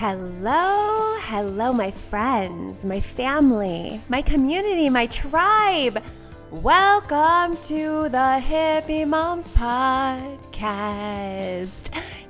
Hello, 0.00 1.16
hello, 1.22 1.72
my 1.72 1.90
friends, 1.90 2.84
my 2.84 3.00
family, 3.00 4.00
my 4.08 4.22
community, 4.22 4.88
my 4.88 5.06
tribe. 5.06 6.00
Welcome 6.52 7.56
to 7.62 8.08
the 8.08 8.40
Hippie 8.40 9.08
Moms 9.08 9.50
Podcast. 9.50 10.52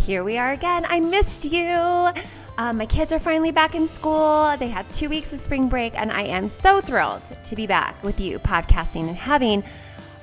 Here 0.00 0.24
we 0.24 0.38
are 0.38 0.52
again. 0.52 0.86
I 0.88 0.98
missed 0.98 1.44
you. 1.44 2.08
Um, 2.56 2.78
my 2.78 2.86
kids 2.86 3.12
are 3.12 3.18
finally 3.18 3.52
back 3.52 3.74
in 3.74 3.86
school. 3.86 4.56
They 4.58 4.68
had 4.68 4.90
two 4.90 5.10
weeks 5.10 5.34
of 5.34 5.40
spring 5.40 5.68
break, 5.68 5.92
and 5.94 6.10
I 6.10 6.22
am 6.22 6.48
so 6.48 6.80
thrilled 6.80 7.20
to 7.44 7.54
be 7.54 7.66
back 7.66 8.02
with 8.02 8.18
you 8.18 8.38
podcasting 8.38 9.08
and 9.08 9.16
having 9.16 9.62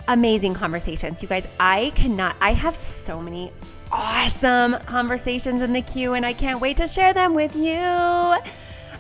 amazing 0.08 0.56
conversations. 0.56 1.22
You 1.22 1.30
guys, 1.30 1.48
I 1.60 1.92
cannot, 1.94 2.38
I 2.42 2.54
have 2.54 2.76
so 2.76 3.22
many 3.22 3.52
awesome 3.96 4.78
conversations 4.86 5.62
in 5.62 5.72
the 5.72 5.82
queue, 5.82 6.14
and 6.14 6.26
I 6.26 6.34
can't 6.34 6.60
wait 6.60 6.78
to 6.78 6.88
share 6.88 7.14
them 7.14 7.34
with 7.34 7.56
you. 7.56 7.80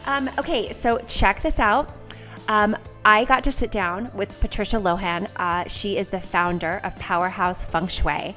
Um, 0.05 0.29
okay, 0.37 0.71
so 0.71 0.99
check 0.99 1.41
this 1.41 1.59
out. 1.59 1.93
Um, 2.47 2.77
I 3.03 3.25
got 3.25 3.43
to 3.43 3.51
sit 3.51 3.71
down 3.71 4.09
with 4.15 4.39
Patricia 4.39 4.77
Lohan. 4.77 5.29
Uh, 5.35 5.67
she 5.67 5.97
is 5.97 6.07
the 6.07 6.19
founder 6.19 6.79
of 6.83 6.97
Powerhouse 6.97 7.65
Feng 7.65 7.87
Shui. 7.87 8.35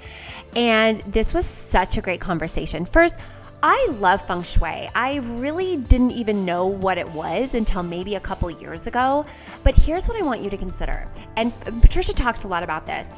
And 0.57 1.01
this 1.03 1.33
was 1.33 1.47
such 1.47 1.97
a 1.97 2.03
great 2.03 2.21
conversation. 2.21 2.85
First, 2.85 3.19
I 3.63 3.89
love 3.99 4.25
feng 4.25 4.43
shui. 4.43 4.89
I 4.95 5.21
really 5.33 5.79
didn't 5.79 6.13
even 6.13 6.45
know 6.45 6.67
what 6.67 6.97
it 6.97 7.11
was 7.11 7.55
until 7.55 7.83
maybe 7.83 8.15
a 8.15 8.21
couple 8.21 8.49
years 8.51 8.87
ago. 8.87 9.27
But 9.65 9.75
here's 9.75 10.07
what 10.07 10.17
I 10.17 10.23
want 10.23 10.43
you 10.43 10.51
to 10.51 10.57
consider. 10.57 11.09
And 11.37 11.53
Patricia 11.83 12.15
talks 12.15 12.45
a 12.45 12.49
lot 12.49 12.63
about 12.63 12.87
this. 12.87 13.09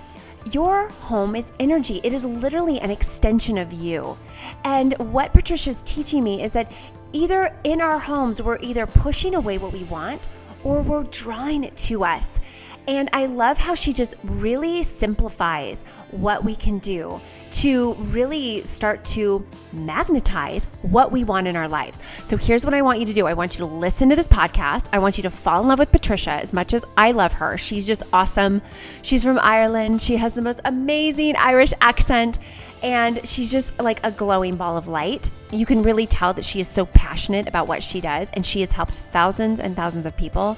Your 0.52 0.88
home 0.88 1.36
is 1.36 1.52
energy. 1.60 2.00
It 2.02 2.12
is 2.12 2.24
literally 2.24 2.80
an 2.80 2.90
extension 2.90 3.58
of 3.58 3.72
you. 3.72 4.16
And 4.64 4.94
what 4.98 5.32
Patricia's 5.32 5.82
teaching 5.82 6.24
me 6.24 6.42
is 6.42 6.52
that 6.52 6.72
either 7.12 7.54
in 7.64 7.80
our 7.80 7.98
homes, 7.98 8.42
we're 8.42 8.58
either 8.60 8.86
pushing 8.86 9.34
away 9.34 9.58
what 9.58 9.72
we 9.72 9.84
want 9.84 10.28
or 10.64 10.82
we're 10.82 11.04
drawing 11.04 11.64
it 11.64 11.76
to 11.76 12.04
us. 12.04 12.40
And 12.88 13.08
I 13.12 13.26
love 13.26 13.58
how 13.58 13.74
she 13.74 13.92
just 13.92 14.14
really 14.24 14.82
simplifies 14.82 15.82
what 16.10 16.44
we 16.44 16.56
can 16.56 16.78
do 16.78 17.20
to 17.50 17.94
really 17.94 18.64
start 18.64 19.04
to 19.04 19.46
magnetize 19.72 20.64
what 20.82 21.10
we 21.10 21.24
want 21.24 21.46
in 21.46 21.56
our 21.56 21.68
lives. 21.68 21.98
So 22.28 22.36
here's 22.36 22.64
what 22.64 22.74
I 22.74 22.82
want 22.82 23.00
you 23.00 23.06
to 23.06 23.12
do 23.12 23.26
I 23.26 23.34
want 23.34 23.58
you 23.58 23.66
to 23.66 23.72
listen 23.72 24.08
to 24.08 24.16
this 24.16 24.28
podcast. 24.28 24.88
I 24.92 24.98
want 24.98 25.18
you 25.18 25.22
to 25.22 25.30
fall 25.30 25.62
in 25.62 25.68
love 25.68 25.78
with 25.78 25.92
Patricia 25.92 26.32
as 26.32 26.52
much 26.52 26.74
as 26.74 26.84
I 26.96 27.12
love 27.12 27.32
her. 27.34 27.58
She's 27.58 27.86
just 27.86 28.02
awesome. 28.12 28.62
She's 29.02 29.24
from 29.24 29.38
Ireland, 29.38 30.00
she 30.02 30.16
has 30.16 30.34
the 30.34 30.42
most 30.42 30.60
amazing 30.64 31.36
Irish 31.36 31.72
accent. 31.80 32.38
And 32.82 33.26
she's 33.28 33.52
just 33.52 33.78
like 33.78 34.00
a 34.04 34.10
glowing 34.10 34.56
ball 34.56 34.76
of 34.76 34.88
light. 34.88 35.30
You 35.52 35.66
can 35.66 35.82
really 35.82 36.06
tell 36.06 36.32
that 36.32 36.44
she 36.44 36.60
is 36.60 36.68
so 36.68 36.86
passionate 36.86 37.46
about 37.46 37.68
what 37.68 37.82
she 37.82 38.00
does, 38.00 38.30
and 38.32 38.46
she 38.46 38.60
has 38.60 38.72
helped 38.72 38.94
thousands 39.12 39.60
and 39.60 39.76
thousands 39.76 40.06
of 40.06 40.16
people 40.16 40.56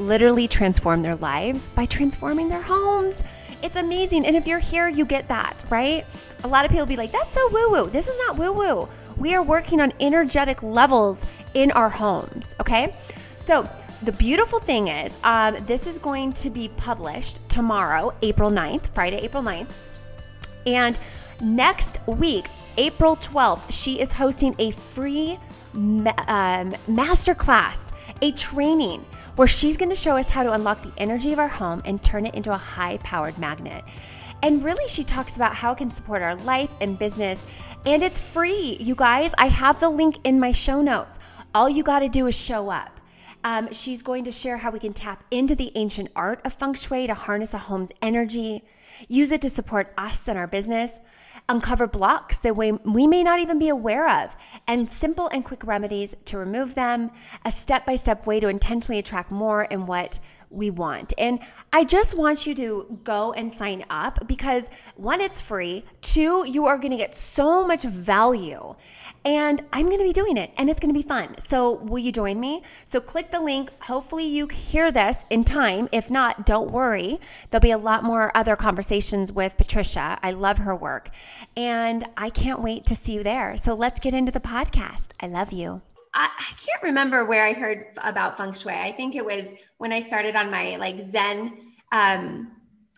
literally 0.00 0.48
transform 0.48 1.02
their 1.02 1.16
lives 1.16 1.66
by 1.74 1.84
transforming 1.84 2.48
their 2.48 2.62
homes. 2.62 3.22
It's 3.62 3.76
amazing. 3.76 4.24
And 4.26 4.34
if 4.34 4.46
you're 4.46 4.58
here, 4.58 4.88
you 4.88 5.04
get 5.04 5.28
that, 5.28 5.62
right? 5.68 6.06
A 6.44 6.48
lot 6.48 6.64
of 6.64 6.70
people 6.70 6.86
be 6.86 6.96
like, 6.96 7.12
that's 7.12 7.32
so 7.32 7.48
woo 7.52 7.70
woo. 7.70 7.90
This 7.90 8.08
is 8.08 8.16
not 8.26 8.38
woo 8.38 8.52
woo. 8.52 8.88
We 9.18 9.34
are 9.34 9.42
working 9.42 9.80
on 9.80 9.92
energetic 10.00 10.62
levels 10.62 11.26
in 11.54 11.70
our 11.72 11.90
homes, 11.90 12.54
okay? 12.60 12.94
So, 13.36 13.68
the 14.02 14.12
beautiful 14.12 14.58
thing 14.58 14.88
is, 14.88 15.14
um, 15.24 15.58
this 15.66 15.86
is 15.86 15.98
going 15.98 16.32
to 16.34 16.48
be 16.48 16.68
published 16.78 17.46
tomorrow, 17.50 18.14
April 18.22 18.50
9th, 18.50 18.94
Friday, 18.94 19.18
April 19.18 19.42
9th. 19.42 19.68
And 20.64 20.98
next 21.42 21.98
week, 22.06 22.46
April 22.78 23.16
12th, 23.16 23.66
she 23.68 24.00
is 24.00 24.10
hosting 24.10 24.54
a 24.58 24.70
free 24.70 25.38
um, 25.74 26.06
masterclass, 26.88 27.92
a 28.22 28.32
training 28.32 29.04
where 29.40 29.48
she's 29.48 29.78
going 29.78 29.88
to 29.88 29.96
show 29.96 30.18
us 30.18 30.28
how 30.28 30.42
to 30.42 30.52
unlock 30.52 30.82
the 30.82 30.92
energy 30.98 31.32
of 31.32 31.38
our 31.38 31.48
home 31.48 31.80
and 31.86 32.04
turn 32.04 32.26
it 32.26 32.34
into 32.34 32.52
a 32.52 32.58
high 32.58 32.98
powered 32.98 33.38
magnet. 33.38 33.82
And 34.42 34.62
really, 34.62 34.86
she 34.86 35.02
talks 35.02 35.36
about 35.36 35.54
how 35.54 35.72
it 35.72 35.78
can 35.78 35.90
support 35.90 36.20
our 36.20 36.34
life 36.34 36.70
and 36.82 36.98
business. 36.98 37.42
And 37.86 38.02
it's 38.02 38.20
free, 38.20 38.76
you 38.78 38.94
guys. 38.94 39.32
I 39.38 39.46
have 39.46 39.80
the 39.80 39.88
link 39.88 40.16
in 40.24 40.38
my 40.38 40.52
show 40.52 40.82
notes. 40.82 41.18
All 41.54 41.70
you 41.70 41.82
got 41.82 42.00
to 42.00 42.08
do 42.10 42.26
is 42.26 42.38
show 42.38 42.68
up. 42.68 42.99
Um, 43.42 43.72
she's 43.72 44.02
going 44.02 44.24
to 44.24 44.30
share 44.30 44.58
how 44.58 44.70
we 44.70 44.78
can 44.78 44.92
tap 44.92 45.24
into 45.30 45.54
the 45.54 45.72
ancient 45.74 46.10
art 46.14 46.40
of 46.44 46.52
feng 46.52 46.74
shui 46.74 47.06
to 47.06 47.14
harness 47.14 47.54
a 47.54 47.58
home's 47.58 47.92
energy, 48.02 48.64
use 49.08 49.30
it 49.30 49.40
to 49.42 49.50
support 49.50 49.92
us 49.96 50.28
and 50.28 50.38
our 50.38 50.46
business, 50.46 51.00
uncover 51.48 51.86
blocks 51.86 52.38
that 52.40 52.54
we, 52.54 52.72
we 52.72 53.06
may 53.06 53.22
not 53.22 53.40
even 53.40 53.58
be 53.58 53.68
aware 53.68 54.08
of, 54.08 54.36
and 54.66 54.90
simple 54.90 55.28
and 55.28 55.44
quick 55.44 55.64
remedies 55.64 56.14
to 56.26 56.36
remove 56.36 56.74
them, 56.74 57.10
a 57.44 57.50
step 57.50 57.86
by 57.86 57.94
step 57.94 58.26
way 58.26 58.40
to 58.40 58.48
intentionally 58.48 58.98
attract 58.98 59.30
more 59.30 59.64
in 59.64 59.86
what 59.86 60.18
we 60.50 60.68
want. 60.70 61.14
And 61.16 61.40
I 61.72 61.84
just 61.84 62.16
want 62.16 62.46
you 62.46 62.54
to 62.56 62.98
go 63.04 63.32
and 63.32 63.52
sign 63.52 63.84
up 63.88 64.26
because 64.26 64.68
one, 64.96 65.20
it's 65.20 65.40
free. 65.40 65.84
Two, 66.02 66.44
you 66.46 66.66
are 66.66 66.76
going 66.76 66.90
to 66.90 66.96
get 66.96 67.14
so 67.14 67.66
much 67.66 67.84
value. 67.84 68.74
And 69.24 69.62
I'm 69.72 69.86
going 69.86 69.98
to 69.98 70.04
be 70.04 70.12
doing 70.12 70.36
it 70.36 70.50
and 70.56 70.68
it's 70.68 70.80
going 70.80 70.92
to 70.92 70.98
be 70.98 71.06
fun. 71.06 71.36
So, 71.38 71.74
will 71.74 71.98
you 71.98 72.10
join 72.10 72.40
me? 72.40 72.62
So, 72.84 73.00
click 73.00 73.30
the 73.30 73.40
link. 73.40 73.70
Hopefully, 73.82 74.26
you 74.26 74.48
hear 74.48 74.90
this 74.90 75.24
in 75.30 75.44
time. 75.44 75.88
If 75.92 76.10
not, 76.10 76.46
don't 76.46 76.70
worry. 76.70 77.20
There'll 77.50 77.60
be 77.60 77.70
a 77.70 77.78
lot 77.78 78.02
more 78.02 78.34
other 78.34 78.56
conversations 78.56 79.30
with 79.30 79.56
Patricia. 79.56 80.18
I 80.22 80.32
love 80.32 80.58
her 80.58 80.74
work 80.74 81.10
and 81.56 82.04
I 82.16 82.30
can't 82.30 82.62
wait 82.62 82.86
to 82.86 82.94
see 82.94 83.12
you 83.12 83.22
there. 83.22 83.56
So, 83.56 83.74
let's 83.74 84.00
get 84.00 84.14
into 84.14 84.32
the 84.32 84.40
podcast. 84.40 85.10
I 85.20 85.26
love 85.26 85.52
you. 85.52 85.82
I, 86.12 86.28
I 86.38 86.54
can't 86.54 86.82
remember 86.82 87.24
where 87.24 87.46
I 87.46 87.52
heard 87.52 87.86
about 87.98 88.36
feng 88.36 88.52
shui. 88.52 88.72
I 88.72 88.92
think 88.92 89.14
it 89.14 89.24
was 89.24 89.54
when 89.78 89.92
I 89.92 90.00
started 90.00 90.36
on 90.36 90.50
my 90.50 90.76
like 90.76 91.00
Zen 91.00 91.74
um, 91.92 92.52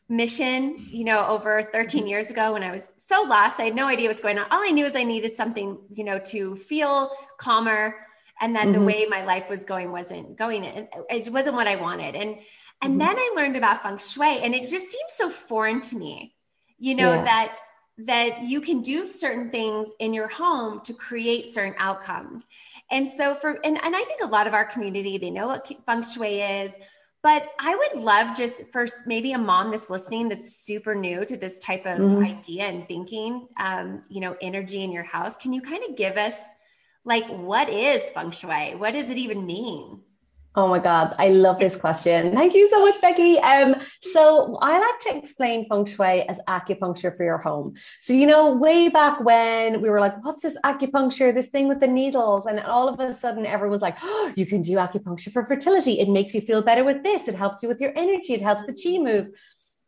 mission, 0.08 0.76
you 0.88 1.04
know, 1.04 1.26
over 1.26 1.62
13 1.62 2.06
years 2.06 2.30
ago 2.30 2.52
when 2.52 2.62
I 2.62 2.70
was 2.70 2.92
so 2.96 3.22
lost. 3.22 3.60
I 3.60 3.64
had 3.64 3.74
no 3.74 3.86
idea 3.86 4.08
what's 4.08 4.20
going 4.20 4.38
on. 4.38 4.46
All 4.50 4.62
I 4.62 4.70
knew 4.70 4.84
is 4.84 4.96
I 4.96 5.04
needed 5.04 5.34
something, 5.34 5.78
you 5.90 6.04
know, 6.04 6.18
to 6.26 6.56
feel 6.56 7.10
calmer 7.38 7.96
and 8.40 8.56
that 8.56 8.68
mm-hmm. 8.68 8.80
the 8.80 8.86
way 8.86 9.06
my 9.08 9.24
life 9.24 9.48
was 9.48 9.64
going 9.64 9.92
wasn't 9.92 10.36
going 10.36 10.64
it 10.64 11.32
wasn't 11.32 11.56
what 11.56 11.66
I 11.66 11.76
wanted. 11.76 12.14
And 12.14 12.38
and 12.80 12.92
mm-hmm. 12.92 12.98
then 12.98 13.16
I 13.16 13.32
learned 13.36 13.56
about 13.56 13.82
feng 13.82 13.98
shui 13.98 14.42
and 14.42 14.54
it 14.54 14.68
just 14.68 14.90
seemed 14.90 15.10
so 15.10 15.30
foreign 15.30 15.80
to 15.82 15.96
me. 15.96 16.34
You 16.78 16.94
know 16.94 17.12
yeah. 17.12 17.24
that 17.24 17.58
that 17.98 18.42
you 18.42 18.60
can 18.60 18.80
do 18.80 19.04
certain 19.04 19.50
things 19.50 19.88
in 19.98 20.14
your 20.14 20.28
home 20.28 20.80
to 20.80 20.94
create 20.94 21.47
certain 21.47 21.75
outcomes. 21.78 22.48
And 22.91 23.08
so 23.08 23.34
for 23.34 23.58
and, 23.64 23.82
and 23.84 23.94
I 23.94 24.03
think 24.03 24.22
a 24.22 24.26
lot 24.26 24.47
of 24.47 24.54
our 24.54 24.64
community, 24.64 25.19
they 25.19 25.30
know 25.30 25.48
what 25.48 25.70
feng 25.86 26.02
shui 26.02 26.41
is, 26.41 26.76
but 27.22 27.50
I 27.60 27.76
would 27.76 28.02
love 28.02 28.36
just 28.36 28.64
for 28.72 28.86
maybe 29.06 29.32
a 29.32 29.38
mom 29.38 29.70
that's 29.70 29.91
listening 29.91 30.28
that's 30.28 30.56
super 30.56 30.94
new 30.94 31.25
to 31.26 31.36
this 31.36 31.58
type 31.58 31.86
of 31.86 31.98
mm-hmm. 31.98 32.25
idea 32.25 32.64
and 32.64 32.88
thinking, 32.88 33.47
um, 33.58 34.02
you 34.08 34.20
know, 34.20 34.36
energy 34.41 34.82
in 34.82 34.91
your 34.91 35.04
house. 35.04 35.36
Can 35.36 35.52
you 35.52 35.60
kind 35.60 35.84
of 35.88 35.97
give 35.97 36.16
us 36.16 36.34
like 37.04 37.26
what 37.28 37.69
is 37.69 38.10
feng 38.10 38.31
shui? 38.31 38.75
What 38.75 38.92
does 38.92 39.10
it 39.10 39.19
even 39.19 39.47
mean? 39.47 40.00
Oh 40.54 40.68
my 40.68 40.80
God, 40.80 41.14
I 41.18 41.30
love 41.30 41.58
this 41.58 41.76
question. 41.76 42.34
Thank 42.34 42.52
you 42.52 42.68
so 42.68 42.80
much, 42.80 43.00
Becky. 43.00 43.38
Um, 43.38 43.74
so 44.02 44.58
I 44.60 44.78
like 44.78 44.98
to 45.00 45.16
explain 45.18 45.66
feng 45.66 45.86
shui 45.86 46.28
as 46.28 46.40
acupuncture 46.46 47.16
for 47.16 47.24
your 47.24 47.38
home. 47.38 47.74
So, 48.02 48.12
you 48.12 48.26
know, 48.26 48.54
way 48.54 48.90
back 48.90 49.20
when 49.20 49.80
we 49.80 49.88
were 49.88 49.98
like, 49.98 50.22
what's 50.22 50.42
this 50.42 50.58
acupuncture, 50.62 51.32
this 51.32 51.48
thing 51.48 51.68
with 51.68 51.80
the 51.80 51.86
needles? 51.86 52.44
And 52.44 52.60
all 52.60 52.86
of 52.86 53.00
a 53.00 53.14
sudden, 53.14 53.46
everyone's 53.46 53.80
like, 53.80 53.96
oh, 54.02 54.32
you 54.36 54.44
can 54.44 54.60
do 54.60 54.76
acupuncture 54.76 55.32
for 55.32 55.42
fertility. 55.42 56.00
It 56.00 56.10
makes 56.10 56.34
you 56.34 56.42
feel 56.42 56.60
better 56.60 56.84
with 56.84 57.02
this. 57.02 57.28
It 57.28 57.34
helps 57.34 57.62
you 57.62 57.69
with 57.69 57.80
your 57.80 57.92
energy. 57.96 58.34
It 58.34 58.42
helps 58.42 58.66
the 58.66 58.74
chi 58.74 58.98
move. 58.98 59.30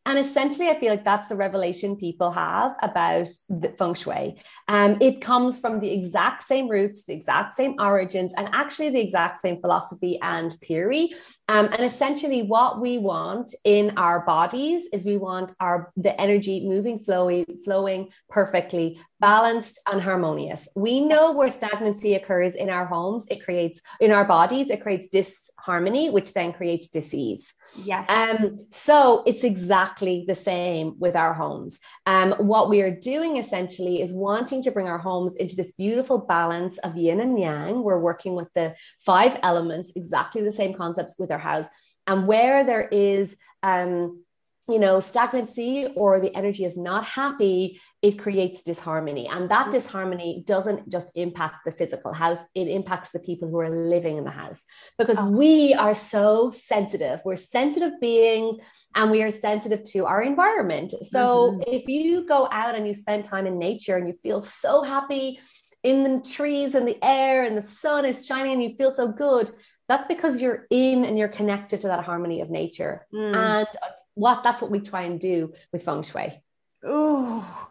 And 0.07 0.19
essentially, 0.19 0.69
I 0.69 0.79
feel 0.79 0.91
like 0.91 1.05
that's 1.05 1.29
the 1.29 1.37
revelation 1.37 1.97
people 1.97 2.31
have 2.33 2.77
about 2.83 3.29
the 3.49 3.71
feng 3.71 3.95
shui. 3.95 4.37
Um, 4.69 4.99
it 5.01 5.23
comes 5.23 5.59
from 5.59 5.81
the 5.81 5.91
exact 5.91 6.43
same 6.43 6.69
roots, 6.69 7.05
the 7.05 7.15
exact 7.15 7.55
same 7.55 7.75
origins, 7.79 8.35
and 8.37 8.49
actually 8.53 8.91
the 8.91 9.01
exact 9.01 9.41
same 9.41 9.61
philosophy 9.63 10.19
and 10.21 10.53
theory. 10.53 11.15
Um, 11.49 11.67
and 11.67 11.85
essentially, 11.85 12.43
what 12.43 12.81
we 12.81 12.99
want 12.99 13.55
in 13.65 13.93
our 13.99 14.25
bodies 14.25 14.87
is 14.93 15.05
we 15.05 15.19
want 15.19 15.53
our 15.61 15.93
the 15.97 16.19
energy 16.19 16.67
moving, 16.67 16.99
flowing, 16.99 17.45
flowing 17.65 18.09
perfectly, 18.31 18.99
balanced 19.21 19.81
and 19.91 20.03
harmonious. 20.03 20.69
We 20.77 21.01
know 21.01 21.33
where 21.33 21.49
stagnancy 21.49 22.15
occurs 22.15 22.55
in 22.55 22.69
our 22.69 22.85
homes, 22.85 23.27
it 23.31 23.43
creates 23.43 23.81
in 23.99 24.11
our 24.11 24.27
bodies, 24.27 24.69
it 24.69 24.83
creates 24.83 25.09
disharmony, 25.09 26.11
which 26.11 26.35
then 26.35 26.53
creates 26.53 26.89
disease. 26.89 27.55
Yes. 27.85 28.09
Um, 28.11 28.67
so 28.71 29.23
it's 29.27 29.43
exactly 29.43 30.25
the 30.29 30.35
same 30.35 30.97
with 30.99 31.17
our 31.17 31.33
homes. 31.33 31.79
Um, 32.05 32.33
what 32.33 32.69
we 32.69 32.83
are 32.83 32.95
doing 32.95 33.39
essentially 33.39 34.03
is 34.03 34.13
wanting 34.13 34.63
to 34.63 34.71
bring 34.71 34.89
our 34.89 34.99
homes 34.99 35.37
into 35.37 35.57
this 35.57 35.73
beautiful 35.73 36.19
balance 36.19 36.77
of 36.79 36.97
yin 36.97 37.21
and 37.21 37.39
yang. 37.39 37.83
We're 37.83 37.99
working 37.99 38.35
with 38.35 38.49
the 38.55 38.75
five 38.99 39.39
elements, 39.43 39.93
exactly 39.97 40.43
the 40.43 40.53
same 40.53 40.75
concepts 40.75 41.15
with 41.19 41.31
our 41.35 41.39
house. 41.39 41.67
And 42.07 42.27
where 42.27 42.65
there 42.65 42.89
is 42.89 43.37
um, 43.63 44.25
you 44.69 44.79
know, 44.79 44.99
stagnancy 44.99 45.89
or 45.95 46.21
the 46.21 46.35
energy 46.35 46.65
is 46.65 46.77
not 46.77 47.05
happy, 47.05 47.81
it 48.01 48.19
creates 48.19 48.63
disharmony. 48.63 49.27
And 49.27 49.51
that 49.51 49.65
mm-hmm. 49.65 49.73
disharmony 49.73 50.43
doesn't 50.47 50.89
just 50.91 51.13
impact 51.15 51.67
the 51.67 51.73
physical 51.73 52.15
house, 52.15 52.39
it 52.55 52.69
impacts 52.69 53.11
the 53.11 53.19
people 53.19 53.49
who 53.49 53.61
are 53.61 53.69
living 53.69 54.17
in 54.17 54.25
the 54.25 54.31
house 54.31 54.65
because 54.99 55.19
oh. 55.19 55.29
we 55.31 55.75
are 55.75 55.95
so 55.95 56.51
sensitive. 56.51 57.21
We're 57.27 57.37
sensitive 57.37 57.93
beings 58.01 58.57
and 58.95 59.11
we 59.11 59.23
are 59.23 59.31
sensitive 59.31 59.85
to 59.91 60.07
our 60.07 60.23
environment. 60.23 60.93
So 61.11 61.53
mm-hmm. 61.53 61.63
if 61.67 61.87
you 61.87 62.27
go 62.27 62.49
out 62.51 62.75
and 62.75 62.87
you 62.87 62.95
spend 62.95 63.27
time 63.27 63.47
in 63.47 63.59
nature 63.59 63.97
and 63.97 64.09
you 64.09 64.15
feel 64.23 64.41
so 64.41 64.83
happy 64.83 65.41
in 65.83 66.05
the 66.05 66.27
trees 66.27 66.75
and 66.75 66.89
the 66.89 66.99
air 67.05 67.45
and 67.45 67.55
the 67.55 67.63
sun 67.63 68.07
is 68.07 68.25
shining 68.25 68.55
and 68.55 68.63
you 68.63 68.71
feel 68.71 68.91
so 68.91 69.09
good, 69.09 69.51
that's 69.89 70.07
because 70.07 70.41
you're 70.41 70.67
in 70.71 71.05
and 71.05 71.19
you're 71.19 71.29
connected 71.29 71.83
to 71.83 71.89
that 71.89 72.05
harmony 72.05 72.41
of 72.41 72.51
nature. 72.51 73.07
Mm. 73.13 73.37
And 73.37 73.69
what 74.15 74.43
that's 74.43 74.63
what 74.63 74.71
we 74.71 74.81
try 74.81 75.03
and 75.03 75.21
do 75.21 75.53
with 75.73 75.85
feng 75.85 76.03
shui. 76.03 76.43
Oh, 76.85 77.69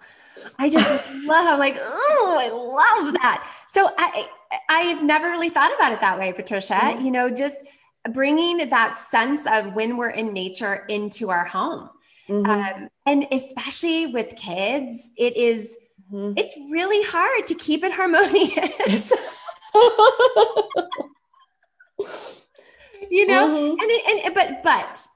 I 0.59 0.69
just 0.69 1.13
love 1.25 1.47
I'm 1.47 1.59
like, 1.59 1.77
oh, 1.79 2.37
I 2.39 2.49
love 2.49 3.13
that. 3.15 3.49
So 3.67 3.89
I 3.97 4.27
I've 4.69 5.03
never 5.03 5.29
really 5.29 5.49
thought 5.49 5.73
about 5.75 5.91
it 5.91 6.01
that 6.01 6.19
way, 6.19 6.33
Patricia. 6.33 6.73
Mm-hmm. 6.73 7.05
You 7.05 7.11
know, 7.11 7.29
just 7.29 7.57
bringing 8.11 8.69
that 8.69 8.97
sense 8.97 9.47
of 9.47 9.73
when 9.73 9.97
we're 9.97 10.09
in 10.09 10.33
nature 10.33 10.85
into 10.89 11.29
our 11.29 11.45
home. 11.45 11.89
Mm-hmm. 12.29 12.49
Um, 12.49 12.89
and 13.05 13.25
especially 13.31 14.07
with 14.07 14.35
kids, 14.35 15.11
it 15.17 15.35
is, 15.35 15.77
mm-hmm. 16.11 16.33
it's 16.37 16.55
really 16.71 17.03
hard 17.09 17.47
to 17.47 17.55
keep 17.55 17.83
it 17.83 17.91
harmonious. 17.91 19.11
you 23.09 23.25
know, 23.27 23.47
mm-hmm. 23.47 23.71
and, 23.71 23.79
it, 23.81 24.25
and 24.25 24.35
but 24.35 24.63
but 24.63 25.07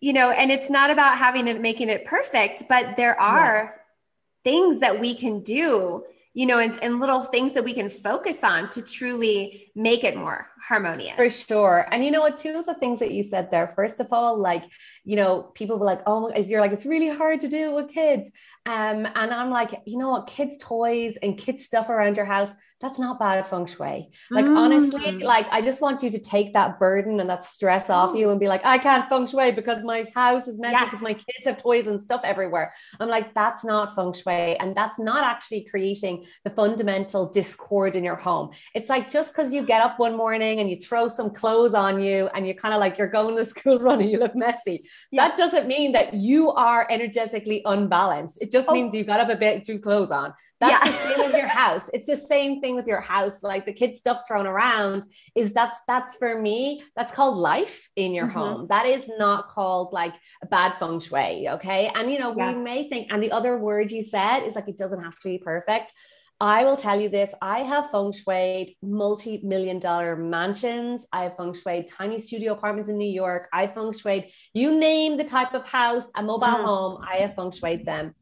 you 0.00 0.12
know, 0.12 0.30
and 0.30 0.50
it's 0.50 0.70
not 0.70 0.90
about 0.90 1.18
having 1.18 1.48
it 1.48 1.60
making 1.60 1.88
it 1.88 2.04
perfect, 2.04 2.64
but 2.68 2.96
there 2.96 3.18
are 3.20 3.74
yeah. 3.74 4.50
things 4.50 4.80
that 4.80 5.00
we 5.00 5.14
can 5.14 5.40
do, 5.40 6.04
you 6.34 6.46
know, 6.46 6.58
and, 6.58 6.82
and, 6.82 7.00
little 7.00 7.22
things 7.22 7.52
that 7.54 7.64
we 7.64 7.72
can 7.72 7.90
focus 7.90 8.44
on 8.44 8.68
to 8.70 8.84
truly 8.84 9.70
make 9.74 10.04
it 10.04 10.16
more 10.16 10.46
harmonious. 10.68 11.16
For 11.16 11.30
sure. 11.30 11.88
And 11.90 12.04
you 12.04 12.10
know 12.10 12.20
what, 12.20 12.36
two 12.36 12.56
of 12.58 12.66
the 12.66 12.74
things 12.74 12.98
that 12.98 13.12
you 13.12 13.22
said 13.22 13.50
there, 13.50 13.68
first 13.68 13.98
of 14.00 14.12
all, 14.12 14.38
like, 14.38 14.64
you 15.04 15.16
know, 15.16 15.42
people 15.54 15.78
were 15.78 15.86
like, 15.86 16.02
oh, 16.06 16.32
you're 16.36 16.60
like, 16.60 16.72
it's 16.72 16.86
really 16.86 17.08
hard 17.08 17.40
to 17.40 17.48
do 17.48 17.72
with 17.72 17.88
kids. 17.88 18.30
Um, 18.66 19.06
and 19.14 19.32
I'm 19.32 19.50
like, 19.50 19.70
you 19.86 19.96
know 19.96 20.10
what, 20.10 20.26
kids' 20.26 20.58
toys 20.58 21.16
and 21.22 21.38
kids' 21.38 21.64
stuff 21.64 21.88
around 21.88 22.16
your 22.16 22.26
house, 22.26 22.52
that's 22.80 22.98
not 22.98 23.18
bad 23.18 23.46
feng 23.46 23.66
shui. 23.66 24.10
Like 24.30 24.44
mm. 24.44 24.56
honestly, 24.56 25.12
like 25.12 25.46
I 25.50 25.62
just 25.62 25.80
want 25.80 26.02
you 26.02 26.10
to 26.10 26.18
take 26.18 26.52
that 26.52 26.78
burden 26.78 27.18
and 27.18 27.30
that 27.30 27.42
stress 27.42 27.88
off 27.90 28.14
you 28.14 28.30
and 28.30 28.38
be 28.38 28.46
like, 28.46 28.64
I 28.66 28.78
can't 28.78 29.08
feng 29.08 29.26
shui 29.26 29.52
because 29.52 29.82
my 29.82 30.06
house 30.14 30.46
is 30.46 30.58
messy 30.58 30.72
yes. 30.72 30.84
because 30.84 31.02
my 31.02 31.14
kids 31.14 31.46
have 31.46 31.62
toys 31.62 31.86
and 31.86 32.00
stuff 32.00 32.20
everywhere. 32.24 32.74
I'm 33.00 33.08
like, 33.08 33.34
that's 33.34 33.64
not 33.64 33.94
feng 33.94 34.12
shui, 34.12 34.56
and 34.58 34.76
that's 34.76 34.98
not 34.98 35.24
actually 35.24 35.64
creating 35.64 36.17
the 36.44 36.50
fundamental 36.50 37.30
discord 37.30 37.96
in 37.96 38.04
your 38.04 38.16
home. 38.16 38.50
It's 38.74 38.88
like 38.88 39.10
just 39.10 39.32
because 39.32 39.52
you 39.52 39.64
get 39.64 39.82
up 39.82 39.98
one 39.98 40.16
morning 40.16 40.60
and 40.60 40.68
you 40.70 40.76
throw 40.76 41.08
some 41.08 41.30
clothes 41.30 41.74
on 41.74 42.00
you 42.02 42.28
and 42.34 42.46
you're 42.46 42.54
kind 42.54 42.74
of 42.74 42.80
like 42.80 42.98
you're 42.98 43.08
going 43.08 43.36
to 43.36 43.44
school 43.44 43.78
running, 43.80 44.08
you 44.08 44.18
look 44.18 44.36
messy. 44.36 44.84
Yeah. 45.10 45.28
That 45.28 45.38
doesn't 45.38 45.66
mean 45.66 45.92
that 45.92 46.14
you 46.14 46.52
are 46.52 46.86
energetically 46.90 47.62
unbalanced. 47.64 48.38
It 48.40 48.50
just 48.50 48.68
oh. 48.68 48.72
means 48.72 48.94
you 48.94 49.04
got 49.04 49.20
up 49.20 49.28
a 49.28 49.36
bit, 49.36 49.64
threw 49.64 49.78
clothes 49.78 50.10
on. 50.10 50.34
That's 50.60 50.72
yeah. 50.72 50.84
the 50.84 50.92
same 50.92 51.26
with 51.26 51.36
your 51.36 51.48
house. 51.48 51.90
It's 51.92 52.06
the 52.06 52.16
same 52.16 52.60
thing 52.60 52.74
with 52.74 52.86
your 52.86 53.00
house, 53.00 53.42
like 53.42 53.64
the 53.66 53.72
kids' 53.72 53.98
stuff 53.98 54.22
thrown 54.26 54.46
around, 54.46 55.04
is 55.34 55.52
that's 55.52 55.76
that's 55.86 56.16
for 56.16 56.40
me, 56.40 56.82
that's 56.96 57.12
called 57.12 57.36
life 57.36 57.88
in 57.96 58.12
your 58.12 58.26
mm-hmm. 58.26 58.38
home. 58.38 58.66
That 58.68 58.86
is 58.86 59.08
not 59.18 59.48
called 59.48 59.92
like 59.92 60.14
a 60.42 60.46
bad 60.46 60.74
feng 60.78 61.00
shui. 61.00 61.48
Okay. 61.48 61.90
And 61.94 62.10
you 62.10 62.18
know, 62.18 62.34
yes. 62.36 62.56
we 62.56 62.62
may 62.62 62.88
think, 62.88 63.12
and 63.12 63.22
the 63.22 63.32
other 63.32 63.56
word 63.56 63.90
you 63.90 64.02
said 64.02 64.40
is 64.40 64.54
like 64.54 64.68
it 64.68 64.78
doesn't 64.78 65.02
have 65.02 65.18
to 65.20 65.28
be 65.28 65.38
perfect. 65.38 65.92
I 66.40 66.62
will 66.62 66.76
tell 66.76 67.00
you 67.00 67.08
this 67.08 67.34
I 67.42 67.60
have 67.60 67.90
feng 67.90 68.12
shui 68.12 68.76
multi 68.82 69.40
million 69.42 69.78
dollar 69.78 70.14
mansions. 70.16 71.06
I 71.12 71.24
have 71.24 71.36
feng 71.36 71.54
shui 71.54 71.82
tiny 71.82 72.20
studio 72.20 72.52
apartments 72.52 72.88
in 72.88 72.96
New 72.96 73.10
York. 73.10 73.48
I 73.52 73.66
feng 73.66 73.92
shui 73.92 74.32
you 74.54 74.78
name 74.78 75.16
the 75.16 75.24
type 75.24 75.54
of 75.54 75.66
house, 75.68 76.10
a 76.14 76.22
mobile 76.22 76.46
mm. 76.46 76.64
home, 76.64 77.04
I 77.06 77.16
have 77.16 77.34
feng 77.34 77.50
shui 77.50 77.82
them 77.82 78.14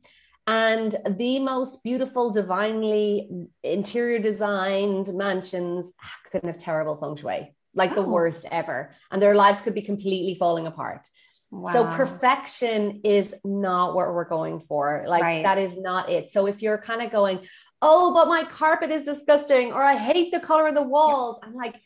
and 0.47 0.95
the 1.09 1.41
most 1.41 1.83
beautiful, 1.83 2.31
divinely 2.31 3.29
interior 3.65 4.21
designed 4.21 5.13
mansions 5.13 5.93
couldn't 6.31 6.49
have 6.49 6.59
terrible 6.59 6.97
feng 6.97 7.17
shui, 7.17 7.55
like 7.75 7.93
oh. 7.93 7.95
the 7.97 8.03
worst 8.03 8.47
ever. 8.51 8.93
And 9.11 9.21
their 9.21 9.35
lives 9.35 9.61
could 9.61 9.75
be 9.75 9.83
completely 9.83 10.37
falling 10.37 10.67
apart. 10.67 11.09
Wow. 11.51 11.73
So 11.73 11.85
perfection 11.97 13.01
is 13.05 13.35
not 13.45 13.95
what 13.95 14.13
we're 14.13 14.29
going 14.29 14.61
for. 14.61 15.05
Like 15.07 15.23
right. 15.23 15.43
that 15.43 15.59
is 15.59 15.77
not 15.77 16.11
it. 16.11 16.31
So 16.31 16.47
if 16.47 16.63
you're 16.63 16.79
kind 16.79 17.03
of 17.03 17.11
going, 17.11 17.41
oh, 17.83 18.15
but 18.15 18.29
my 18.29 18.45
carpet 18.45 18.91
is 18.91 19.05
disgusting, 19.05 19.73
or 19.73 19.83
I 19.83 19.97
hate 19.97 20.33
the 20.33 20.41
color 20.41 20.69
of 20.69 20.75
the 20.75 20.83
walls, 20.83 21.39
I'm 21.43 21.55
like, 21.55 21.77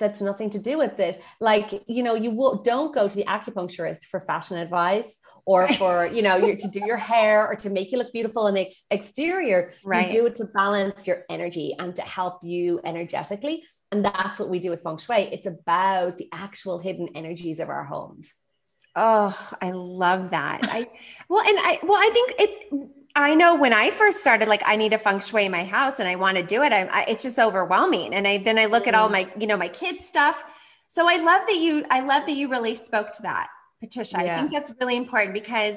that's 0.00 0.20
nothing 0.20 0.50
to 0.50 0.58
do 0.58 0.78
with 0.78 0.98
it. 0.98 1.20
Like, 1.40 1.84
you 1.86 2.02
know, 2.02 2.14
you 2.14 2.30
will, 2.30 2.62
don't 2.62 2.92
go 2.92 3.06
to 3.06 3.14
the 3.14 3.24
acupuncturist 3.24 4.04
for 4.06 4.20
fashion 4.20 4.56
advice 4.56 5.18
or 5.44 5.68
for 5.74 6.06
you 6.06 6.22
know 6.22 6.36
your, 6.36 6.56
to 6.56 6.68
do 6.68 6.80
your 6.84 6.96
hair 7.12 7.46
or 7.46 7.54
to 7.56 7.70
make 7.70 7.92
you 7.92 7.98
look 7.98 8.12
beautiful 8.12 8.46
in 8.46 8.54
the 8.54 8.66
ex- 8.66 8.86
exterior. 8.90 9.72
Right. 9.84 10.10
you 10.10 10.20
do 10.20 10.26
it 10.26 10.36
to 10.36 10.46
balance 10.46 11.06
your 11.06 11.24
energy 11.28 11.76
and 11.78 11.94
to 11.96 12.02
help 12.02 12.40
you 12.42 12.80
energetically. 12.84 13.64
And 13.92 14.04
that's 14.04 14.38
what 14.38 14.48
we 14.48 14.58
do 14.58 14.70
with 14.70 14.82
feng 14.82 14.98
shui. 14.98 15.28
It's 15.32 15.46
about 15.46 16.18
the 16.18 16.28
actual 16.32 16.78
hidden 16.78 17.08
energies 17.14 17.60
of 17.60 17.68
our 17.68 17.84
homes. 17.84 18.32
Oh 18.96 19.36
i 19.60 19.70
love 19.70 20.30
that. 20.30 20.60
I 20.64 20.86
well 21.28 21.46
and 21.46 21.58
i 21.60 21.78
well 21.82 21.98
i 22.00 22.10
think 22.10 22.34
it's 22.38 22.99
I 23.16 23.34
know 23.34 23.56
when 23.56 23.72
I 23.72 23.90
first 23.90 24.20
started, 24.20 24.48
like 24.48 24.62
I 24.64 24.76
need 24.76 24.92
to 24.92 24.98
feng 24.98 25.20
shui 25.20 25.46
in 25.46 25.52
my 25.52 25.64
house 25.64 25.98
and 25.98 26.08
I 26.08 26.16
want 26.16 26.36
to 26.36 26.42
do 26.42 26.62
it. 26.62 26.72
I, 26.72 26.84
I, 26.86 27.04
it's 27.08 27.22
just 27.22 27.38
overwhelming. 27.38 28.14
And 28.14 28.26
I, 28.26 28.38
then 28.38 28.58
I 28.58 28.66
look 28.66 28.84
mm. 28.84 28.88
at 28.88 28.94
all 28.94 29.08
mm. 29.08 29.12
my, 29.12 29.32
you 29.38 29.46
know, 29.46 29.56
my 29.56 29.68
kids 29.68 30.04
stuff. 30.06 30.44
So 30.88 31.08
I 31.08 31.16
love 31.16 31.46
that 31.46 31.56
you, 31.56 31.84
I 31.90 32.00
love 32.00 32.26
that 32.26 32.34
you 32.34 32.48
really 32.48 32.74
spoke 32.74 33.10
to 33.12 33.22
that. 33.22 33.48
Patricia. 33.80 34.20
Yeah. 34.22 34.34
I 34.34 34.38
think 34.38 34.52
that's 34.52 34.72
really 34.80 34.96
important 34.96 35.34
because 35.34 35.76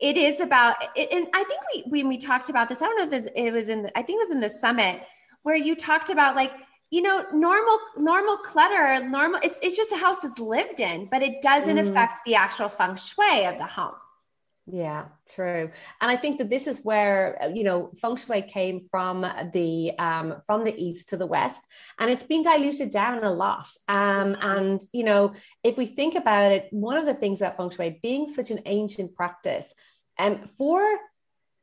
it 0.00 0.16
is 0.16 0.40
about 0.40 0.76
it, 0.94 1.08
and 1.12 1.26
I 1.32 1.44
think 1.44 1.60
we 1.72 1.84
when 1.90 2.08
we 2.08 2.18
talked 2.18 2.50
about 2.50 2.68
this, 2.68 2.82
I 2.82 2.86
don't 2.86 2.96
know 2.96 3.04
if 3.04 3.10
this, 3.10 3.28
it 3.34 3.52
was 3.52 3.68
in 3.68 3.90
I 3.94 4.02
think 4.02 4.20
it 4.20 4.28
was 4.28 4.30
in 4.30 4.40
the 4.40 4.48
summit 4.48 5.02
where 5.42 5.56
you 5.56 5.74
talked 5.74 6.10
about 6.10 6.36
like 6.36 6.52
you 6.90 7.02
know 7.02 7.24
normal 7.32 7.78
normal 7.96 8.36
clutter 8.38 9.06
normal 9.08 9.40
it's 9.42 9.58
it's 9.62 9.76
just 9.76 9.92
a 9.92 9.96
house 9.96 10.20
that's 10.20 10.38
lived 10.38 10.80
in 10.80 11.06
but 11.06 11.22
it 11.22 11.42
doesn't 11.42 11.78
mm. 11.78 11.88
affect 11.88 12.20
the 12.24 12.34
actual 12.34 12.68
feng 12.68 12.94
shui 12.94 13.44
of 13.44 13.58
the 13.58 13.64
home 13.64 13.94
yeah, 14.68 15.04
true. 15.32 15.70
And 16.00 16.10
I 16.10 16.16
think 16.16 16.38
that 16.38 16.50
this 16.50 16.66
is 16.66 16.80
where 16.82 17.40
uh, 17.40 17.48
you 17.48 17.62
know 17.62 17.90
feng 18.00 18.16
shui 18.16 18.42
came 18.42 18.80
from 18.80 19.24
the 19.52 19.92
um, 19.98 20.42
from 20.46 20.64
the 20.64 20.76
east 20.76 21.10
to 21.10 21.16
the 21.16 21.26
west, 21.26 21.62
and 22.00 22.10
it's 22.10 22.24
been 22.24 22.42
diluted 22.42 22.90
down 22.90 23.22
a 23.22 23.32
lot. 23.32 23.68
Um, 23.88 24.36
and 24.40 24.82
you 24.92 25.04
know, 25.04 25.34
if 25.62 25.76
we 25.76 25.86
think 25.86 26.16
about 26.16 26.50
it, 26.50 26.66
one 26.70 26.96
of 26.96 27.06
the 27.06 27.14
things 27.14 27.40
about 27.40 27.56
feng 27.56 27.70
shui 27.70 28.00
being 28.02 28.26
such 28.28 28.50
an 28.50 28.60
ancient 28.66 29.14
practice, 29.14 29.72
and 30.18 30.40
um, 30.40 30.46
for 30.46 30.82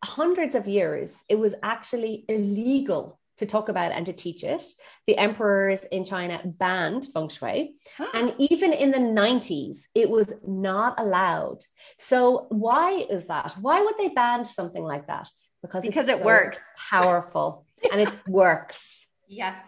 hundreds 0.02 0.56
of 0.56 0.68
years, 0.68 1.26
it 1.28 1.38
was 1.38 1.56
actually 1.62 2.24
illegal 2.30 3.20
to 3.38 3.46
talk 3.46 3.70
about 3.70 3.92
and 3.92 4.06
to 4.06 4.14
teach 4.14 4.44
it. 4.44 4.64
The 5.08 5.18
emperors 5.18 5.84
in 5.92 6.06
China 6.06 6.42
banned 6.44 7.06
feng 7.14 7.30
shui. 7.30 7.76
Ah. 8.00 8.10
And 8.14 8.36
even 8.38 8.74
in 8.74 8.92
the 8.92 9.00
90s, 9.00 9.86
it 9.96 10.10
was 10.10 10.34
not 10.46 11.00
allowed. 11.00 11.60
So, 11.98 12.48
why 12.50 13.06
is 13.10 13.28
that? 13.28 13.54
Why 13.60 13.82
would 13.82 13.96
they 13.98 14.10
ban 14.10 14.46
something 14.46 14.84
like 14.84 15.08
that? 15.08 15.30
Because, 15.62 15.84
because 15.84 16.10
it 16.10 16.18
so 16.18 16.26
works. 16.26 16.62
Powerful 16.90 17.66
and 17.92 18.02
it 18.02 18.12
works. 18.28 19.08
Yes. 19.28 19.66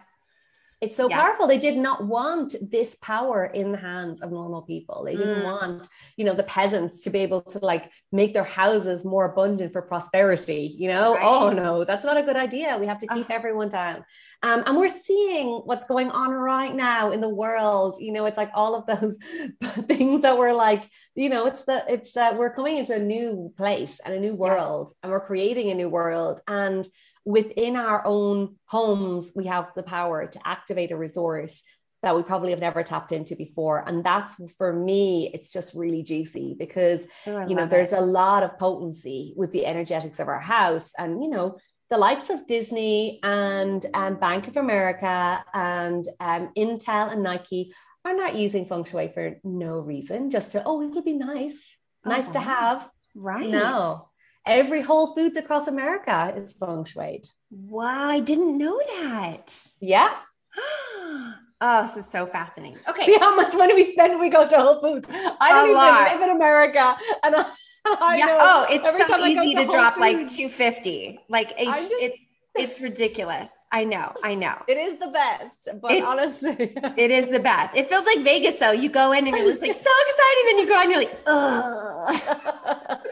It's 0.82 0.96
so 0.96 1.08
yes. 1.08 1.18
powerful. 1.18 1.46
They 1.46 1.58
did 1.58 1.78
not 1.78 2.04
want 2.04 2.54
this 2.60 2.96
power 2.96 3.46
in 3.46 3.72
the 3.72 3.78
hands 3.78 4.20
of 4.20 4.30
normal 4.30 4.60
people. 4.60 5.04
They 5.04 5.16
didn't 5.16 5.40
mm. 5.40 5.44
want, 5.44 5.88
you 6.18 6.24
know, 6.26 6.34
the 6.34 6.42
peasants 6.42 7.02
to 7.04 7.10
be 7.10 7.20
able 7.20 7.40
to 7.42 7.58
like 7.60 7.90
make 8.12 8.34
their 8.34 8.44
houses 8.44 9.02
more 9.02 9.24
abundant 9.24 9.72
for 9.72 9.80
prosperity. 9.80 10.74
You 10.76 10.88
know, 10.88 11.14
right. 11.14 11.24
oh 11.24 11.50
no, 11.50 11.84
that's 11.84 12.04
not 12.04 12.18
a 12.18 12.22
good 12.22 12.36
idea. 12.36 12.76
We 12.78 12.86
have 12.86 12.98
to 12.98 13.06
keep 13.06 13.30
everyone 13.30 13.70
down. 13.70 14.04
Um, 14.42 14.64
and 14.66 14.76
we're 14.76 14.90
seeing 14.90 15.62
what's 15.64 15.86
going 15.86 16.10
on 16.10 16.30
right 16.30 16.74
now 16.74 17.10
in 17.10 17.22
the 17.22 17.28
world. 17.28 17.96
You 17.98 18.12
know, 18.12 18.26
it's 18.26 18.36
like 18.36 18.50
all 18.52 18.74
of 18.74 18.84
those 18.84 19.18
things 19.86 20.22
that 20.22 20.36
were 20.36 20.52
like, 20.52 20.90
you 21.14 21.30
know, 21.30 21.46
it's 21.46 21.64
the 21.64 21.84
it's 21.88 22.14
uh, 22.14 22.34
we're 22.36 22.54
coming 22.54 22.76
into 22.76 22.94
a 22.94 22.98
new 22.98 23.50
place 23.56 23.98
and 24.04 24.12
a 24.12 24.20
new 24.20 24.34
world, 24.34 24.88
yes. 24.88 24.96
and 25.02 25.10
we're 25.10 25.26
creating 25.26 25.70
a 25.70 25.74
new 25.74 25.88
world 25.88 26.40
and 26.46 26.86
within 27.26 27.76
our 27.76 28.06
own 28.06 28.56
homes, 28.66 29.32
we 29.36 29.46
have 29.46 29.70
the 29.74 29.82
power 29.82 30.26
to 30.26 30.40
activate 30.44 30.92
a 30.92 30.96
resource 30.96 31.62
that 32.02 32.16
we 32.16 32.22
probably 32.22 32.50
have 32.50 32.60
never 32.60 32.82
tapped 32.82 33.12
into 33.12 33.34
before. 33.34 33.86
And 33.86 34.04
that's 34.04 34.36
for 34.56 34.72
me, 34.72 35.30
it's 35.34 35.50
just 35.50 35.74
really 35.74 36.02
juicy 36.02 36.54
because, 36.58 37.06
oh, 37.26 37.46
you 37.48 37.56
know, 37.56 37.66
there's 37.66 37.92
a 37.92 38.00
lot 38.00 38.42
of 38.42 38.58
potency 38.58 39.34
with 39.36 39.50
the 39.50 39.66
energetics 39.66 40.20
of 40.20 40.28
our 40.28 40.40
house. 40.40 40.92
And, 40.96 41.22
you 41.22 41.28
know, 41.28 41.58
the 41.90 41.98
likes 41.98 42.30
of 42.30 42.46
Disney 42.46 43.18
and 43.22 43.84
um, 43.92 44.16
Bank 44.16 44.46
of 44.46 44.56
America 44.56 45.44
and 45.52 46.06
um, 46.20 46.50
Intel 46.56 47.12
and 47.12 47.22
Nike 47.22 47.74
are 48.04 48.14
not 48.14 48.36
using 48.36 48.66
feng 48.66 48.84
shui 48.84 49.08
for 49.12 49.40
no 49.42 49.80
reason, 49.80 50.30
just 50.30 50.52
to, 50.52 50.62
oh, 50.64 50.80
it'll 50.82 51.02
be 51.02 51.12
nice, 51.12 51.76
nice 52.04 52.28
to 52.28 52.40
have 52.40 52.88
Right. 53.16 53.48
No. 53.48 54.10
Every 54.46 54.80
Whole 54.80 55.12
Foods 55.14 55.36
across 55.36 55.66
America 55.66 56.32
is 56.36 56.52
feng 56.52 56.84
shui. 56.84 57.22
Wow, 57.50 58.08
I 58.08 58.20
didn't 58.20 58.56
know 58.58 58.80
that. 59.00 59.52
Yeah. 59.80 60.10
oh, 61.60 61.82
this 61.82 61.96
is 61.96 62.08
so 62.08 62.26
fascinating. 62.26 62.78
Okay. 62.88 63.06
See 63.06 63.18
how 63.18 63.34
much 63.34 63.54
money 63.56 63.74
we 63.74 63.84
spend 63.86 64.12
when 64.12 64.20
we 64.20 64.30
go 64.30 64.46
to 64.48 64.56
Whole 64.56 64.80
Foods. 64.80 65.08
I 65.10 65.50
don't 65.52 65.62
A 65.66 65.70
even 65.70 65.74
lot. 65.76 66.12
live 66.12 66.22
in 66.22 66.30
America. 66.36 66.96
And 67.24 67.34
I, 67.36 67.44
I 68.00 68.16
yeah. 68.18 68.26
know 68.26 68.38
Oh, 68.40 68.66
it's 68.70 68.84
every 68.84 69.00
so 69.00 69.06
time 69.08 69.26
easy 69.30 69.54
to, 69.54 69.64
Whole 69.64 69.74
drop 69.74 69.96
like 69.96 70.16
250. 70.28 71.18
Like 71.28 71.52
it's, 71.58 71.88
just- 71.88 71.92
it, 71.94 72.12
it's 72.58 72.80
ridiculous. 72.80 73.52
I 73.72 73.84
know. 73.84 74.12
I 74.22 74.34
know. 74.36 74.54
It 74.68 74.76
is 74.78 74.98
the 74.98 75.08
best. 75.08 75.68
But 75.82 75.90
It- 75.90 76.04
honestly. 76.04 76.56
It 76.96 77.10
is 77.10 77.30
the 77.30 77.40
best. 77.40 77.76
It 77.76 77.88
feels 77.88 78.06
like 78.06 78.22
Vegas 78.22 78.56
though. 78.60 78.70
You 78.70 78.90
go 78.90 79.10
in 79.10 79.26
and 79.26 79.36
you're 79.36 79.48
just 79.50 79.60
like 79.60 79.74
so 79.74 79.90
excited, 80.06 80.42
then 80.46 80.58
you 80.60 80.66
go 80.68 80.80
and 80.80 80.90
you're 80.92 81.00
like, 81.00 81.18
ugh. 81.26 83.10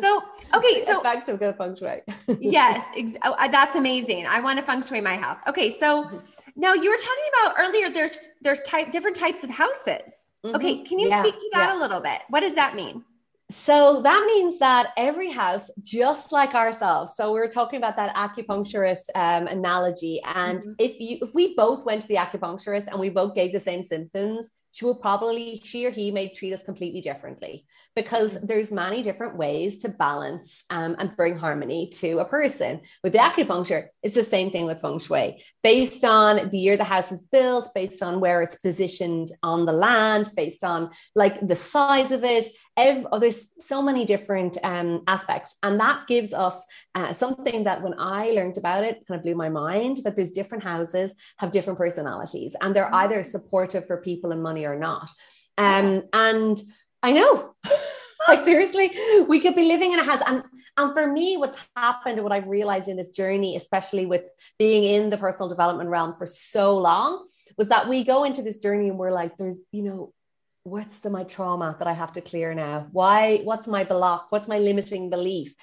So 0.00 0.22
okay, 0.54 0.84
so 0.86 1.02
back 1.02 1.26
to 1.26 1.36
good 1.36 1.56
feng 1.56 1.74
shui. 1.76 2.00
yes, 2.40 2.82
ex- 2.96 3.16
oh, 3.22 3.32
uh, 3.32 3.48
that's 3.48 3.76
amazing. 3.76 4.26
I 4.26 4.40
want 4.40 4.58
to 4.58 4.64
feng 4.64 4.82
shui 4.82 5.00
my 5.02 5.16
house. 5.16 5.38
Okay, 5.46 5.70
so 5.78 6.08
now 6.56 6.72
you 6.72 6.90
were 6.90 6.96
talking 6.96 7.28
about 7.34 7.54
earlier. 7.58 7.90
There's 7.90 8.16
there's 8.40 8.62
type 8.62 8.90
different 8.92 9.16
types 9.16 9.44
of 9.44 9.50
houses. 9.50 10.34
Okay, 10.44 10.76
Mhm. 10.78 10.86
can 10.88 10.98
you 10.98 11.08
Yeah, 11.08 11.22
speak 11.22 11.34
to 11.36 11.50
that 11.52 11.68
yeah. 11.68 11.78
a 11.78 11.78
little 11.78 12.00
bit? 12.00 12.22
What 12.30 12.40
does 12.40 12.54
that 12.54 12.74
mean? 12.74 13.04
So 13.50 14.00
that 14.02 14.24
means 14.26 14.58
that 14.60 14.92
every 14.96 15.30
house, 15.30 15.70
just 15.82 16.30
like 16.32 16.54
ourselves, 16.54 17.12
so 17.16 17.32
we 17.32 17.40
were 17.40 17.48
talking 17.48 17.76
about 17.78 17.96
that 17.96 18.14
acupuncturist 18.14 19.10
um, 19.14 19.48
analogy, 19.48 20.22
and 20.24 20.60
Mhm. 20.62 20.74
if 20.78 20.98
you 21.00 21.18
if 21.20 21.34
we 21.34 21.54
both 21.54 21.84
went 21.84 22.00
to 22.02 22.08
the 22.08 22.14
acupuncturist 22.14 22.86
and 22.88 22.98
we 22.98 23.10
both 23.10 23.34
gave 23.34 23.52
the 23.52 23.60
same 23.60 23.82
symptoms, 23.82 24.50
she 24.72 24.84
will 24.84 24.94
probably 24.94 25.60
she 25.64 25.86
or 25.86 25.90
he 25.90 26.10
may 26.10 26.28
treat 26.28 26.52
us 26.52 26.62
completely 26.62 27.00
differently 27.00 27.66
because 27.96 28.38
there's 28.40 28.70
many 28.70 29.02
different 29.02 29.36
ways 29.36 29.78
to 29.78 29.88
balance 29.88 30.64
um, 30.70 30.94
and 30.98 31.16
bring 31.16 31.36
harmony 31.36 31.88
to 31.88 32.18
a 32.20 32.24
person. 32.24 32.80
With 33.02 33.12
the 33.12 33.18
acupuncture, 33.18 33.88
it's 34.02 34.14
the 34.14 34.22
same 34.22 34.50
thing 34.50 34.64
with 34.64 34.80
feng 34.80 34.98
shui, 34.98 35.42
based 35.62 36.04
on 36.04 36.48
the 36.50 36.58
year 36.58 36.76
the 36.76 36.84
house 36.84 37.10
is 37.10 37.20
built, 37.20 37.68
based 37.74 38.02
on 38.02 38.20
where 38.20 38.42
it's 38.42 38.56
positioned 38.56 39.28
on 39.42 39.66
the 39.66 39.72
land, 39.72 40.30
based 40.36 40.62
on 40.64 40.90
like 41.14 41.46
the 41.46 41.56
size 41.56 42.12
of 42.12 42.22
it 42.24 42.46
ev- 42.88 43.06
oh, 43.12 43.18
there's 43.18 43.48
so 43.60 43.82
many 43.82 44.04
different 44.04 44.56
um, 44.64 45.02
aspects 45.06 45.54
and 45.62 45.78
that 45.80 46.06
gives 46.06 46.32
us 46.32 46.64
uh, 46.94 47.12
something 47.12 47.64
that 47.64 47.82
when 47.82 47.94
i 47.98 48.30
learned 48.30 48.58
about 48.58 48.84
it 48.84 49.04
kind 49.06 49.18
of 49.18 49.24
blew 49.24 49.34
my 49.34 49.48
mind 49.48 49.98
that 50.04 50.16
there's 50.16 50.32
different 50.32 50.64
houses 50.64 51.14
have 51.38 51.50
different 51.52 51.78
personalities 51.78 52.56
and 52.60 52.74
they're 52.74 52.94
either 52.94 53.22
supportive 53.22 53.86
for 53.86 53.96
people 53.98 54.32
and 54.32 54.42
money 54.42 54.64
or 54.64 54.78
not. 54.78 55.08
Um, 55.58 56.04
and 56.12 56.60
i 57.02 57.12
know. 57.12 57.54
Like 58.28 58.44
seriously 58.44 58.92
we 59.28 59.40
could 59.40 59.56
be 59.56 59.66
living 59.66 59.94
in 59.94 59.98
a 59.98 60.04
house 60.04 60.20
and 60.26 60.44
and 60.76 60.92
for 60.92 61.06
me 61.10 61.38
what's 61.38 61.56
happened 61.74 62.18
and 62.18 62.22
what 62.22 62.32
i've 62.32 62.46
realized 62.46 62.88
in 62.88 62.96
this 62.96 63.08
journey 63.08 63.56
especially 63.56 64.04
with 64.04 64.24
being 64.58 64.84
in 64.84 65.08
the 65.08 65.16
personal 65.16 65.48
development 65.48 65.88
realm 65.88 66.14
for 66.14 66.26
so 66.26 66.76
long 66.76 67.26
was 67.56 67.68
that 67.68 67.88
we 67.88 68.04
go 68.04 68.24
into 68.24 68.42
this 68.42 68.58
journey 68.58 68.88
and 68.90 68.98
we're 68.98 69.10
like 69.10 69.36
there's 69.38 69.56
you 69.72 69.82
know 69.82 70.12
what's 70.64 70.98
the 70.98 71.10
my 71.10 71.24
trauma 71.24 71.76
that 71.78 71.88
I 71.88 71.92
have 71.92 72.12
to 72.14 72.20
clear 72.20 72.54
now? 72.54 72.88
Why? 72.92 73.38
What's 73.44 73.66
my 73.66 73.84
block? 73.84 74.26
What's 74.30 74.48
my 74.48 74.58
limiting 74.58 75.10
belief? 75.10 75.54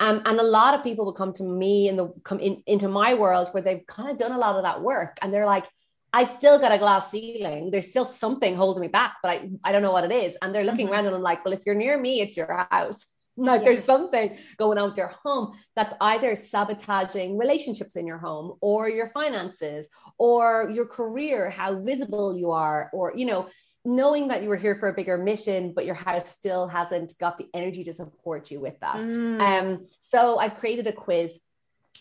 Um, 0.00 0.22
and 0.26 0.38
a 0.38 0.42
lot 0.42 0.74
of 0.74 0.82
people 0.82 1.04
will 1.06 1.14
come 1.14 1.32
to 1.34 1.42
me 1.42 1.88
and 1.88 2.10
come 2.24 2.38
in, 2.38 2.62
into 2.66 2.88
my 2.88 3.14
world 3.14 3.48
where 3.52 3.62
they've 3.62 3.86
kind 3.86 4.10
of 4.10 4.18
done 4.18 4.32
a 4.32 4.38
lot 4.38 4.56
of 4.56 4.62
that 4.62 4.82
work, 4.82 5.18
and 5.22 5.32
they're 5.32 5.46
like, 5.46 5.64
I 6.12 6.24
still 6.24 6.58
got 6.58 6.72
a 6.72 6.78
glass 6.78 7.10
ceiling. 7.10 7.70
There's 7.70 7.90
still 7.90 8.04
something 8.06 8.56
holding 8.56 8.80
me 8.80 8.88
back, 8.88 9.16
but 9.22 9.30
I, 9.32 9.50
I 9.64 9.72
don't 9.72 9.82
know 9.82 9.92
what 9.92 10.04
it 10.04 10.12
is. 10.12 10.36
And 10.40 10.54
they're 10.54 10.64
looking 10.64 10.86
Mhm. 10.86 10.90
around 10.90 11.06
and 11.06 11.14
I'm 11.14 11.22
like, 11.22 11.44
well, 11.44 11.52
if 11.52 11.60
you're 11.66 11.74
near 11.74 11.98
me, 11.98 12.20
it's 12.20 12.36
your 12.36 12.66
house. 12.70 13.06
Like 13.38 13.64
there's 13.64 13.84
something 13.84 14.38
going 14.56 14.78
on 14.78 14.88
with 14.88 14.96
your 14.96 15.12
home 15.22 15.52
that's 15.74 15.92
either 16.00 16.34
sabotaging 16.36 17.36
relationships 17.36 17.94
in 17.96 18.06
your 18.06 18.16
home 18.16 18.56
or 18.62 18.88
your 18.88 19.08
finances 19.08 19.88
or 20.16 20.70
your 20.74 20.86
career, 20.86 21.50
how 21.50 21.78
visible 21.82 22.34
you 22.34 22.52
are, 22.52 22.88
or 22.94 23.12
you 23.14 23.26
know, 23.26 23.48
knowing 23.86 24.28
that 24.28 24.42
you 24.42 24.48
were 24.48 24.56
here 24.56 24.74
for 24.74 24.88
a 24.88 24.92
bigger 24.92 25.16
mission, 25.16 25.72
but 25.72 25.86
your 25.86 25.94
house 25.94 26.28
still 26.28 26.66
hasn't 26.66 27.16
got 27.18 27.38
the 27.38 27.46
energy 27.54 27.84
to 27.84 27.94
support 27.94 28.50
you 28.50 28.60
with 28.60 28.78
that. 28.80 28.96
Mm. 28.96 29.40
Um, 29.40 29.86
so 30.00 30.38
I've 30.38 30.56
created 30.56 30.88
a 30.88 30.92
quiz 30.92 31.40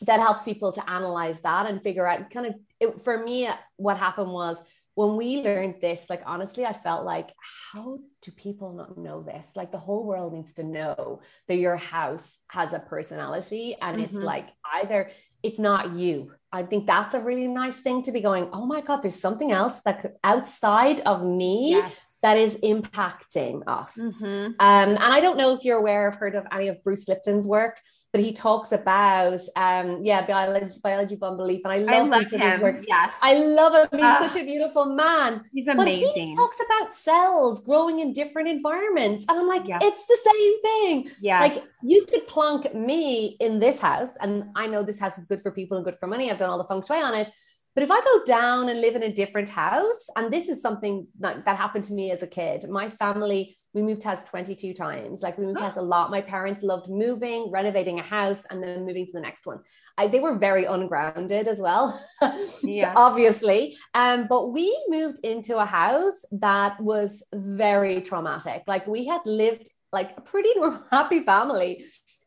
that 0.02 0.20
helps 0.20 0.44
people 0.44 0.72
to 0.74 0.90
analyze 0.90 1.42
that 1.42 1.68
and 1.68 1.82
figure 1.84 2.08
out 2.08 2.30
kind 2.32 2.48
of 2.48 2.56
it, 2.80 3.02
for 3.04 3.24
me 3.24 3.48
what 3.78 3.98
happened 3.98 4.32
was 4.32 4.62
when 4.96 5.16
we 5.16 5.42
learned 5.42 5.76
this 5.80 6.10
like 6.10 6.22
honestly 6.26 6.66
i 6.66 6.74
felt 6.74 7.06
like 7.06 7.30
how 7.72 7.98
do 8.22 8.32
people 8.32 8.74
not 8.74 8.98
know 8.98 9.22
this 9.22 9.54
like 9.56 9.72
the 9.72 9.78
whole 9.78 10.06
world 10.06 10.34
needs 10.34 10.54
to 10.54 10.64
know 10.64 11.22
that 11.48 11.56
your 11.56 11.78
house 11.78 12.40
has 12.50 12.74
a 12.74 12.80
personality 12.80 13.78
and 13.82 14.02
it's 14.02 14.18
Mhm. 14.18 14.24
like 14.24 14.50
either 14.74 15.12
it's 15.46 15.60
not 15.60 15.92
you 15.92 16.32
i 16.52 16.64
think 16.64 16.88
that's 16.88 17.14
a 17.14 17.20
really 17.20 17.48
nice 17.48 17.80
thing 17.80 18.02
to 18.02 18.12
be 18.12 18.20
going 18.20 18.50
oh 18.52 18.66
my 18.66 18.82
god 18.82 19.02
there's 19.02 19.20
something 19.28 19.52
else 19.52 19.82
that 19.82 20.02
could 20.02 20.14
outside 20.24 21.00
of 21.02 21.24
me 21.24 21.72
yes. 21.72 22.05
That 22.26 22.38
is 22.46 22.54
impacting 22.74 23.56
us 23.68 23.92
Mhm. 23.98 24.46
um, 24.46 24.90
and 25.04 25.10
I 25.18 25.20
don't 25.26 25.38
know 25.42 25.50
if 25.56 25.62
you're 25.66 25.78
aware 25.86 26.04
of 26.10 26.16
heard 26.16 26.36
of 26.40 26.44
any 26.52 26.68
of 26.70 26.76
Bruce 26.84 27.06
Lipton's 27.08 27.46
work, 27.58 27.76
but 28.12 28.20
he 28.26 28.32
talks 28.34 28.72
about 28.82 29.42
um, 29.66 29.88
yeah 30.10 30.26
biology, 30.26 30.78
biology 30.88 31.16
beyond 31.22 31.38
belief, 31.44 31.62
and 31.66 31.74
I 31.78 31.80
love, 31.94 32.08
I 32.12 32.18
love 32.18 32.32
him. 32.32 32.62
work. 32.68 32.80
Yes. 32.96 33.12
I 33.22 33.34
love 33.60 33.74
him. 33.80 33.88
He's 34.00 34.12
Ah. 34.14 34.28
such 34.28 34.38
a 34.42 34.46
beautiful 34.52 34.86
man. 35.04 35.30
He's 35.54 35.68
amazing. 35.68 36.08
But 36.14 36.22
he 36.32 36.36
talks 36.42 36.60
about 36.68 36.88
cells 37.08 37.56
growing 37.70 38.00
in 38.04 38.08
different 38.22 38.48
environments, 38.58 39.22
and 39.30 39.36
I'm 39.40 39.50
like, 39.56 39.68
Yeah. 39.72 39.80
it's 39.88 40.04
the 40.14 40.20
same 40.32 40.54
thing. 40.68 40.96
Yeah, 41.30 41.42
Like 41.46 41.56
you 41.92 42.00
could 42.10 42.26
plonk 42.36 42.62
me 42.74 43.38
in 43.46 43.60
this 43.66 43.78
house, 43.90 44.12
and 44.24 44.34
I 44.56 44.66
know 44.72 44.82
this 44.84 45.00
house 45.04 45.18
is 45.22 45.26
good 45.32 45.42
for 45.44 45.52
people 45.60 45.74
and 45.78 45.84
good 45.88 45.98
for 46.02 46.08
money. 46.08 46.26
I've 46.32 46.40
done 46.44 46.50
all 46.50 46.58
the 46.64 46.70
feng 46.72 46.84
shui 46.88 47.02
on 47.10 47.14
it. 47.22 47.30
But 47.76 47.84
if 47.84 47.92
I 47.92 48.00
go 48.00 48.24
down 48.26 48.70
and 48.70 48.80
live 48.80 48.96
in 48.96 49.04
a 49.04 49.12
different 49.12 49.50
house, 49.50 50.08
and 50.16 50.32
this 50.32 50.48
is 50.48 50.62
something 50.62 51.08
that, 51.20 51.44
that 51.44 51.58
happened 51.58 51.84
to 51.86 51.94
me 51.94 52.10
as 52.10 52.24
a 52.24 52.28
kid, 52.28 52.70
my 52.70 52.90
family, 52.90 53.58
we 53.74 53.82
moved 53.82 54.04
house 54.04 54.24
22 54.24 54.74
times. 54.74 55.22
Like 55.22 55.38
we 55.38 55.46
moved 55.46 55.60
house 55.60 55.76
a 55.76 55.82
lot. 55.82 56.10
My 56.10 56.22
parents 56.22 56.64
loved 56.64 56.90
moving, 56.90 57.52
renovating 57.52 58.00
a 58.00 58.04
house, 58.04 58.46
and 58.50 58.64
then 58.64 58.86
moving 58.86 59.06
to 59.06 59.12
the 59.12 59.20
next 59.20 59.46
one. 59.46 59.60
I, 59.98 60.08
they 60.08 60.22
were 60.22 60.38
very 60.38 60.64
ungrounded 60.64 61.50
as 61.50 61.60
well, 61.60 62.02
So 62.22 62.94
obviously. 62.96 63.78
Um, 63.94 64.28
but 64.30 64.54
we 64.54 64.74
moved 64.88 65.20
into 65.24 65.58
a 65.58 65.66
house 65.66 66.24
that 66.32 66.80
was 66.80 67.24
very 67.34 68.02
traumatic. 68.02 68.64
Like 68.66 68.88
we 68.88 69.06
had 69.06 69.20
lived 69.26 69.70
like 69.92 70.14
a 70.18 70.22
pretty 70.22 70.52
happy 70.92 71.22
family. 71.24 71.86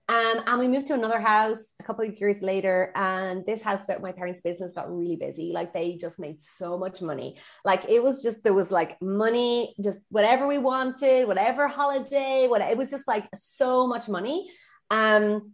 Um, 0.08 0.42
and 0.46 0.58
we 0.58 0.68
moved 0.68 0.86
to 0.86 0.94
another 0.94 1.20
house 1.20 1.74
a 1.80 1.82
couple 1.82 2.08
of 2.08 2.18
years 2.18 2.40
later. 2.40 2.92
And 2.94 3.44
this 3.44 3.62
house 3.62 3.84
that 3.84 4.00
my 4.00 4.12
parents' 4.12 4.40
business 4.40 4.72
got 4.72 4.90
really 4.90 5.16
busy. 5.16 5.52
Like 5.52 5.74
they 5.74 5.96
just 5.96 6.18
made 6.18 6.40
so 6.40 6.78
much 6.78 7.02
money. 7.02 7.36
Like 7.64 7.84
it 7.88 8.02
was 8.02 8.22
just, 8.22 8.42
there 8.42 8.54
was 8.54 8.70
like 8.70 9.00
money, 9.02 9.74
just 9.84 10.00
whatever 10.08 10.46
we 10.46 10.56
wanted, 10.56 11.28
whatever 11.28 11.68
holiday, 11.68 12.46
what 12.48 12.62
it 12.62 12.78
was 12.78 12.90
just 12.90 13.06
like 13.06 13.28
so 13.34 13.86
much 13.86 14.08
money. 14.08 14.50
Um, 14.90 15.52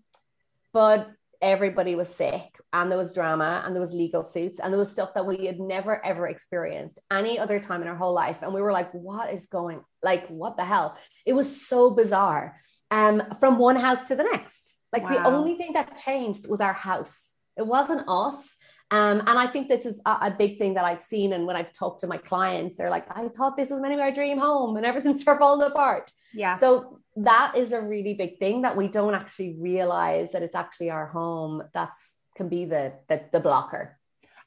but 0.72 1.10
everybody 1.42 1.94
was 1.94 2.08
sick 2.08 2.58
and 2.72 2.90
there 2.90 2.98
was 2.98 3.12
drama 3.12 3.62
and 3.64 3.74
there 3.74 3.80
was 3.80 3.92
legal 3.92 4.24
suits 4.24 4.60
and 4.60 4.72
there 4.72 4.78
was 4.78 4.90
stuff 4.90 5.14
that 5.14 5.26
we 5.26 5.46
had 5.46 5.58
never 5.60 6.04
ever 6.04 6.26
experienced 6.26 7.00
any 7.10 7.38
other 7.38 7.60
time 7.60 7.82
in 7.82 7.88
our 7.88 7.96
whole 7.96 8.14
life. 8.14 8.38
And 8.42 8.54
we 8.54 8.62
were 8.62 8.72
like 8.72 8.92
what 8.92 9.32
is 9.32 9.46
going 9.46 9.82
like 10.02 10.26
what 10.28 10.56
the 10.56 10.64
hell? 10.64 10.96
It 11.26 11.32
was 11.32 11.66
so 11.66 11.94
bizarre 11.94 12.60
um 12.90 13.22
from 13.40 13.58
one 13.58 13.76
house 13.76 14.08
to 14.08 14.16
the 14.16 14.24
next. 14.24 14.78
Like 14.92 15.08
the 15.08 15.24
only 15.24 15.56
thing 15.56 15.72
that 15.72 15.96
changed 15.96 16.48
was 16.48 16.60
our 16.60 16.72
house. 16.72 17.32
It 17.56 17.66
wasn't 17.66 18.08
us 18.08 18.56
um, 18.94 19.18
and 19.26 19.36
I 19.36 19.48
think 19.48 19.68
this 19.68 19.86
is 19.86 20.00
a, 20.06 20.10
a 20.10 20.34
big 20.38 20.56
thing 20.56 20.74
that 20.74 20.84
I've 20.84 21.02
seen. 21.02 21.32
And 21.32 21.46
when 21.46 21.56
I've 21.56 21.72
talked 21.72 22.00
to 22.00 22.06
my 22.06 22.16
clients, 22.16 22.76
they're 22.76 22.90
like, 22.90 23.06
I 23.10 23.26
thought 23.26 23.56
this 23.56 23.70
was 23.70 23.80
meant 23.80 23.92
to 23.92 23.96
be 23.96 24.02
our 24.02 24.12
dream 24.12 24.38
home 24.38 24.76
and 24.76 24.86
everything 24.86 25.18
started 25.18 25.40
falling 25.40 25.66
apart. 25.66 26.12
yeah. 26.32 26.56
So 26.58 27.00
that 27.16 27.56
is 27.56 27.72
a 27.72 27.80
really 27.80 28.14
big 28.14 28.38
thing 28.38 28.62
that 28.62 28.76
we 28.76 28.86
don't 28.86 29.14
actually 29.14 29.56
realize 29.60 30.30
that 30.30 30.42
it's 30.42 30.54
actually 30.54 30.90
our 30.90 31.06
home. 31.06 31.64
That's 31.72 32.18
can 32.36 32.48
be 32.48 32.66
the 32.66 32.92
the, 33.08 33.22
the 33.32 33.40
blocker. 33.40 33.98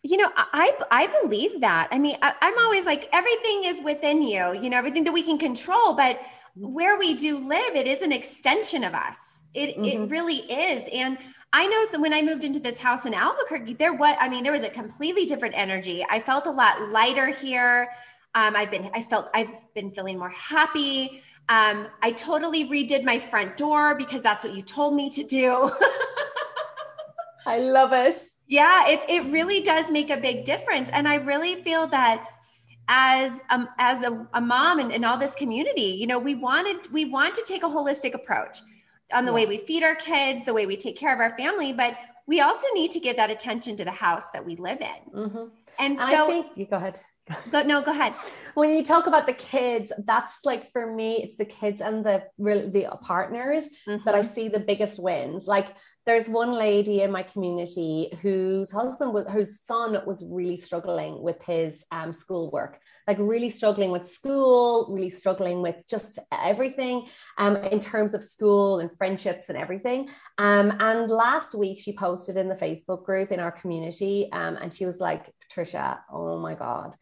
You 0.02 0.16
know, 0.16 0.32
I 0.36 0.72
I 0.92 1.08
believe 1.22 1.60
that. 1.62 1.90
I 1.92 2.00
mean, 2.00 2.18
I, 2.22 2.34
I'm 2.42 2.58
always 2.60 2.86
like 2.86 3.10
everything 3.12 3.64
is 3.66 3.84
within 3.84 4.22
you. 4.22 4.54
You 4.54 4.70
know, 4.70 4.78
everything 4.78 5.04
that 5.06 5.14
we 5.14 5.24
can 5.24 5.38
control, 5.38 5.94
but 5.94 6.22
where 6.60 6.98
we 6.98 7.14
do 7.14 7.38
live, 7.48 7.76
it 7.76 7.88
is 7.88 8.02
an 8.02 8.12
extension 8.12 8.84
of 8.84 8.94
us. 8.94 9.46
It 9.54 9.80
it 9.84 10.00
Mhm. 10.00 10.12
really 10.12 10.38
is. 10.52 10.88
And 10.94 11.18
I 11.54 11.68
know 11.68 11.86
so 11.92 12.00
when 12.00 12.14
I 12.14 12.22
moved 12.22 12.44
into 12.44 12.60
this 12.60 12.80
house 12.80 13.06
in 13.06 13.14
Albuquerque, 13.14 13.76
there 13.76 13.94
was 13.94 14.16
I 14.20 14.30
mean, 14.30 14.44
there 14.44 14.54
was 14.54 14.64
a 14.64 14.70
completely 14.70 15.26
different 15.26 15.56
energy. 15.58 16.06
I 16.10 16.20
felt 16.20 16.48
a 16.48 16.52
lot 16.52 16.90
lighter 16.92 17.28
here. 17.28 17.90
Um, 18.36 18.56
I've 18.56 18.72
been 18.72 18.90
I 18.94 19.02
felt 19.02 19.30
I've 19.34 19.74
been 19.74 19.92
feeling 19.92 20.18
more 20.20 20.30
happy. 20.30 21.22
Um, 21.50 21.88
I 22.02 22.12
totally 22.12 22.68
redid 22.70 23.04
my 23.04 23.20
front 23.20 23.56
door 23.58 23.96
because 23.96 24.22
that's 24.22 24.44
what 24.44 24.54
you 24.54 24.62
told 24.64 24.96
me 24.96 25.10
to 25.12 25.24
do. 25.24 25.72
I 27.46 27.58
love 27.60 27.94
it. 27.94 28.16
Yeah, 28.48 28.88
it 28.88 29.04
it 29.10 29.32
really 29.32 29.62
does 29.62 29.92
make 29.92 30.10
a 30.10 30.18
big 30.18 30.46
difference, 30.46 30.90
and 30.92 31.08
I 31.08 31.16
really 31.16 31.62
feel 31.64 31.88
that 31.88 32.26
as 32.88 33.42
um, 33.50 33.68
as 33.78 34.04
a, 34.04 34.28
a 34.34 34.42
mom 34.42 34.80
and, 34.80 34.92
and 34.92 35.04
all 35.04 35.18
this 35.18 35.36
community 35.36 35.82
you 35.82 36.08
know 36.08 36.18
we 36.18 36.36
wanted 36.36 36.92
we 36.92 37.06
want 37.06 37.36
to 37.36 37.44
take 37.48 37.64
a 37.64 37.68
holistic 37.68 38.14
approach 38.14 38.60
on 39.14 39.26
the 39.26 39.32
yeah. 39.32 39.36
way 39.36 39.46
we 39.46 39.58
feed 39.58 39.84
our 39.84 39.96
kids 39.96 40.46
the 40.46 40.54
way 40.54 40.66
we 40.66 40.78
take 40.78 40.98
care 40.98 41.14
of 41.14 41.20
our 41.20 41.36
family 41.38 41.74
but 41.74 41.98
we 42.28 42.42
also 42.42 42.66
need 42.74 42.92
to 42.92 43.00
give 43.00 43.16
that 43.16 43.30
attention 43.30 43.76
to 43.76 43.86
the 43.86 43.92
house 43.92 44.30
that 44.30 44.46
we 44.46 44.56
live 44.56 44.80
in 44.82 45.12
mm-hmm. 45.14 45.46
and, 45.80 45.98
so 45.98 46.28
think 46.28 46.48
you 46.56 46.66
go 46.66 46.78
ahead 46.78 47.00
Go, 47.52 47.64
no, 47.64 47.82
go 47.82 47.92
ahead. 47.92 48.14
When 48.54 48.70
you 48.70 48.84
talk 48.84 49.08
about 49.08 49.26
the 49.26 49.34
kids, 49.34 49.92
that's 50.06 50.34
like 50.46 50.72
for 50.72 50.94
me, 50.94 51.24
it's 51.24 51.36
the 51.36 51.46
kids 51.46 51.82
and 51.82 52.06
the 52.06 52.24
the 52.38 52.88
partners 53.02 53.66
mm-hmm. 53.88 54.04
that 54.06 54.16
I 54.16 54.20
mm-hmm. 54.20 54.34
see 54.34 54.48
the 54.48 54.60
biggest 54.60 54.98
wins. 54.98 55.46
Like 55.46 55.76
there's 56.06 56.30
one 56.30 56.54
lady 56.54 57.02
in 57.02 57.12
my 57.12 57.24
community 57.24 58.18
whose 58.22 58.72
husband 58.72 59.14
was 59.14 59.28
whose 59.28 59.60
son 59.60 59.98
was 60.06 60.26
really 60.30 60.56
struggling 60.56 61.22
with 61.22 61.42
his 61.44 61.84
um, 61.92 62.14
schoolwork, 62.14 62.80
like 63.08 63.18
really 63.20 63.50
struggling 63.50 63.92
with 63.92 64.08
school, 64.08 64.88
really 64.90 65.10
struggling 65.10 65.62
with 65.62 65.86
just 65.90 66.20
everything 66.32 67.08
um, 67.38 67.58
in 67.58 67.82
terms 67.82 68.14
of 68.14 68.24
school 68.24 68.80
and 68.80 68.90
friendships 68.98 69.50
and 69.50 69.58
everything. 69.58 70.10
Um, 70.38 70.72
and 70.80 71.12
last 71.12 71.54
week 71.54 71.80
she 71.80 71.94
posted 71.94 72.38
in 72.38 72.48
the 72.48 72.56
Facebook 72.56 73.04
group 73.04 73.34
in 73.34 73.42
our 73.42 73.52
community, 73.52 74.30
um, 74.32 74.56
and 74.56 74.74
she 74.74 74.86
was 74.86 75.02
like, 75.02 75.34
Patricia, 75.42 76.00
oh 76.10 76.40
my 76.40 76.56
God 76.56 76.96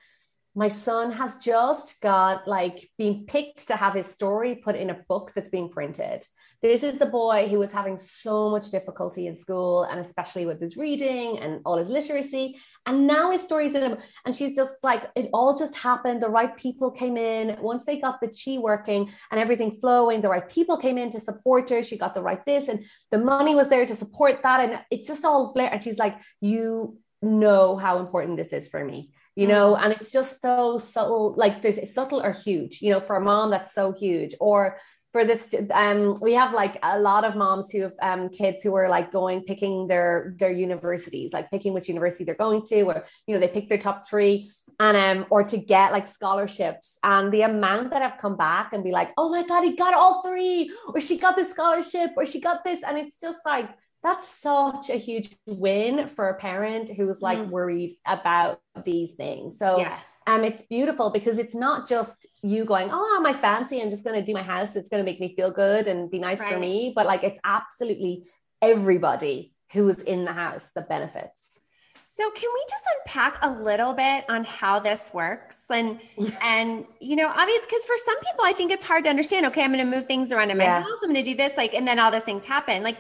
my 0.58 0.70
son 0.70 1.12
has 1.12 1.36
just 1.36 2.00
got 2.02 2.48
like 2.48 2.90
being 2.98 3.26
picked 3.26 3.68
to 3.68 3.76
have 3.76 3.94
his 3.94 4.06
story 4.06 4.56
put 4.56 4.76
in 4.76 4.90
a 4.90 5.02
book 5.10 5.34
that's 5.36 5.50
being 5.50 5.70
printed. 5.70 6.26
This 6.62 6.82
is 6.82 6.98
the 6.98 7.06
boy 7.06 7.50
who 7.50 7.60
was 7.60 7.74
having 7.74 7.98
so 7.98 8.50
much 8.50 8.70
difficulty 8.70 9.28
in 9.28 9.36
school 9.36 9.84
and 9.84 10.00
especially 10.00 10.46
with 10.46 10.62
his 10.62 10.78
reading 10.78 11.40
and 11.40 11.60
all 11.66 11.78
his 11.78 11.90
literacy. 11.90 12.58
And 12.86 13.06
now 13.06 13.32
his 13.32 13.42
story's 13.42 13.76
in 13.76 13.84
him. 13.84 13.98
And 14.26 14.34
she's 14.34 14.56
just 14.56 14.82
like, 14.82 15.12
it 15.16 15.30
all 15.34 15.58
just 15.58 15.76
happened. 15.76 16.22
The 16.22 16.30
right 16.30 16.56
people 16.56 16.90
came 16.90 17.18
in. 17.18 17.58
Once 17.62 17.84
they 17.84 18.00
got 18.00 18.22
the 18.22 18.30
chi 18.30 18.58
working 18.58 19.12
and 19.32 19.42
everything 19.42 19.74
flowing, 19.74 20.22
the 20.22 20.30
right 20.30 20.50
people 20.50 20.78
came 20.78 20.98
in 20.98 21.10
to 21.10 21.20
support 21.20 21.70
her. 21.70 21.84
She 21.84 21.98
got 21.98 22.16
the 22.16 22.24
right 22.24 22.44
this 22.46 22.70
and 22.70 22.86
the 23.12 23.20
money 23.20 23.56
was 23.56 23.68
there 23.68 23.86
to 23.86 23.96
support 23.96 24.42
that. 24.44 24.62
And 24.62 24.80
it's 24.90 25.08
just 25.08 25.26
all 25.26 25.52
flare. 25.52 25.70
And 25.72 25.84
she's 25.84 26.00
like, 26.00 26.18
you 26.40 26.98
know 27.22 27.76
how 27.76 28.00
important 28.00 28.38
this 28.38 28.54
is 28.54 28.70
for 28.70 28.84
me 28.84 29.12
you 29.36 29.48
know 29.48 29.76
mm. 29.76 29.84
and 29.84 29.94
it's 29.94 30.12
just 30.12 30.42
so 30.42 30.78
subtle 30.78 31.36
like 31.38 31.62
there's 31.62 31.94
subtle 31.94 32.22
or 32.22 32.32
huge 32.32 32.82
you 32.82 32.92
know 32.92 33.00
for 33.00 33.18
a 33.18 33.22
mom 33.22 33.52
that's 33.52 33.74
so 33.74 33.92
huge. 33.92 34.34
Or 34.40 34.78
for 35.12 35.24
this 35.24 35.56
um 35.74 36.18
we 36.22 36.34
have 36.34 36.54
like 36.54 36.78
a 36.84 37.00
lot 37.00 37.24
of 37.24 37.38
moms 37.38 37.72
who 37.72 37.84
have 37.84 37.94
um 38.02 38.28
kids 38.28 38.62
who 38.64 38.76
are 38.76 38.90
like 38.90 39.14
going 39.14 39.42
picking 39.44 39.88
their 39.88 40.36
their 40.38 40.52
universities 40.52 41.32
like 41.32 41.50
picking 41.50 41.74
which 41.74 41.88
university 41.88 42.26
they're 42.26 42.36
going 42.36 42.66
to 42.66 42.82
or 42.82 43.06
you 43.26 43.34
know 43.34 43.40
they 43.40 43.48
pick 43.48 43.70
their 43.70 43.78
top 43.78 44.08
three. 44.10 44.52
And 44.78 44.98
um 44.98 45.26
or 45.30 45.44
to 45.44 45.58
get 45.58 45.94
like 45.94 46.08
scholarships. 46.08 46.98
And 47.02 47.32
the 47.32 47.44
amount 47.44 47.92
that 47.92 48.02
have 48.02 48.18
come 48.20 48.36
back 48.36 48.74
and 48.74 48.84
be 48.84 48.92
like 48.92 49.12
oh 49.18 49.30
my 49.30 49.44
god 49.48 49.64
he 49.64 49.76
got 49.76 49.94
all 49.94 50.22
three! 50.22 50.70
Or 50.94 51.00
she 51.00 51.18
got 51.18 51.36
the 51.38 51.46
scholarship! 51.46 52.12
Or 52.18 52.26
she 52.26 52.42
got 52.42 52.66
this! 52.66 52.84
And 52.84 52.98
it's 52.98 53.20
just 53.20 53.40
like 53.46 53.70
that's 54.06 54.28
such 54.28 54.92
a 54.92 54.98
huge 54.98 55.36
win 55.48 56.08
for 56.08 56.30
a 56.30 56.36
parent 56.36 56.92
who's 56.92 57.24
like 57.24 57.40
mm. 57.40 57.50
worried 57.50 57.92
about 58.06 58.62
these 58.84 59.14
things. 59.14 59.58
So 59.58 59.80
yes. 59.80 60.20
um 60.28 60.44
it's 60.44 60.62
beautiful 60.62 61.10
because 61.10 61.40
it's 61.40 61.56
not 61.56 61.90
just 61.90 62.28
you 62.44 62.66
going, 62.66 62.90
Oh, 62.92 63.20
my 63.24 63.34
fancy, 63.34 63.82
I'm 63.82 63.90
just 63.90 64.04
gonna 64.04 64.24
do 64.24 64.34
my 64.34 64.44
house, 64.44 64.76
it's 64.76 64.90
gonna 64.90 65.04
make 65.04 65.20
me 65.20 65.36
feel 65.36 65.50
good 65.50 65.88
and 65.88 66.12
be 66.12 66.20
nice 66.20 66.40
right. 66.40 66.54
for 66.54 66.60
me. 66.60 66.94
But 66.96 67.08
like 67.08 67.24
it's 67.24 67.40
absolutely 67.44 68.26
everybody 68.62 69.54
who 69.74 69.90
is 69.90 69.98
in 70.00 70.24
the 70.24 70.34
house 70.34 70.72
that 70.76 70.88
benefits. 70.88 71.60
So 72.06 72.30
can 72.32 72.50
we 72.54 72.64
just 72.70 72.84
unpack 72.96 73.40
a 73.42 73.50
little 73.50 73.92
bit 73.92 74.24
on 74.30 74.46
how 74.46 74.80
this 74.80 75.12
works? 75.16 75.66
And 75.72 76.00
and 76.44 76.86
you 77.02 77.16
know, 77.16 77.28
obvious 77.28 77.66
because 77.66 77.84
for 77.86 77.96
some 78.06 78.20
people 78.20 78.46
I 78.46 78.54
think 78.54 78.72
it's 78.72 78.86
hard 78.86 79.06
to 79.06 79.10
understand, 79.10 79.48
okay, 79.48 79.64
I'm 79.64 79.72
gonna 79.72 79.84
move 79.84 80.06
things 80.06 80.32
around 80.32 80.52
in 80.52 80.60
my 80.60 80.66
yeah. 80.66 80.82
house, 80.82 81.00
I'm 81.04 81.10
gonna 81.10 81.24
do 81.24 81.36
this, 81.36 81.58
like, 81.58 81.74
and 81.74 81.88
then 81.88 81.98
all 81.98 82.12
these 82.12 82.24
things 82.24 82.46
happen. 82.46 82.84
Like 82.84 83.00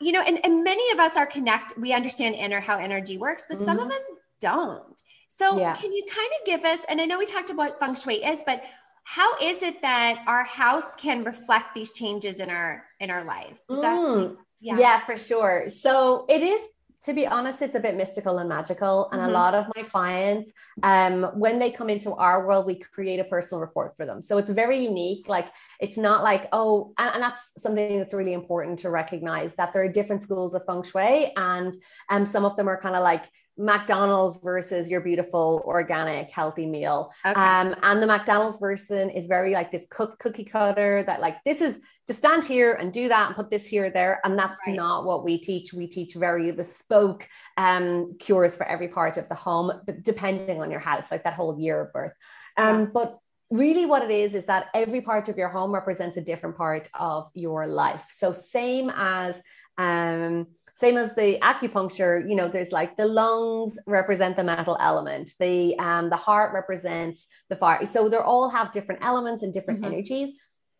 you 0.00 0.12
know, 0.12 0.22
and, 0.22 0.38
and 0.44 0.64
many 0.64 0.90
of 0.92 1.00
us 1.00 1.16
are 1.16 1.26
connect. 1.26 1.76
We 1.78 1.92
understand 1.92 2.34
inner 2.34 2.60
how 2.60 2.78
energy 2.78 3.18
works, 3.18 3.44
but 3.48 3.56
mm-hmm. 3.56 3.64
some 3.64 3.78
of 3.78 3.84
mm-hmm. 3.84 3.92
us 3.92 4.12
don't. 4.40 5.02
So 5.28 5.58
yeah. 5.58 5.74
can 5.74 5.92
you 5.92 6.04
kind 6.10 6.30
of 6.40 6.46
give 6.46 6.64
us, 6.64 6.80
and 6.88 7.00
I 7.00 7.06
know 7.06 7.18
we 7.18 7.26
talked 7.26 7.50
about 7.50 7.80
feng 7.80 7.94
shui 7.94 8.16
is, 8.16 8.42
but 8.44 8.64
how 9.04 9.34
is 9.42 9.62
it 9.62 9.82
that 9.82 10.22
our 10.26 10.44
house 10.44 10.94
can 10.94 11.24
reflect 11.24 11.74
these 11.74 11.92
changes 11.92 12.38
in 12.38 12.50
our 12.50 12.84
in 13.00 13.10
our 13.10 13.24
lives? 13.24 13.64
Does 13.64 13.78
mm. 13.78 13.82
that 13.82 14.36
yeah. 14.60 14.78
yeah, 14.78 15.00
for 15.00 15.16
sure. 15.16 15.70
So 15.70 16.24
it 16.28 16.40
is 16.40 16.60
to 17.04 17.12
be 17.12 17.26
honest, 17.26 17.62
it's 17.62 17.74
a 17.74 17.80
bit 17.80 17.96
mystical 17.96 18.38
and 18.38 18.48
magical. 18.48 19.08
And 19.10 19.20
mm-hmm. 19.20 19.30
a 19.30 19.32
lot 19.32 19.54
of 19.54 19.66
my 19.76 19.82
clients, 19.82 20.52
um, 20.82 21.24
when 21.34 21.58
they 21.58 21.70
come 21.70 21.90
into 21.90 22.14
our 22.14 22.46
world, 22.46 22.66
we 22.66 22.76
create 22.76 23.18
a 23.18 23.24
personal 23.24 23.60
report 23.60 23.96
for 23.96 24.06
them. 24.06 24.22
So 24.22 24.38
it's 24.38 24.50
very 24.50 24.84
unique. 24.84 25.28
Like 25.28 25.48
it's 25.80 25.96
not 25.96 26.22
like, 26.22 26.48
oh, 26.52 26.92
and, 26.98 27.14
and 27.14 27.22
that's 27.22 27.50
something 27.58 27.98
that's 27.98 28.14
really 28.14 28.34
important 28.34 28.78
to 28.80 28.90
recognize 28.90 29.54
that 29.54 29.72
there 29.72 29.82
are 29.82 29.88
different 29.88 30.22
schools 30.22 30.54
of 30.54 30.64
feng 30.64 30.82
shui. 30.82 31.32
And 31.36 31.74
um, 32.08 32.24
some 32.24 32.44
of 32.44 32.54
them 32.56 32.68
are 32.68 32.80
kind 32.80 32.94
of 32.94 33.02
like 33.02 33.24
McDonald's 33.58 34.38
versus 34.42 34.90
your 34.90 35.00
beautiful 35.00 35.62
organic 35.66 36.30
healthy 36.30 36.66
meal. 36.66 37.12
Okay. 37.24 37.40
Um, 37.40 37.74
and 37.82 38.02
the 38.02 38.06
McDonald's 38.06 38.58
version 38.58 39.10
is 39.10 39.26
very 39.26 39.52
like 39.52 39.70
this 39.70 39.86
cook 39.90 40.18
cookie 40.18 40.44
cutter 40.44 41.04
that 41.06 41.20
like 41.20 41.36
this 41.44 41.60
is 41.60 41.80
just 42.06 42.20
stand 42.20 42.44
here 42.44 42.72
and 42.72 42.92
do 42.92 43.08
that 43.08 43.26
and 43.28 43.36
put 43.36 43.50
this 43.50 43.66
here 43.66 43.90
there. 43.90 44.20
And 44.24 44.38
that's 44.38 44.58
right. 44.66 44.74
not 44.74 45.04
what 45.04 45.24
we 45.24 45.38
teach. 45.38 45.72
We 45.72 45.86
teach 45.86 46.14
very 46.14 46.50
bespoke 46.52 47.28
um, 47.56 48.16
cures 48.18 48.56
for 48.56 48.66
every 48.66 48.88
part 48.88 49.16
of 49.18 49.28
the 49.28 49.34
home, 49.34 49.72
depending 50.02 50.60
on 50.60 50.70
your 50.70 50.80
house, 50.80 51.10
like 51.10 51.24
that 51.24 51.34
whole 51.34 51.58
year 51.58 51.82
of 51.82 51.92
birth. 51.92 52.14
Um, 52.56 52.80
yeah. 52.80 52.86
But 52.92 53.18
really 53.52 53.84
what 53.84 54.02
it 54.02 54.10
is 54.10 54.34
is 54.34 54.46
that 54.46 54.68
every 54.74 55.02
part 55.02 55.28
of 55.28 55.36
your 55.36 55.50
home 55.50 55.72
represents 55.72 56.16
a 56.16 56.22
different 56.22 56.56
part 56.56 56.88
of 56.98 57.30
your 57.34 57.66
life 57.66 58.10
so 58.10 58.32
same 58.32 58.90
as 58.96 59.42
um 59.78 60.46
same 60.74 60.96
as 60.96 61.14
the 61.14 61.38
acupuncture 61.40 62.28
you 62.28 62.34
know 62.34 62.48
there's 62.48 62.72
like 62.72 62.96
the 62.96 63.06
lungs 63.06 63.78
represent 63.86 64.36
the 64.36 64.44
metal 64.44 64.76
element 64.80 65.30
the 65.40 65.78
um 65.78 66.10
the 66.10 66.16
heart 66.16 66.52
represents 66.52 67.26
the 67.48 67.56
fire 67.56 67.86
so 67.86 68.08
they 68.08 68.16
all 68.16 68.50
have 68.50 68.70
different 68.72 69.02
elements 69.02 69.42
and 69.42 69.52
different 69.52 69.80
mm-hmm. 69.80 69.92
energies 69.92 70.30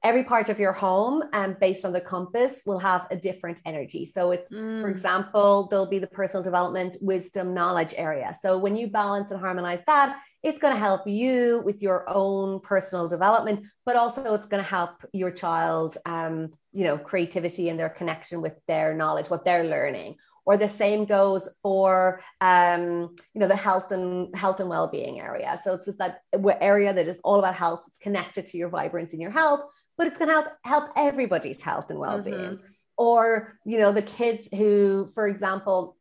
every 0.04 0.24
part 0.24 0.48
of 0.48 0.58
your 0.58 0.72
home 0.72 1.22
and 1.32 1.52
um, 1.52 1.56
based 1.60 1.84
on 1.84 1.92
the 1.92 2.00
compass 2.00 2.62
will 2.66 2.78
have 2.78 3.06
a 3.10 3.16
different 3.16 3.58
energy 3.64 4.04
so 4.04 4.30
it's 4.32 4.48
mm. 4.48 4.80
for 4.80 4.88
example 4.88 5.68
there'll 5.70 5.86
be 5.86 5.98
the 5.98 6.06
personal 6.06 6.42
development 6.42 6.96
wisdom 7.00 7.54
knowledge 7.54 7.94
area 7.96 8.34
so 8.40 8.58
when 8.58 8.74
you 8.74 8.88
balance 8.88 9.30
and 9.30 9.40
harmonize 9.40 9.82
that 9.86 10.18
it's 10.42 10.58
going 10.58 10.74
to 10.74 10.78
help 10.78 11.06
you 11.06 11.62
with 11.64 11.82
your 11.82 12.08
own 12.10 12.60
personal 12.60 13.08
development 13.08 13.64
but 13.86 13.96
also 13.96 14.34
it's 14.34 14.46
going 14.46 14.62
to 14.62 14.68
help 14.68 14.90
your 15.12 15.30
child 15.30 15.96
um, 16.04 16.50
you 16.72 16.84
know 16.84 16.98
creativity 16.98 17.68
and 17.68 17.78
their 17.78 17.88
connection 17.88 18.42
with 18.42 18.54
their 18.66 18.94
knowledge 18.94 19.30
what 19.30 19.44
they're 19.44 19.64
learning. 19.64 20.16
Or 20.44 20.56
the 20.56 20.66
same 20.66 21.04
goes 21.04 21.48
for 21.62 22.20
um, 22.40 23.14
you 23.32 23.40
know 23.40 23.48
the 23.48 23.56
health 23.56 23.92
and 23.92 24.34
health 24.34 24.58
and 24.58 24.68
well-being 24.68 25.20
area. 25.20 25.58
So 25.62 25.74
it's 25.74 25.86
just 25.86 25.98
that 25.98 26.22
area 26.60 26.92
that 26.92 27.06
is 27.06 27.20
all 27.22 27.38
about 27.38 27.54
health. 27.54 27.82
It's 27.86 27.98
connected 27.98 28.46
to 28.46 28.58
your 28.58 28.68
vibrance 28.68 29.12
in 29.12 29.20
your 29.20 29.30
health 29.30 29.62
but 29.98 30.06
it's 30.06 30.18
going 30.18 30.28
to 30.28 30.34
help 30.34 30.46
help 30.64 30.90
everybody's 30.96 31.60
health 31.62 31.90
and 31.90 31.98
well-being. 31.98 32.34
Mm-hmm. 32.34 32.66
or 32.96 33.58
you 33.64 33.78
know 33.78 33.92
the 33.92 34.02
kids 34.02 34.48
who 34.52 35.06
for 35.14 35.28
example 35.28 35.96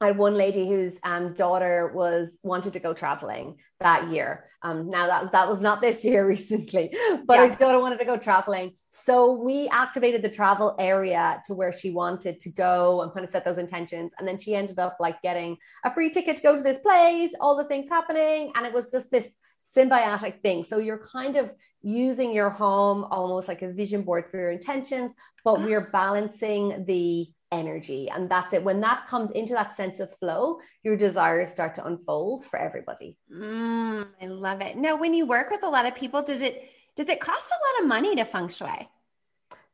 I 0.00 0.08
had 0.08 0.18
one 0.18 0.34
lady 0.34 0.68
whose 0.68 0.98
um, 1.04 1.32
daughter 1.32 1.90
was 1.94 2.38
wanted 2.42 2.74
to 2.74 2.80
go 2.80 2.92
traveling 2.92 3.56
that 3.80 4.10
year. 4.10 4.44
Um, 4.62 4.90
now 4.90 5.06
that 5.06 5.32
that 5.32 5.48
was 5.48 5.60
not 5.60 5.80
this 5.80 6.04
year 6.04 6.26
recently, 6.34 6.94
but 7.26 7.34
yeah. 7.34 7.46
her 7.48 7.54
daughter 7.54 7.80
wanted 7.80 7.98
to 8.00 8.04
go 8.04 8.18
traveling. 8.18 8.72
So 8.90 9.32
we 9.32 9.68
activated 9.68 10.20
the 10.20 10.28
travel 10.28 10.74
area 10.78 11.40
to 11.46 11.54
where 11.54 11.72
she 11.72 11.90
wanted 11.90 12.40
to 12.40 12.50
go 12.50 13.02
and 13.02 13.12
kind 13.12 13.24
of 13.24 13.30
set 13.30 13.44
those 13.44 13.58
intentions. 13.58 14.12
And 14.18 14.28
then 14.28 14.38
she 14.38 14.54
ended 14.54 14.78
up 14.78 14.98
like 15.00 15.22
getting 15.22 15.56
a 15.84 15.94
free 15.94 16.10
ticket 16.10 16.36
to 16.36 16.42
go 16.42 16.56
to 16.56 16.62
this 16.62 16.78
place, 16.78 17.30
all 17.40 17.56
the 17.56 17.64
things 17.64 17.88
happening, 17.88 18.52
and 18.54 18.66
it 18.66 18.74
was 18.74 18.90
just 18.90 19.10
this 19.10 19.34
symbiotic 19.64 20.42
thing. 20.42 20.64
So 20.64 20.78
you're 20.78 21.06
kind 21.06 21.36
of 21.36 21.52
using 21.82 22.34
your 22.34 22.50
home 22.50 23.04
almost 23.04 23.48
like 23.48 23.62
a 23.62 23.72
vision 23.72 24.02
board 24.02 24.30
for 24.30 24.38
your 24.38 24.50
intentions, 24.50 25.12
but 25.44 25.62
we're 25.62 25.90
balancing 25.90 26.84
the 26.84 27.26
energy. 27.52 28.08
And 28.10 28.28
that's 28.28 28.52
it. 28.52 28.64
When 28.64 28.80
that 28.80 29.06
comes 29.08 29.30
into 29.32 29.52
that 29.54 29.74
sense 29.74 30.00
of 30.00 30.12
flow, 30.16 30.58
your 30.82 30.96
desires 30.96 31.50
start 31.50 31.74
to 31.76 31.86
unfold 31.86 32.44
for 32.44 32.58
everybody. 32.58 33.18
Mm, 33.32 34.08
I 34.20 34.26
love 34.26 34.60
it. 34.60 34.76
Now, 34.76 34.96
when 34.96 35.14
you 35.14 35.26
work 35.26 35.50
with 35.50 35.62
a 35.62 35.68
lot 35.68 35.86
of 35.86 35.94
people, 35.94 36.22
does 36.22 36.42
it 36.42 36.70
does 36.96 37.08
it 37.08 37.20
cost 37.20 37.50
a 37.50 37.54
lot 37.54 37.82
of 37.82 37.88
money 37.88 38.16
to 38.16 38.24
feng 38.24 38.48
shui? 38.48 38.88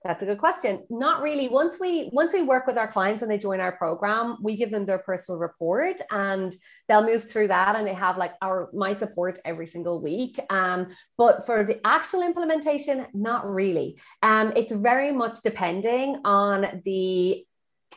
That's 0.05 0.23
a 0.23 0.27
good 0.27 0.39
question. 0.39 0.85
Not 0.91 1.23
really. 1.23 1.49
Once 1.49 1.79
we 1.79 2.11
once 2.13 2.33
we 2.33 2.43
work 2.43 2.67
with 2.67 2.77
our 2.77 2.89
clients 2.89 3.23
when 3.23 3.29
they 3.29 3.39
join 3.39 3.61
our 3.61 3.73
program, 3.73 4.37
we 4.43 4.57
give 4.57 4.71
them 4.71 4.85
their 4.85 4.99
personal 4.99 5.39
report 5.39 6.01
and 6.11 6.55
they'll 6.89 7.05
move 7.05 7.31
through 7.31 7.49
that 7.49 7.77
and 7.77 7.87
they 7.87 7.95
have 7.95 8.19
like 8.19 8.35
our 8.43 8.69
my 8.73 8.93
support 8.93 9.39
every 9.45 9.67
single 9.67 10.03
week. 10.03 10.41
Um, 10.51 10.89
but 11.17 11.47
for 11.47 11.63
the 11.63 11.81
actual 11.87 12.23
implementation, 12.23 13.07
not 13.15 13.49
really. 13.49 14.01
Um, 14.23 14.53
it's 14.57 14.73
very 14.73 15.13
much 15.13 15.39
depending 15.45 16.21
on 16.25 16.83
the 16.85 17.47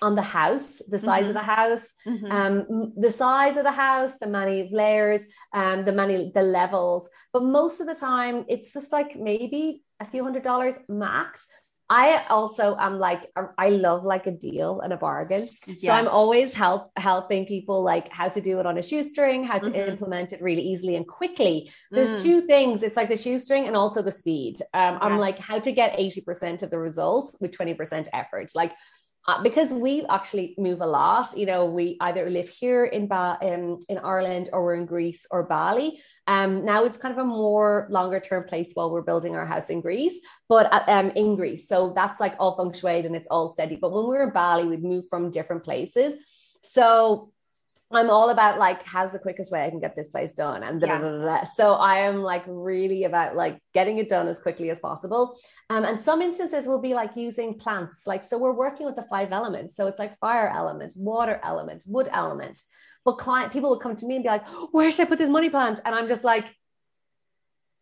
on 0.02 0.16
the 0.16 0.22
house, 0.22 0.82
the 0.88 1.00
size 1.00 1.22
mm-hmm. 1.22 1.30
of 1.30 1.36
the 1.36 1.42
house, 1.42 1.88
mm-hmm. 2.06 2.32
um, 2.32 2.94
the 2.98 3.12
size 3.12 3.58
of 3.58 3.64
the 3.64 3.72
house, 3.72 4.18
the 4.20 4.28
many 4.28 4.70
layers, 4.72 5.22
um, 5.54 5.84
the 5.84 5.92
many 5.92 6.32
the 6.34 6.42
levels. 6.42 7.10
But 7.34 7.44
most 7.44 7.80
of 7.82 7.88
the 7.88 7.96
time, 7.96 8.46
it's 8.48 8.74
just 8.74 8.92
like 8.92 9.16
maybe 9.16 9.84
a 10.00 10.06
few 10.06 10.24
hundred 10.24 10.44
dollars 10.44 10.76
max. 10.90 11.46
I 11.88 12.26
also 12.32 12.76
am 12.80 12.98
like 12.98 13.30
I 13.60 13.70
love 13.70 14.04
like 14.04 14.26
a 14.26 14.32
deal 14.32 14.82
and 14.82 14.92
a 14.92 14.98
bargain. 14.98 15.48
Yes. 15.68 15.82
So 15.82 15.90
I'm 15.92 16.08
always 16.08 16.52
help 16.52 16.92
helping 16.98 17.46
people 17.46 17.84
like 17.84 18.12
how 18.12 18.28
to 18.28 18.42
do 18.42 18.60
it 18.60 18.66
on 18.66 18.80
a 18.80 18.82
shoestring, 18.82 19.44
how 19.44 19.60
to 19.60 19.70
mm-hmm. 19.70 19.90
implement 19.92 20.34
it 20.34 20.42
really 20.42 20.64
easily 20.64 20.96
and 20.96 21.08
quickly. 21.08 21.72
There's 21.92 22.10
mm. 22.10 22.24
two 22.24 22.42
things. 22.42 22.82
It's 22.82 22.98
like 22.98 23.10
the 23.10 23.18
shoestring 23.18 23.68
and 23.68 23.76
also 23.76 24.02
the 24.02 24.12
speed. 24.12 24.62
Um, 24.74 24.96
yes. 24.96 25.00
I'm 25.04 25.20
like 25.20 25.38
how 25.38 25.60
to 25.60 25.72
get 25.72 25.96
80% 26.00 26.64
of 26.64 26.72
the 26.72 26.80
results 26.80 27.38
with 27.40 27.52
20% 27.52 28.08
effort. 28.14 28.52
Like 28.56 28.74
uh, 29.28 29.42
because 29.42 29.72
we 29.72 30.06
actually 30.08 30.56
move 30.58 30.82
a 30.82 30.86
lot. 30.86 31.36
You 31.36 31.46
know, 31.46 31.66
we 31.66 31.98
either 32.02 32.30
live 32.30 32.48
here 32.48 32.86
in 32.86 33.08
ba- 33.08 33.38
in, 33.42 33.80
in 33.90 33.98
Ireland 33.98 34.50
or 34.54 34.64
we're 34.64 34.76
in 34.76 34.86
Greece 34.86 35.26
or 35.32 35.44
Bali. 35.44 36.00
Um, 36.28 36.66
now 36.66 36.84
it's 36.86 36.98
kind 36.98 37.12
of 37.12 37.18
a 37.18 37.26
more 37.26 37.88
longer 37.90 38.20
term 38.20 38.44
place 38.44 38.72
while 38.74 38.92
we're 38.92 39.02
building 39.02 39.36
our 39.36 39.46
house 39.46 39.70
in 39.70 39.82
Greece, 39.82 40.20
but 40.48 40.72
at, 40.72 40.88
um, 40.90 41.12
in 41.16 41.36
Greece. 41.36 41.68
So 41.68 41.94
that's 41.96 42.20
like 42.20 42.36
all 42.40 42.56
feng 42.56 42.74
shui 42.74 43.06
and 43.06 43.16
it's 43.16 43.28
all 43.28 43.54
steady. 43.54 43.76
But 43.76 43.92
when 43.92 44.04
we 44.04 44.10
were 44.10 44.24
in 44.24 44.32
Bali, 44.34 44.68
we'd 44.68 44.84
move 44.84 45.06
from 45.10 45.32
different 45.32 45.64
places. 45.64 46.20
So 46.62 47.32
I'm 47.92 48.10
all 48.10 48.32
about 48.32 48.58
like 48.58 48.84
how's 48.84 49.12
the 49.12 49.20
quickest 49.20 49.52
way 49.52 49.64
I 49.64 49.70
can 49.70 49.80
get 49.80 49.96
this 49.96 50.10
place 50.10 50.34
done 50.34 50.64
and 50.64 50.82
yeah. 50.82 51.44
so 51.44 51.74
I 51.74 52.00
am 52.00 52.24
like 52.24 52.44
really 52.48 53.04
about 53.04 53.36
like 53.36 53.60
getting 53.74 54.00
it 54.00 54.10
done 54.10 54.28
as 54.28 54.40
quickly 54.40 54.70
as 54.72 54.80
possible. 54.80 55.38
Um, 55.70 55.84
and 55.86 56.00
some 56.00 56.22
instances 56.22 56.68
will 56.68 56.82
be 56.82 56.94
like 56.96 57.16
using 57.16 57.60
plants. 57.60 58.08
Like 58.08 58.24
so 58.24 58.38
we're 58.38 58.54
working 58.54 58.86
with 58.86 58.96
the 58.96 59.04
five 59.04 59.32
elements. 59.32 59.76
So 59.76 59.88
it's 59.88 60.00
like 60.00 60.18
fire 60.18 60.50
element, 60.50 60.94
water 60.98 61.40
element, 61.44 61.84
wood 61.86 62.10
element. 62.12 62.60
But 63.04 63.20
client 63.20 63.54
people 63.54 63.70
will 63.70 63.80
come 63.80 63.96
to 63.96 64.06
me 64.08 64.16
and 64.16 64.24
be 64.24 64.30
like, 64.30 64.48
where 64.72 64.92
should 64.92 65.06
I 65.06 65.10
put 65.10 65.20
this 65.20 65.30
money 65.30 65.52
plant? 65.52 65.80
And 65.86 65.94
I'm 65.94 66.08
just 66.08 66.24
like, 66.24 66.56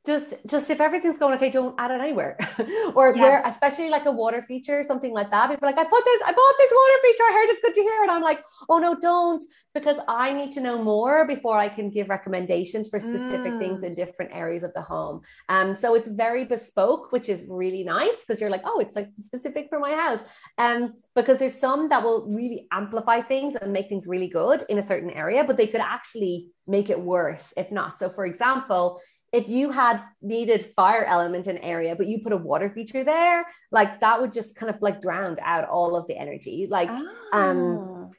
just 0.06 0.46
just 0.48 0.70
if 0.70 0.82
everything's 0.82 1.18
going 1.18 1.34
okay, 1.36 1.50
don't 1.50 1.76
add 1.80 1.92
it 1.92 2.02
anywhere. 2.02 2.38
or 2.96 3.10
yes. 3.10 3.18
where 3.18 3.42
especially 3.46 3.90
like 3.90 4.06
a 4.06 4.12
water 4.12 4.44
feature, 4.48 4.84
something 4.84 5.14
like 5.14 5.32
that. 5.32 5.50
People 5.50 5.68
like, 5.68 5.78
I 5.78 5.86
put 5.86 6.04
this, 6.04 6.22
I 6.26 6.34
bought 6.34 6.56
this 6.58 6.72
water 6.76 7.00
feature, 7.02 7.24
I 7.24 7.34
heard 7.34 7.50
it's 7.50 7.62
good 7.62 7.74
to 7.74 7.82
hear. 7.82 8.02
And 8.02 8.12
I'm 8.12 8.22
like, 8.22 8.44
oh 8.68 8.80
no, 8.80 8.96
don't, 9.00 9.42
because 9.74 9.98
I 10.10 10.34
need 10.34 10.52
to 10.54 10.62
know 10.62 10.84
more 10.84 11.26
before 11.26 11.58
I 11.58 11.70
can 11.70 11.90
give 11.90 12.10
recommendations 12.10 12.90
for 12.90 13.00
specific 13.00 13.54
mm. 13.54 13.60
things 13.60 13.84
in 13.84 13.94
different 13.94 14.36
areas 14.36 14.64
of 14.64 14.74
the 14.74 14.82
home. 14.82 15.22
Um, 15.48 15.74
so 15.74 15.96
it's 15.96 16.10
very 16.10 16.44
bespoke, 16.44 17.14
which 17.14 17.30
is 17.30 17.46
really 17.50 17.84
nice 17.84 18.26
because 18.28 18.42
you're 18.42 18.50
like, 18.50 18.64
oh, 18.66 18.80
it's 18.80 18.98
like 18.98 19.10
specific 19.18 19.68
for 19.70 19.80
my 19.80 19.94
house. 19.94 20.20
Um, 20.58 20.96
because 21.16 21.38
there's 21.38 21.56
some 21.56 21.88
that 21.90 22.04
will 22.04 22.28
really 22.30 22.68
amplify 22.74 23.22
things 23.22 23.56
and 23.56 23.72
make 23.72 23.88
things 23.88 24.06
really 24.06 24.28
good 24.28 24.64
in 24.68 24.80
a 24.80 24.84
certain 24.84 25.12
area, 25.12 25.46
but 25.46 25.56
they 25.56 25.68
could 25.68 25.82
actually 25.82 26.50
make 26.68 26.90
it 26.90 27.00
worse 27.00 27.54
if 27.56 27.72
not. 27.72 28.00
So 28.00 28.10
for 28.10 28.26
example, 28.26 29.02
if 29.34 29.50
you 29.50 29.72
had 29.72 30.02
needed 30.22 30.64
fire 30.64 31.04
element 31.04 31.48
in 31.48 31.58
area 31.58 31.96
but 31.96 32.08
you 32.08 32.20
put 32.20 32.32
a 32.32 32.38
water 32.38 32.70
feature 32.70 33.04
there 33.04 33.46
like 33.72 34.00
that 34.00 34.22
would 34.22 34.32
just 34.32 34.56
kind 34.56 34.74
of 34.74 34.82
like 34.82 35.02
drown 35.02 35.36
out 35.44 35.68
all 35.68 35.96
of 35.96 36.08
the 36.08 36.18
energy 36.18 36.68
like 36.70 36.90
um, 36.90 37.10
ah. 37.34 37.50
um 37.50 38.10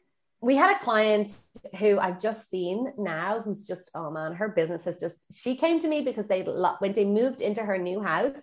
we 0.40 0.56
had 0.56 0.76
a 0.76 0.84
client 0.84 1.32
who 1.78 1.98
I've 1.98 2.20
just 2.20 2.50
seen 2.50 2.92
now 2.98 3.40
who's 3.40 3.66
just 3.66 3.90
oh 3.94 4.10
man 4.10 4.34
her 4.34 4.48
business 4.48 4.84
has 4.84 4.98
just 4.98 5.16
she 5.32 5.56
came 5.56 5.80
to 5.80 5.88
me 5.88 6.02
because 6.02 6.26
they 6.26 6.42
when 6.42 6.92
they 6.92 7.06
moved 7.06 7.40
into 7.40 7.62
her 7.62 7.78
new 7.78 8.02
house 8.02 8.42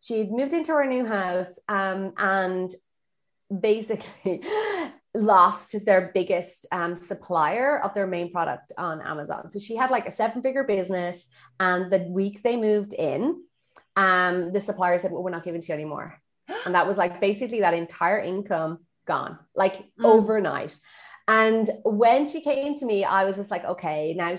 she'd 0.00 0.30
moved 0.30 0.54
into 0.54 0.72
her 0.72 0.86
new 0.86 1.04
house 1.04 1.58
um, 1.68 2.12
and 2.16 2.70
basically 3.60 4.42
lost 5.14 5.84
their 5.84 6.10
biggest 6.14 6.66
um, 6.72 6.96
supplier 6.96 7.80
of 7.80 7.92
their 7.94 8.06
main 8.06 8.32
product 8.32 8.72
on 8.78 9.02
Amazon. 9.02 9.50
So 9.50 9.58
she 9.58 9.76
had 9.76 9.90
like 9.90 10.06
a 10.06 10.10
seven 10.10 10.42
figure 10.42 10.64
business. 10.64 11.28
And 11.60 11.92
the 11.92 12.06
week 12.08 12.42
they 12.42 12.56
moved 12.56 12.94
in, 12.94 13.42
um, 13.96 14.52
the 14.52 14.60
supplier 14.60 14.98
said, 14.98 15.12
Well, 15.12 15.22
we're 15.22 15.30
not 15.30 15.44
giving 15.44 15.60
to 15.60 15.68
you 15.68 15.74
anymore. 15.74 16.18
And 16.64 16.74
that 16.74 16.86
was 16.86 16.98
like 16.98 17.20
basically 17.20 17.60
that 17.60 17.74
entire 17.74 18.20
income 18.20 18.80
gone, 19.06 19.38
like 19.54 19.76
mm. 19.76 20.04
overnight. 20.04 20.78
And 21.28 21.68
when 21.84 22.26
she 22.26 22.40
came 22.40 22.76
to 22.76 22.86
me, 22.86 23.04
I 23.04 23.24
was 23.24 23.36
just 23.36 23.50
like, 23.50 23.64
okay, 23.64 24.14
now 24.16 24.38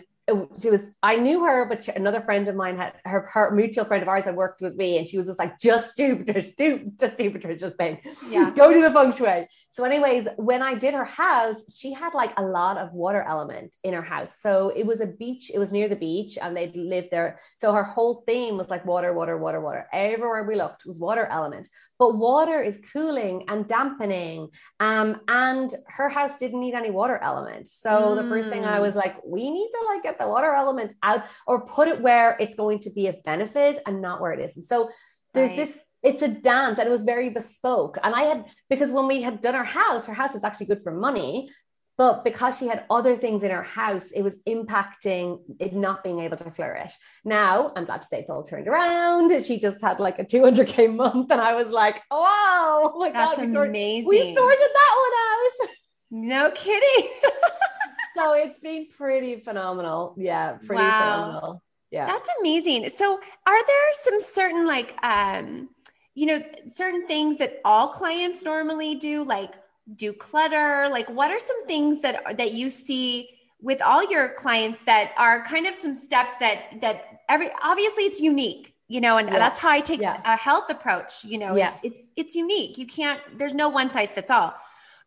she 0.62 0.70
was 0.70 0.98
I 1.04 1.18
knew 1.18 1.44
her, 1.44 1.66
but 1.66 1.84
she, 1.84 1.92
another 1.92 2.22
friend 2.22 2.48
of 2.48 2.56
mine 2.56 2.78
had 2.78 2.94
her, 3.04 3.28
her 3.34 3.52
mutual 3.52 3.84
friend 3.84 4.02
of 4.02 4.08
ours 4.08 4.26
had 4.26 4.36
worked 4.36 4.62
with 4.62 4.76
me, 4.76 4.98
and 4.98 5.08
she 5.08 5.18
was 5.18 5.28
just 5.28 5.40
like, 5.40 5.60
just 5.60 5.98
do, 5.98 6.24
just 6.34 6.56
do, 6.56 6.90
just 6.98 7.18
do 7.18 7.30
Patricia's 7.30 7.74
thing. 7.74 8.00
Yeah. 8.30 8.52
Go 8.56 8.72
to 8.72 8.82
the 8.82 8.92
feng 8.92 9.12
shui. 9.12 9.48
So, 9.72 9.84
anyways, 9.84 10.28
when 10.38 10.62
I 10.62 10.76
did 10.76 10.94
her 10.94 11.04
house, 11.04 11.58
she 11.76 11.92
had 11.92 12.14
like 12.14 12.32
a 12.38 12.44
lot 12.44 12.78
of 12.78 12.94
water 12.94 13.24
element 13.28 13.76
in 13.84 13.94
her 13.94 14.02
house. 14.02 14.40
So 14.40 14.72
it 14.76 14.86
was 14.86 15.02
a 15.02 15.08
beach, 15.08 15.52
it 15.54 15.60
was 15.60 15.72
near 15.72 15.90
the 15.90 15.96
beach, 15.96 16.38
and 16.42 16.56
they'd 16.56 16.76
lived 16.76 17.10
there. 17.12 17.40
So 17.58 17.74
her 17.74 17.84
whole 17.84 18.24
theme 18.26 18.58
was 18.58 18.70
like 18.70 18.86
water, 18.86 19.14
water, 19.14 19.38
water, 19.38 19.60
water. 19.60 19.88
Everywhere 19.92 20.44
we 20.44 20.56
looked 20.56 20.86
was 20.86 21.00
water 21.00 21.26
element. 21.26 21.68
But 22.00 22.18
water 22.18 22.62
is 22.62 22.80
cooling 22.94 23.46
and 23.50 23.68
dampening. 23.68 24.50
Um, 24.80 25.20
and 25.28 25.74
her 25.88 26.08
house 26.08 26.38
didn't 26.38 26.62
need 26.62 26.76
any 26.76 26.92
water 26.92 27.18
element. 27.22 27.68
So 27.68 27.90
mm. 27.90 28.16
the 28.16 28.24
first 28.30 28.50
thing 28.50 28.64
I 28.64 28.80
was 28.80 28.96
like, 28.96 29.16
we 29.26 29.50
need 29.50 29.70
to 29.72 29.86
like 29.88 30.04
get 30.04 30.13
get 30.14 30.20
the 30.20 30.32
water 30.32 30.54
element 30.54 30.94
out 31.04 31.24
or 31.48 31.66
put 31.66 31.88
it 31.88 32.02
where 32.02 32.38
it's 32.40 32.56
going 32.56 32.80
to 32.80 32.92
be 32.92 33.08
of 33.08 33.24
benefit 33.24 33.80
and 33.86 34.02
not 34.02 34.22
where 34.22 34.32
it 34.32 34.40
isn't. 34.40 34.64
So 34.64 34.90
there's 35.34 35.52
right. 35.52 35.68
this 35.68 35.78
it's 36.04 36.22
a 36.22 36.28
dance 36.28 36.80
and 36.80 36.88
it 36.88 36.92
was 36.92 37.04
very 37.04 37.30
bespoke. 37.30 37.98
And 38.04 38.14
I 38.14 38.24
had, 38.24 38.46
because 38.70 38.92
when 38.92 39.08
we 39.08 39.22
had 39.22 39.42
done 39.42 39.56
our 39.56 39.64
house, 39.64 40.06
her 40.08 40.14
house 40.14 40.34
was 40.34 40.44
actually 40.44 40.66
good 40.66 40.84
for 40.84 40.92
money, 40.92 41.50
but 41.98 42.26
because 42.26 42.58
she 42.58 42.68
had 42.68 42.84
other 42.90 43.16
things 43.16 43.44
in 43.44 43.52
her 43.52 43.64
house, 43.64 44.12
it 44.12 44.22
was 44.22 44.42
impacting 44.48 45.40
it 45.60 45.74
not 45.74 46.04
being 46.04 46.20
able 46.20 46.36
to 46.38 46.52
flourish. 46.52 46.92
Now, 47.24 47.72
I'm 47.76 47.86
glad 47.86 48.02
to 48.02 48.08
say 48.08 48.20
it's 48.20 48.30
all 48.30 48.44
turned 48.44 48.68
around. 48.68 49.32
She 49.46 49.60
just 49.60 49.82
had 49.82 50.00
like 50.02 50.20
a 50.20 50.26
200K 50.26 50.94
month. 50.94 51.32
And 51.32 51.40
I 51.40 51.54
was 51.54 51.68
like, 51.68 52.02
oh, 52.12 52.92
oh 52.96 53.00
my 53.00 53.12
That's 53.12 53.38
God, 53.38 53.46
we 53.46 53.54
sorted, 53.54 53.70
amazing. 53.70 54.10
we 54.10 54.36
sorted 54.36 54.60
that 54.60 54.96
one 54.98 55.70
out. 55.70 55.70
No 56.12 56.52
kidding. 56.52 57.10
so 58.16 58.34
it's 58.34 58.60
been 58.60 58.88
pretty 58.88 59.38
phenomenal. 59.38 60.14
Yeah, 60.18 60.54
pretty 60.54 60.82
wow. 60.82 61.00
phenomenal. 61.00 61.64
Yeah. 61.92 62.08
That's 62.08 62.30
amazing. 62.40 62.90
So 62.90 63.20
are 63.46 63.68
there 63.68 63.94
some 64.04 64.20
certain 64.20 64.66
like 64.66 64.96
um 65.04 65.70
you 66.16 66.26
know 66.26 66.42
certain 66.68 67.08
things 67.08 67.38
that 67.38 67.60
all 67.66 67.88
clients 67.88 68.44
normally 68.44 68.96
do 68.96 69.24
like 69.24 69.54
do 69.96 70.14
clutter 70.14 70.88
like 70.90 71.10
what 71.10 71.32
are 71.32 71.40
some 71.40 71.66
things 71.68 72.00
that 72.02 72.38
that 72.38 72.54
you 72.54 72.70
see 72.70 73.30
with 73.62 73.82
all 73.82 74.10
your 74.10 74.34
clients 74.36 74.82
that 74.82 75.12
are 75.18 75.44
kind 75.44 75.68
of 75.68 75.74
some 75.74 75.96
steps 75.96 76.34
that 76.40 76.80
that 76.82 77.22
every 77.30 77.50
obviously 77.62 78.04
it's 78.04 78.22
unique 78.22 78.74
you 78.88 79.02
know 79.02 79.18
and 79.18 79.28
yeah. 79.28 79.40
that's 79.40 79.60
how 79.60 79.70
i 79.70 79.82
take 79.82 80.00
yeah. 80.00 80.18
a 80.26 80.38
health 80.38 80.70
approach 80.70 81.24
you 81.26 81.38
know 81.38 81.56
yeah. 81.56 81.74
it's, 81.74 81.84
it's 81.84 82.12
it's 82.16 82.36
unique 82.36 82.78
you 82.78 82.86
can't 82.86 83.20
there's 83.38 83.54
no 83.54 83.68
one 83.68 83.90
size 83.90 84.14
fits 84.14 84.32
all 84.32 84.54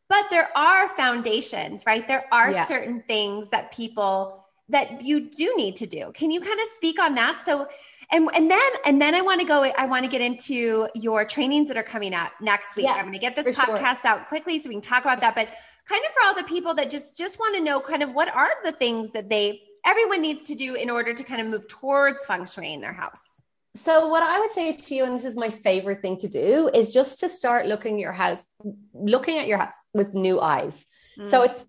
but 0.09 0.27
there 0.31 0.49
are 0.57 0.89
foundations, 0.89 1.85
right? 1.87 2.07
There 2.07 2.25
are 2.33 2.53
yeah. 2.53 2.67
certain 2.67 3.03
things 3.09 3.49
that 3.49 3.73
people 3.73 4.45
that 4.69 5.05
you 5.05 5.31
do 5.31 5.53
need 5.57 5.77
to 5.77 5.87
do. 5.87 6.11
Can 6.15 6.31
you 6.31 6.41
kind 6.41 6.59
of 6.61 6.67
speak 6.75 7.01
on 7.01 7.15
that? 7.15 7.41
So 7.45 7.69
and 8.13 8.29
and 8.35 8.51
then 8.51 8.71
and 8.85 9.01
then 9.01 9.15
I 9.15 9.21
want 9.21 9.41
to 9.41 9.47
go 9.47 9.65
I 9.65 9.87
want 9.87 10.05
to 10.05 10.11
get 10.11 10.21
into 10.21 10.89
your 10.95 11.25
trainings 11.25 11.69
that 11.69 11.77
are 11.77 11.83
coming 11.83 12.15
up 12.15 12.33
next 12.41 12.77
week. 12.77 12.87
Yeah, 12.87 12.93
I'm 12.93 13.03
going 13.03 13.13
to 13.13 13.19
get 13.19 13.35
this 13.35 13.49
podcast 13.57 14.03
sure. 14.03 14.13
out 14.13 14.29
quickly 14.29 14.61
so 14.61 14.69
we 14.69 14.75
can 14.75 14.81
talk 14.81 15.03
about 15.03 15.21
that, 15.21 15.35
but 15.35 15.49
kind 15.89 16.05
of 16.05 16.13
for 16.13 16.23
all 16.25 16.35
the 16.35 16.45
people 16.45 16.75
that 16.75 16.91
just 16.91 17.17
just 17.17 17.39
want 17.39 17.57
to 17.57 17.63
know 17.63 17.81
kind 17.81 18.03
of 18.03 18.13
what 18.13 18.35
are 18.35 18.51
the 18.65 18.73
things 18.73 19.11
that 19.13 19.29
they 19.29 19.63
everyone 19.85 20.21
needs 20.21 20.45
to 20.45 20.55
do 20.55 20.75
in 20.75 20.91
order 20.91 21.15
to 21.15 21.25
kind 21.25 21.41
of 21.41 21.47
move 21.47 21.67
towards 21.69 22.25
feng 22.27 22.45
shui 22.45 22.73
in 22.73 22.81
their 22.81 22.93
house. 22.93 23.36
So, 23.77 24.09
what 24.09 24.23
I 24.23 24.41
would 24.41 24.53
say 24.53 24.73
to 24.73 24.95
you, 24.95 25.05
and 25.05 25.17
this 25.17 25.25
is 25.25 25.37
my 25.37 25.51
favorite 25.51 26.03
thing 26.03 26.17
to 26.19 26.29
do, 26.29 26.71
is 26.73 26.93
just 26.93 27.21
to 27.21 27.29
start 27.29 27.67
looking 27.67 27.99
your 27.99 28.13
house, 28.13 28.49
looking 28.95 29.39
at 29.39 29.47
your 29.47 29.59
house 29.59 29.77
with 29.93 30.15
new 30.15 30.41
eyes. 30.41 30.85
Mm. 31.19 31.31
So 31.31 31.43
it's 31.43 31.65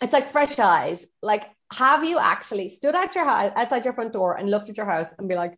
it's 0.00 0.12
like 0.12 0.28
fresh 0.28 0.58
eyes. 0.58 1.06
Like, 1.22 1.50
have 1.72 2.04
you 2.04 2.18
actually 2.18 2.68
stood 2.68 2.94
at 2.94 3.14
your 3.14 3.24
house 3.24 3.52
outside 3.56 3.84
your 3.84 3.94
front 3.94 4.12
door 4.12 4.36
and 4.36 4.50
looked 4.50 4.68
at 4.68 4.76
your 4.76 4.86
house 4.86 5.14
and 5.18 5.28
be 5.28 5.34
like, 5.34 5.56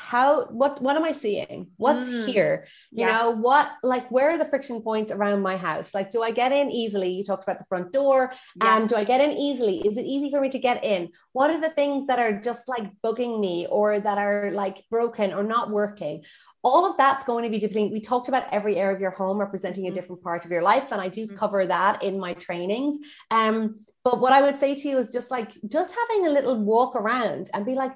how 0.00 0.46
what 0.46 0.80
what 0.80 0.96
am 0.96 1.04
i 1.04 1.12
seeing 1.12 1.66
what's 1.76 2.08
mm, 2.08 2.26
here 2.26 2.66
you 2.90 3.04
yeah. 3.04 3.12
know 3.12 3.30
what 3.32 3.68
like 3.82 4.10
where 4.10 4.30
are 4.30 4.38
the 4.38 4.46
friction 4.46 4.80
points 4.80 5.12
around 5.12 5.42
my 5.42 5.58
house 5.58 5.92
like 5.92 6.10
do 6.10 6.22
i 6.22 6.30
get 6.30 6.52
in 6.52 6.70
easily 6.70 7.10
you 7.10 7.22
talked 7.22 7.42
about 7.42 7.58
the 7.58 7.66
front 7.68 7.92
door 7.92 8.32
yes. 8.32 8.82
um 8.82 8.86
do 8.86 8.96
i 8.96 9.04
get 9.04 9.20
in 9.20 9.30
easily 9.30 9.78
is 9.86 9.98
it 9.98 10.06
easy 10.06 10.30
for 10.30 10.40
me 10.40 10.48
to 10.48 10.58
get 10.58 10.82
in 10.82 11.10
what 11.32 11.50
are 11.50 11.60
the 11.60 11.68
things 11.70 12.06
that 12.06 12.18
are 12.18 12.40
just 12.40 12.66
like 12.66 12.90
bugging 13.04 13.38
me 13.40 13.66
or 13.70 14.00
that 14.00 14.16
are 14.16 14.50
like 14.52 14.82
broken 14.90 15.34
or 15.34 15.42
not 15.42 15.70
working 15.70 16.22
all 16.62 16.90
of 16.90 16.96
that's 16.98 17.24
going 17.24 17.42
to 17.44 17.48
be 17.48 17.58
depleting. 17.58 17.90
We 17.90 18.02
talked 18.02 18.28
about 18.28 18.44
every 18.52 18.76
area 18.76 18.94
of 18.94 19.00
your 19.00 19.12
home 19.12 19.38
representing 19.38 19.84
a 19.84 19.88
mm-hmm. 19.88 19.94
different 19.94 20.22
part 20.22 20.44
of 20.44 20.50
your 20.50 20.60
life, 20.60 20.92
and 20.92 21.00
I 21.00 21.08
do 21.08 21.26
mm-hmm. 21.26 21.36
cover 21.36 21.64
that 21.66 22.02
in 22.02 22.20
my 22.20 22.34
trainings. 22.34 22.98
Um, 23.30 23.78
but 24.04 24.20
what 24.20 24.34
I 24.34 24.42
would 24.42 24.58
say 24.58 24.74
to 24.74 24.88
you 24.88 24.98
is 24.98 25.08
just 25.08 25.30
like 25.30 25.52
just 25.66 25.94
having 25.94 26.26
a 26.26 26.30
little 26.30 26.62
walk 26.62 26.96
around 26.96 27.48
and 27.54 27.64
be 27.64 27.74
like, 27.74 27.92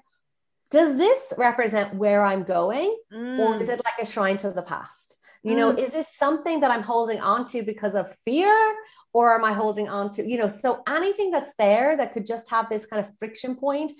does 0.71 0.97
this 0.97 1.33
represent 1.39 1.95
where 1.95 2.25
I'm 2.25 2.43
going? 2.43 2.97
Mm. 3.13 3.39
Or 3.39 3.57
is 3.57 3.69
mm. 3.69 3.75
it 3.75 3.83
like 3.85 3.99
a 4.01 4.07
shrine 4.07 4.37
to 4.39 4.51
the 4.51 4.63
past? 4.63 5.17
You 5.43 5.57
know, 5.57 5.75
mm. 5.75 5.79
is 5.79 5.93
this 5.93 6.09
something 6.17 6.61
that 6.61 6.71
I'm 6.71 6.83
holding 6.83 7.21
on 7.21 7.45
to 7.47 7.63
because 7.63 7.95
of 7.95 8.11
fear 8.25 8.75
or 9.13 9.35
am 9.35 9.45
I 9.45 9.53
holding 9.53 9.89
on 9.91 10.11
to, 10.13 10.27
you 10.27 10.39
know, 10.39 10.49
so 10.49 10.83
anything 10.89 11.31
that's 11.31 11.53
there 11.59 11.97
that 11.99 12.15
could 12.15 12.27
just 12.27 12.51
have 12.51 12.71
this 12.71 12.87
kind 12.87 13.05
of 13.05 13.13
friction 13.19 13.55
point 13.55 13.93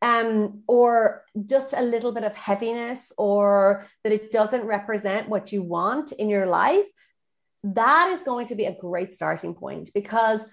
um, 0.00 0.62
or 0.68 1.24
just 1.46 1.74
a 1.74 1.82
little 1.82 2.12
bit 2.12 2.22
of 2.22 2.36
heaviness 2.36 3.12
or 3.18 3.84
that 4.04 4.12
it 4.12 4.30
doesn't 4.30 4.64
represent 4.64 5.28
what 5.28 5.52
you 5.52 5.62
want 5.62 6.12
in 6.12 6.28
your 6.28 6.46
life, 6.46 6.86
that 7.64 8.08
is 8.12 8.22
going 8.22 8.46
to 8.46 8.54
be 8.54 8.64
a 8.64 8.78
great 8.78 9.12
starting 9.12 9.54
point 9.54 9.90
because, 9.94 10.44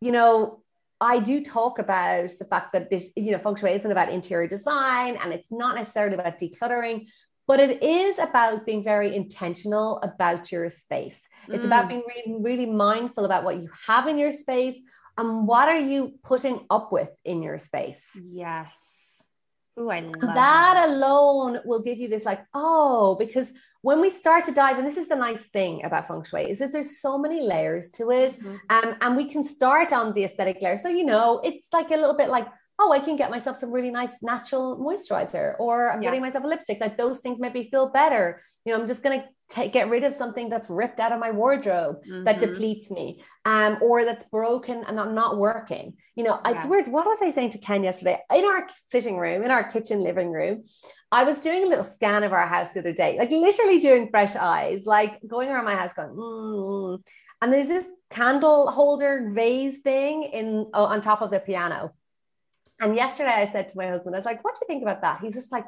you 0.00 0.12
know, 0.12 0.61
I 1.02 1.18
do 1.18 1.42
talk 1.42 1.80
about 1.80 2.30
the 2.38 2.44
fact 2.44 2.72
that 2.74 2.88
this, 2.88 3.10
you 3.16 3.32
know, 3.32 3.38
feng 3.38 3.56
shui 3.56 3.72
isn't 3.72 3.90
about 3.90 4.08
interior 4.08 4.46
design 4.46 5.18
and 5.20 5.32
it's 5.32 5.50
not 5.50 5.74
necessarily 5.74 6.14
about 6.14 6.38
decluttering, 6.38 7.08
but 7.48 7.58
it 7.58 7.82
is 7.82 8.20
about 8.20 8.64
being 8.64 8.84
very 8.84 9.16
intentional 9.16 10.00
about 10.02 10.52
your 10.52 10.70
space. 10.70 11.28
It's 11.48 11.64
mm. 11.64 11.66
about 11.66 11.88
being 11.88 12.04
really, 12.06 12.40
really 12.40 12.66
mindful 12.66 13.24
about 13.24 13.42
what 13.42 13.56
you 13.56 13.68
have 13.88 14.06
in 14.06 14.16
your 14.16 14.30
space 14.30 14.78
and 15.18 15.48
what 15.48 15.68
are 15.68 15.80
you 15.80 16.14
putting 16.22 16.66
up 16.70 16.92
with 16.92 17.10
in 17.24 17.42
your 17.42 17.58
space. 17.58 18.16
Yes. 18.24 19.01
Oh, 19.76 19.88
I 19.88 20.00
love 20.00 20.20
that, 20.20 20.34
that 20.34 20.88
alone 20.88 21.60
will 21.64 21.82
give 21.82 21.98
you 21.98 22.08
this 22.08 22.26
like, 22.26 22.44
oh, 22.52 23.16
because 23.18 23.52
when 23.80 24.00
we 24.00 24.10
start 24.10 24.44
to 24.44 24.52
dive, 24.52 24.78
and 24.78 24.86
this 24.86 24.98
is 24.98 25.08
the 25.08 25.16
nice 25.16 25.46
thing 25.46 25.84
about 25.84 26.08
feng 26.08 26.24
shui, 26.24 26.50
is 26.50 26.58
that 26.58 26.72
there's 26.72 27.00
so 27.00 27.18
many 27.18 27.40
layers 27.40 27.90
to 27.92 28.10
it. 28.10 28.32
Mm-hmm. 28.32 28.56
Um, 28.70 28.96
and 29.00 29.16
we 29.16 29.24
can 29.24 29.42
start 29.42 29.92
on 29.92 30.12
the 30.12 30.24
aesthetic 30.24 30.60
layer. 30.60 30.76
So, 30.76 30.88
you 30.88 31.04
know, 31.04 31.40
it's 31.42 31.68
like 31.72 31.90
a 31.90 31.96
little 31.96 32.16
bit 32.16 32.28
like, 32.28 32.46
oh, 32.78 32.92
I 32.92 32.98
can 32.98 33.16
get 33.16 33.30
myself 33.30 33.56
some 33.58 33.70
really 33.70 33.90
nice 33.90 34.22
natural 34.22 34.78
moisturizer, 34.78 35.54
or 35.58 35.92
I'm 35.92 36.02
yeah. 36.02 36.08
getting 36.08 36.22
myself 36.22 36.44
a 36.44 36.48
lipstick. 36.48 36.80
Like 36.80 36.96
those 36.96 37.20
things 37.20 37.38
make 37.38 37.54
me 37.54 37.70
feel 37.70 37.88
better. 37.88 38.40
You 38.64 38.72
know, 38.72 38.80
I'm 38.80 38.88
just 38.88 39.02
gonna 39.02 39.24
take 39.52 39.72
get 39.72 39.90
rid 39.90 40.02
of 40.02 40.14
something 40.14 40.48
that's 40.48 40.70
ripped 40.70 40.98
out 40.98 41.12
of 41.12 41.20
my 41.20 41.30
wardrobe 41.30 42.02
mm-hmm. 42.04 42.24
that 42.24 42.38
depletes 42.38 42.90
me, 42.90 43.22
um, 43.44 43.78
or 43.82 44.04
that's 44.04 44.24
broken 44.30 44.82
and 44.84 44.96
not, 44.96 45.12
not 45.12 45.36
working. 45.36 45.94
You 46.14 46.24
know, 46.24 46.40
yes. 46.44 46.54
it's 46.56 46.66
weird. 46.66 46.86
What 46.88 47.06
was 47.06 47.18
I 47.22 47.30
saying 47.30 47.50
to 47.50 47.58
Ken 47.58 47.84
yesterday 47.84 48.18
in 48.34 48.44
our 48.44 48.66
sitting 48.88 49.18
room, 49.18 49.42
in 49.44 49.50
our 49.50 49.64
kitchen 49.64 50.02
living 50.02 50.32
room? 50.32 50.62
I 51.10 51.24
was 51.24 51.38
doing 51.40 51.64
a 51.64 51.66
little 51.66 51.84
scan 51.84 52.22
of 52.22 52.32
our 52.32 52.46
house 52.46 52.70
the 52.70 52.80
other 52.80 52.94
day, 52.94 53.18
like 53.18 53.30
literally 53.30 53.78
doing 53.78 54.08
fresh 54.08 54.34
eyes, 54.34 54.86
like 54.86 55.20
going 55.26 55.50
around 55.50 55.66
my 55.66 55.76
house 55.76 55.92
going, 55.92 56.08
mm. 56.08 57.02
and 57.42 57.52
there's 57.52 57.68
this 57.68 57.86
candle 58.08 58.70
holder 58.70 59.28
vase 59.30 59.78
thing 59.78 60.22
in 60.24 60.70
oh, 60.72 60.84
on 60.84 61.00
top 61.00 61.20
of 61.20 61.30
the 61.30 61.40
piano 61.40 61.92
and 62.82 62.96
yesterday 62.96 63.30
I 63.30 63.46
said 63.46 63.68
to 63.68 63.78
my 63.78 63.88
husband, 63.88 64.16
I 64.16 64.18
was 64.18 64.26
like, 64.26 64.42
what 64.42 64.54
do 64.54 64.58
you 64.62 64.66
think 64.66 64.82
about 64.82 65.02
that? 65.02 65.20
He's 65.20 65.34
just 65.34 65.52
like, 65.52 65.64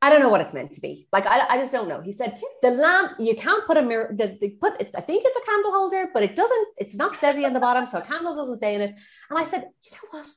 I 0.00 0.10
don't 0.10 0.20
know 0.20 0.28
what 0.28 0.40
it's 0.40 0.54
meant 0.54 0.72
to 0.74 0.80
be. 0.80 1.08
Like, 1.12 1.26
I, 1.26 1.46
I 1.48 1.58
just 1.58 1.72
don't 1.72 1.88
know. 1.88 2.00
He 2.00 2.12
said, 2.12 2.40
the 2.62 2.70
lamp, 2.70 3.12
you 3.18 3.34
can't 3.34 3.66
put 3.66 3.76
a 3.76 3.82
mirror, 3.82 4.14
the, 4.16 4.38
the 4.40 4.50
put, 4.50 4.80
it's, 4.80 4.94
I 4.94 5.00
think 5.00 5.24
it's 5.26 5.36
a 5.36 5.44
candle 5.44 5.72
holder, 5.72 6.08
but 6.14 6.22
it 6.22 6.36
doesn't, 6.36 6.68
it's 6.76 6.96
not 6.96 7.16
steady 7.16 7.44
on 7.44 7.52
the 7.52 7.60
bottom. 7.60 7.86
So 7.86 7.98
a 7.98 8.02
candle 8.02 8.36
doesn't 8.36 8.58
stay 8.58 8.76
in 8.76 8.80
it. 8.80 8.94
And 9.28 9.38
I 9.38 9.44
said, 9.44 9.64
you 9.82 9.90
know 9.90 10.18
what? 10.18 10.28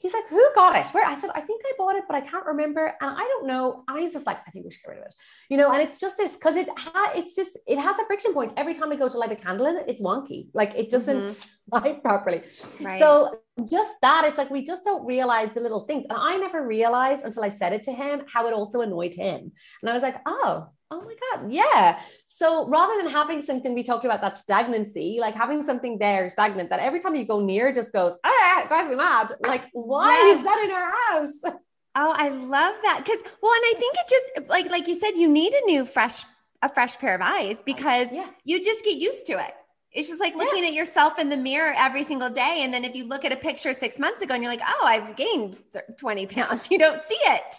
He's 0.00 0.14
like, 0.14 0.26
who 0.28 0.42
got 0.54 0.76
it? 0.76 0.86
Where 0.94 1.06
I 1.06 1.18
said, 1.18 1.30
I 1.34 1.42
think 1.42 1.62
I 1.66 1.72
bought 1.76 1.94
it, 1.94 2.04
but 2.08 2.16
I 2.16 2.22
can't 2.22 2.46
remember. 2.46 2.86
And 2.86 3.10
I 3.10 3.20
don't 3.20 3.46
know. 3.46 3.84
And 3.86 4.00
he's 4.00 4.14
just 4.14 4.26
like, 4.26 4.38
I 4.46 4.50
think 4.50 4.64
we 4.64 4.70
should 4.70 4.82
get 4.82 4.92
rid 4.92 4.98
of 5.00 5.04
it. 5.04 5.14
You 5.50 5.58
know, 5.58 5.70
and 5.70 5.82
it's 5.82 6.00
just 6.00 6.16
this 6.16 6.34
because 6.34 6.56
it 6.56 6.68
ha- 6.74 7.12
it's 7.14 7.36
just 7.36 7.58
it 7.66 7.78
has 7.78 7.98
a 7.98 8.06
friction 8.06 8.32
point. 8.32 8.54
Every 8.56 8.72
time 8.74 8.90
I 8.90 8.96
go 8.96 9.08
to 9.08 9.18
light 9.18 9.32
a 9.32 9.36
candle 9.36 9.66
in 9.66 9.76
it, 9.76 9.84
it's 9.88 10.00
wonky. 10.00 10.48
Like 10.54 10.74
it 10.74 10.90
doesn't 10.90 11.22
mm-hmm. 11.22 11.76
light 11.76 12.02
properly. 12.02 12.42
Right. 12.80 12.98
So 12.98 13.40
just 13.70 13.92
that, 14.00 14.24
it's 14.26 14.38
like 14.38 14.50
we 14.50 14.64
just 14.64 14.84
don't 14.84 15.04
realize 15.04 15.52
the 15.52 15.60
little 15.60 15.84
things. 15.86 16.06
And 16.08 16.18
I 16.18 16.36
never 16.38 16.66
realized 16.66 17.24
until 17.24 17.44
I 17.44 17.50
said 17.50 17.74
it 17.74 17.84
to 17.84 17.92
him 17.92 18.22
how 18.26 18.46
it 18.46 18.54
also 18.54 18.80
annoyed 18.80 19.14
him. 19.14 19.52
And 19.82 19.90
I 19.90 19.92
was 19.92 20.02
like, 20.02 20.16
oh, 20.26 20.68
oh 20.90 21.00
my 21.00 21.14
God, 21.36 21.52
yeah. 21.52 22.00
So 22.40 22.66
rather 22.68 22.96
than 22.96 23.12
having 23.12 23.42
something 23.42 23.74
we 23.74 23.82
talked 23.82 24.06
about 24.06 24.22
that 24.22 24.38
stagnancy, 24.38 25.18
like 25.20 25.34
having 25.34 25.62
something 25.62 25.98
there 25.98 26.30
stagnant 26.30 26.70
that 26.70 26.80
every 26.80 26.98
time 26.98 27.14
you 27.14 27.26
go 27.26 27.38
near 27.38 27.70
just 27.70 27.92
goes, 27.92 28.16
ah, 28.24 28.62
it 28.62 28.68
drives 28.68 28.88
me 28.88 28.94
mad. 28.94 29.34
Like, 29.40 29.64
why 29.74 30.14
yes. 30.14 30.38
is 30.38 30.44
that 30.46 30.64
in 30.64 30.74
our 30.74 30.92
house? 31.20 31.60
Oh, 31.96 32.14
I 32.16 32.28
love 32.28 32.76
that. 32.82 33.02
Cause 33.04 33.18
well, 33.42 33.52
and 33.52 33.64
I 33.64 33.74
think 33.76 33.96
it 33.96 34.08
just 34.08 34.48
like 34.48 34.70
like 34.70 34.86
you 34.86 34.94
said, 34.94 35.16
you 35.16 35.28
need 35.28 35.52
a 35.52 35.64
new 35.66 35.84
fresh, 35.84 36.22
a 36.62 36.68
fresh 36.72 36.96
pair 36.98 37.16
of 37.16 37.20
eyes 37.20 37.62
because 37.66 38.12
yeah. 38.12 38.28
you 38.44 38.62
just 38.62 38.84
get 38.84 39.00
used 39.00 39.26
to 39.26 39.32
it. 39.32 39.54
It's 39.90 40.06
just 40.06 40.20
like 40.20 40.36
looking 40.36 40.62
yeah. 40.62 40.68
at 40.68 40.74
yourself 40.74 41.18
in 41.18 41.28
the 41.28 41.36
mirror 41.36 41.74
every 41.76 42.04
single 42.04 42.30
day. 42.30 42.60
And 42.60 42.72
then 42.72 42.84
if 42.84 42.94
you 42.94 43.08
look 43.08 43.24
at 43.24 43.32
a 43.32 43.36
picture 43.36 43.72
six 43.72 43.98
months 43.98 44.22
ago 44.22 44.34
and 44.34 44.42
you're 44.42 44.52
like, 44.52 44.62
oh, 44.64 44.86
I've 44.86 45.16
gained 45.16 45.62
20 45.98 46.26
pounds, 46.26 46.68
you 46.70 46.78
don't 46.78 47.02
see 47.02 47.18
it. 47.22 47.54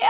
Yeah. 0.00 0.08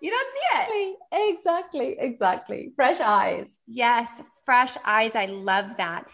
You 0.00 0.10
don't 0.10 0.30
see 0.30 0.74
it. 0.76 0.96
Exactly. 1.12 1.96
Exactly. 1.98 2.72
Fresh 2.76 3.00
eyes. 3.00 3.58
Yes. 3.66 4.22
Fresh 4.44 4.76
eyes. 4.84 5.16
I 5.16 5.26
love 5.26 5.76
that. 5.76 6.08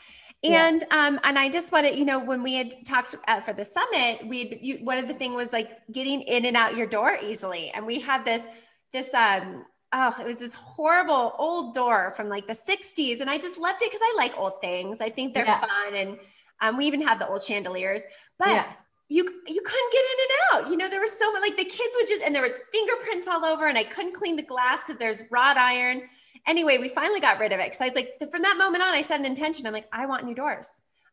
And 0.45 0.85
yeah. 0.91 1.07
um, 1.07 1.21
and 1.23 1.39
I 1.39 1.49
just 1.49 1.71
wanted, 1.71 1.97
you 1.97 2.05
know, 2.05 2.19
when 2.19 2.43
we 2.43 2.55
had 2.55 2.75
talked 2.85 3.15
uh, 3.29 3.41
for 3.41 3.53
the 3.53 3.65
summit, 3.65 4.27
we 4.27 4.39
had, 4.41 4.59
you, 4.61 4.79
one 4.83 4.99
of 4.99 5.07
the 5.07 5.15
thing 5.15 5.35
was 5.35 5.53
like 5.53 5.71
getting 5.93 6.23
in 6.23 6.47
and 6.47 6.57
out 6.57 6.77
your 6.77 6.87
door 6.87 7.17
easily, 7.23 7.71
and 7.71 7.87
we 7.87 8.01
had 8.01 8.25
this 8.25 8.47
this 8.93 9.15
um 9.15 9.65
oh 9.93 10.13
it 10.21 10.27
was 10.27 10.39
this 10.39 10.55
horrible 10.55 11.35
old 11.39 11.75
door 11.75 12.11
from 12.17 12.29
like 12.29 12.49
the 12.49 12.55
60s, 12.55 13.21
and 13.21 13.31
I 13.31 13.39
just 13.39 13.57
loved 13.57 13.83
it 13.83 13.91
because 13.93 14.01
I 14.03 14.15
like 14.17 14.37
old 14.37 14.61
things. 14.61 15.01
I 15.01 15.11
think 15.11 15.33
they're 15.33 15.45
yeah. 15.45 15.61
fun, 15.61 15.95
and 15.95 16.19
um, 16.61 16.77
we 16.77 16.87
even 16.87 17.01
had 17.01 17.21
the 17.21 17.29
old 17.29 17.45
chandeliers, 17.45 18.03
but 18.37 18.49
yeah 18.49 18.73
you 19.09 19.25
you 19.25 19.63
couldn't 19.65 19.93
get 19.93 20.05
in 20.05 20.19
and 20.21 20.65
out. 20.65 20.71
You 20.71 20.77
know, 20.77 20.89
there 20.89 21.01
was 21.01 21.13
so 21.13 21.31
much 21.33 21.43
like 21.43 21.57
the 21.57 21.65
kids 21.65 21.95
would 21.97 22.07
just 22.07 22.23
and 22.23 22.35
there 22.35 22.43
was 22.43 22.61
fingerprints 22.73 23.29
all 23.29 23.45
over, 23.45 23.67
and 23.69 23.77
I 23.77 23.85
couldn't 23.85 24.15
clean 24.15 24.37
the 24.37 24.43
glass 24.43 24.83
because 24.85 24.99
there's 24.99 25.23
wrought 25.31 25.57
iron. 25.57 26.03
Anyway, 26.47 26.79
we 26.79 26.89
finally 26.89 27.21
got 27.21 27.39
rid 27.39 27.53
of 27.53 27.61
it 27.61 27.67
because 27.67 27.81
I 27.81 27.85
was 27.87 27.95
like, 27.95 28.19
from 28.31 28.43
that 28.43 28.57
moment 28.59 28.83
on, 28.83 28.95
I 28.95 29.03
set 29.03 29.21
an 29.21 29.27
intention. 29.27 29.67
I'm 29.67 29.73
like, 29.73 29.89
I 29.93 30.07
want 30.07 30.25
new 30.25 30.35
doors. 30.35 30.69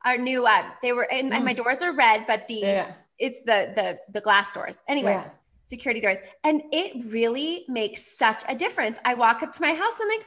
Our 0.06 0.18
new 0.18 0.46
uh, 0.48 0.64
they 0.82 0.94
were 0.94 1.12
and, 1.12 1.32
mm. 1.32 1.36
and 1.36 1.46
my 1.46 1.54
mm. 1.54 1.58
doors 1.58 1.84
are 1.84 1.94
red, 1.94 2.26
but 2.26 2.48
the 2.48 2.56
yeah. 2.56 2.92
it's 3.18 3.42
the 3.42 3.74
the 3.76 4.00
the 4.12 4.22
glass 4.22 4.54
doors. 4.54 4.80
Anyway. 4.88 5.12
Yeah. 5.12 5.30
Security 5.66 6.02
doors. 6.02 6.18
And 6.44 6.64
it 6.72 7.12
really 7.12 7.64
makes 7.68 8.18
such 8.18 8.42
a 8.48 8.56
difference. 8.56 8.98
I 9.06 9.14
walk 9.14 9.44
up 9.44 9.52
to 9.52 9.62
my 9.62 9.72
house, 9.72 10.00
I'm 10.02 10.08
like, 10.08 10.26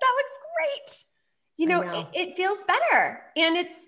that 0.00 0.12
looks 0.16 0.38
great. 0.56 1.04
You 1.58 1.66
know, 1.66 1.82
know. 1.82 2.08
It, 2.14 2.28
it 2.28 2.36
feels 2.38 2.64
better. 2.64 3.20
And 3.36 3.54
it's 3.54 3.86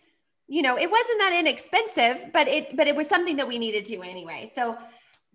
you 0.49 0.63
know, 0.63 0.79
it 0.79 0.91
wasn't 0.91 1.19
that 1.19 1.37
inexpensive, 1.39 2.33
but 2.33 2.49
it 2.49 2.75
but 2.77 2.89
it 2.89 2.97
was 2.97 3.07
something 3.07 3.37
that 3.37 3.47
we 3.47 3.59
needed 3.59 3.85
to 3.87 4.03
anyway. 4.03 4.51
So, 4.53 4.77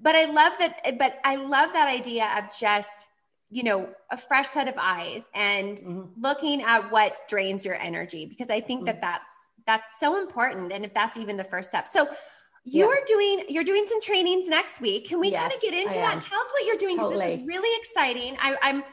but 0.01 0.15
I 0.15 0.25
love 0.25 0.53
that. 0.59 0.97
But 0.97 1.19
I 1.23 1.35
love 1.35 1.71
that 1.73 1.87
idea 1.87 2.29
of 2.37 2.45
just 2.57 3.07
you 3.51 3.61
know 3.61 3.87
a 4.09 4.17
fresh 4.17 4.47
set 4.47 4.67
of 4.67 4.73
eyes 4.77 5.25
and 5.35 5.77
mm-hmm. 5.77 6.01
looking 6.19 6.63
at 6.63 6.91
what 6.91 7.19
drains 7.29 7.63
your 7.63 7.79
energy 7.79 8.25
because 8.25 8.49
I 8.49 8.59
think 8.59 8.79
mm-hmm. 8.79 8.85
that 8.85 9.01
that's 9.01 9.31
that's 9.67 9.99
so 9.99 10.19
important. 10.19 10.73
And 10.73 10.83
if 10.83 10.93
that's 10.93 11.15
even 11.17 11.37
the 11.37 11.43
first 11.43 11.69
step, 11.69 11.87
so 11.87 12.09
you're 12.63 12.95
yeah. 12.95 13.01
doing 13.05 13.43
you're 13.49 13.63
doing 13.63 13.85
some 13.87 14.01
trainings 14.01 14.47
next 14.47 14.81
week. 14.81 15.07
Can 15.09 15.19
we 15.19 15.29
yes, 15.29 15.41
kind 15.41 15.53
of 15.53 15.61
get 15.61 15.73
into 15.75 15.95
that? 15.95 16.21
Tell 16.21 16.39
us 16.39 16.51
what 16.53 16.65
you're 16.65 16.77
doing 16.77 16.95
because 16.95 17.11
totally. 17.11 17.35
this 17.35 17.39
is 17.41 17.47
really 17.47 17.79
exciting. 17.79 18.35
I, 18.41 18.55
I'm 18.63 18.83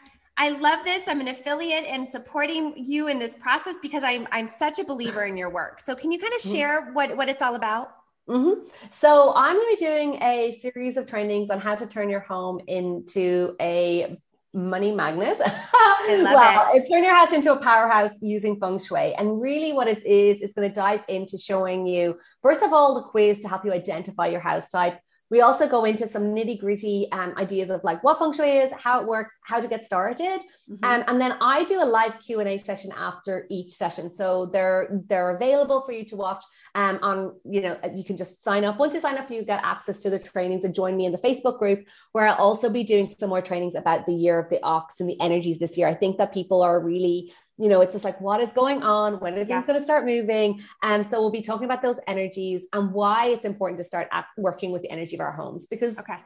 I 0.40 0.48
love 0.48 0.84
this. 0.84 1.02
I'm 1.06 1.20
an 1.20 1.28
affiliate 1.28 1.84
and 1.84 2.08
supporting 2.08 2.72
you 2.74 3.08
in 3.08 3.18
this 3.18 3.36
process 3.36 3.76
because 3.82 4.02
I'm 4.02 4.26
I'm 4.32 4.46
such 4.46 4.78
a 4.78 4.84
believer 4.84 5.24
in 5.24 5.36
your 5.36 5.50
work. 5.50 5.80
So 5.80 5.94
can 5.94 6.10
you 6.10 6.18
kind 6.18 6.32
of 6.32 6.40
mm-hmm. 6.40 6.56
share 6.56 6.92
what 6.92 7.14
what 7.14 7.28
it's 7.28 7.42
all 7.42 7.56
about? 7.56 7.90
Mm-hmm. 8.26 8.66
So 8.90 9.34
I'm 9.36 9.56
going 9.56 9.76
to 9.76 9.76
be 9.76 9.86
doing 9.86 10.22
a 10.22 10.56
series 10.58 10.96
of 10.96 11.06
trainings 11.06 11.50
on 11.50 11.60
how 11.60 11.74
to 11.74 11.86
turn 11.86 12.08
your 12.08 12.20
home 12.20 12.58
into 12.68 13.54
a 13.60 14.16
money 14.54 14.92
magnet. 14.92 15.38
well, 16.08 16.70
it. 16.74 16.88
turn 16.90 17.04
your 17.04 17.14
house 17.14 17.34
into 17.34 17.52
a 17.52 17.58
powerhouse 17.58 18.12
using 18.22 18.58
feng 18.58 18.78
shui. 18.78 19.14
And 19.16 19.42
really, 19.42 19.74
what 19.74 19.88
it 19.88 20.04
is, 20.06 20.40
is 20.40 20.54
going 20.54 20.66
to 20.66 20.74
dive 20.74 21.02
into 21.08 21.36
showing 21.36 21.86
you, 21.86 22.18
first 22.40 22.62
of 22.62 22.72
all, 22.72 22.94
the 22.94 23.02
quiz 23.02 23.40
to 23.40 23.48
help 23.48 23.66
you 23.66 23.74
identify 23.74 24.28
your 24.28 24.40
house 24.40 24.70
type. 24.70 25.00
We 25.30 25.40
also 25.40 25.68
go 25.68 25.84
into 25.84 26.06
some 26.06 26.34
nitty 26.34 26.60
gritty 26.60 27.08
um, 27.12 27.34
ideas 27.36 27.70
of 27.70 27.82
like 27.84 28.02
what 28.02 28.18
feng 28.18 28.32
shui 28.32 28.58
is, 28.58 28.72
how 28.78 29.00
it 29.00 29.06
works, 29.06 29.38
how 29.44 29.60
to 29.60 29.68
get 29.68 29.84
started, 29.84 30.40
mm-hmm. 30.70 30.84
um, 30.84 31.04
and 31.06 31.20
then 31.20 31.34
I 31.40 31.64
do 31.64 31.82
a 31.82 31.84
live 31.84 32.18
Q 32.20 32.40
and 32.40 32.48
A 32.48 32.58
session 32.58 32.92
after 32.96 33.46
each 33.48 33.72
session. 33.72 34.10
So 34.10 34.46
they're 34.46 35.00
they're 35.06 35.30
available 35.36 35.82
for 35.82 35.92
you 35.92 36.04
to 36.06 36.16
watch. 36.16 36.42
Um, 36.74 36.98
on 37.02 37.34
you 37.44 37.60
know 37.60 37.78
you 37.94 38.04
can 38.04 38.16
just 38.16 38.42
sign 38.42 38.64
up. 38.64 38.78
Once 38.78 38.94
you 38.94 39.00
sign 39.00 39.18
up, 39.18 39.30
you 39.30 39.44
get 39.44 39.62
access 39.64 40.00
to 40.00 40.10
the 40.10 40.18
trainings 40.18 40.64
and 40.64 40.74
join 40.74 40.96
me 40.96 41.06
in 41.06 41.12
the 41.12 41.18
Facebook 41.18 41.58
group 41.58 41.86
where 42.12 42.26
I'll 42.26 42.36
also 42.36 42.70
be 42.70 42.84
doing 42.84 43.14
some 43.18 43.28
more 43.28 43.42
trainings 43.42 43.74
about 43.74 44.06
the 44.06 44.14
year 44.14 44.38
of 44.38 44.50
the 44.50 44.62
ox 44.62 45.00
and 45.00 45.08
the 45.08 45.20
energies 45.20 45.58
this 45.58 45.76
year. 45.78 45.88
I 45.88 45.94
think 45.94 46.18
that 46.18 46.32
people 46.32 46.62
are 46.62 46.80
really 46.80 47.32
you 47.60 47.68
know, 47.68 47.82
it's 47.82 47.92
just 47.92 48.04
like, 48.04 48.18
what 48.20 48.40
is 48.40 48.52
going 48.52 48.82
on? 48.82 49.20
When 49.20 49.34
are 49.34 49.36
things 49.36 49.50
yeah. 49.50 49.66
going 49.66 49.78
to 49.78 49.84
start 49.84 50.06
moving? 50.06 50.62
And 50.82 50.94
um, 50.94 51.02
so 51.02 51.20
we'll 51.20 51.30
be 51.30 51.42
talking 51.42 51.66
about 51.66 51.82
those 51.82 52.00
energies 52.06 52.66
and 52.72 52.90
why 52.92 53.26
it's 53.26 53.44
important 53.44 53.76
to 53.78 53.84
start 53.84 54.08
working 54.38 54.72
with 54.72 54.80
the 54.80 54.90
energy 54.90 55.14
of 55.14 55.20
our 55.20 55.32
homes 55.32 55.66
because 55.66 55.98
okay. 55.98 56.16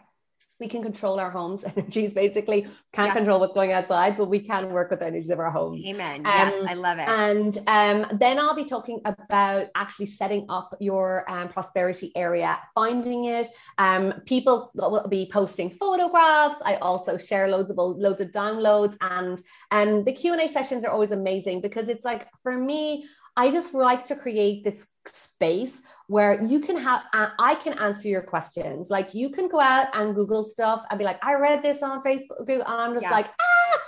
We 0.61 0.69
can 0.69 0.83
control 0.83 1.19
our 1.19 1.31
home's 1.31 1.65
energies 1.77 2.15
basically 2.15 2.63
can't 2.93 3.09
Yeah. 3.09 3.15
control 3.15 3.41
what's 3.41 3.55
going 3.55 3.73
outside 3.73 4.17
but 4.17 4.27
we 4.27 4.41
can 4.41 4.71
work 4.73 4.91
with 4.91 5.01
the 5.01 5.07
energies 5.07 5.31
of 5.31 5.39
our 5.39 5.51
homes 5.51 5.85
Amen. 5.87 6.23
Yes, 6.25 6.55
Um, 6.55 6.69
I 6.69 6.75
love 6.75 6.99
it. 6.99 7.09
and 7.09 7.59
um, 7.67 8.19
then 8.19 8.39
I'll 8.39 8.55
be 8.55 8.65
talking 8.65 9.01
about 9.05 9.67
actually 9.75 10.07
setting 10.07 10.47
up 10.49 10.75
your 10.81 11.29
um, 11.31 11.49
prosperity 11.49 12.13
area, 12.17 12.59
finding 12.75 13.25
it. 13.27 13.47
Um, 13.79 14.15
people 14.27 14.71
will 14.75 15.07
be 15.09 15.29
posting 15.33 15.71
photographs. 15.71 16.59
I 16.65 16.77
also 16.77 17.17
share 17.19 17.49
loads 17.49 17.71
of 17.71 17.77
loads 17.79 18.21
of 18.21 18.31
downloads, 18.31 18.97
and 19.01 19.41
um, 19.71 20.05
the 20.05 20.13
Q 20.13 20.33
and 20.35 20.43
A 20.43 20.49
sessions 20.49 20.85
are 20.85 20.91
always 20.91 21.13
amazing 21.13 21.61
because 21.61 21.89
it's 21.89 22.05
like 22.05 22.29
for 22.43 22.57
me, 22.57 23.07
I 23.37 23.51
just 23.51 23.75
like 23.75 24.05
to 24.07 24.17
create 24.17 24.63
this 24.65 24.87
space 25.07 25.83
where 26.09 26.43
you 26.43 26.61
can 26.61 26.77
have 26.77 27.03
I 27.13 27.55
can 27.57 27.79
answer 27.79 28.09
your 28.09 28.23
questions. 28.23 28.91
Like 28.91 29.15
you 29.15 29.31
can 29.31 29.49
go 29.49 29.61
out 29.61 29.89
and 29.95 30.15
Google 30.15 30.45
stuff 30.45 30.85
and 30.91 30.99
be 30.99 31.05
like, 31.05 31.25
I 31.25 31.35
read 31.35 31.63
this 31.63 31.83
on 31.83 32.03
Facebook, 32.03 32.49
and 32.49 32.63
I'm 32.63 32.93
just 32.95 33.05
Yeah. 33.05 33.11
like, 33.11 33.27
ah, 33.27 33.79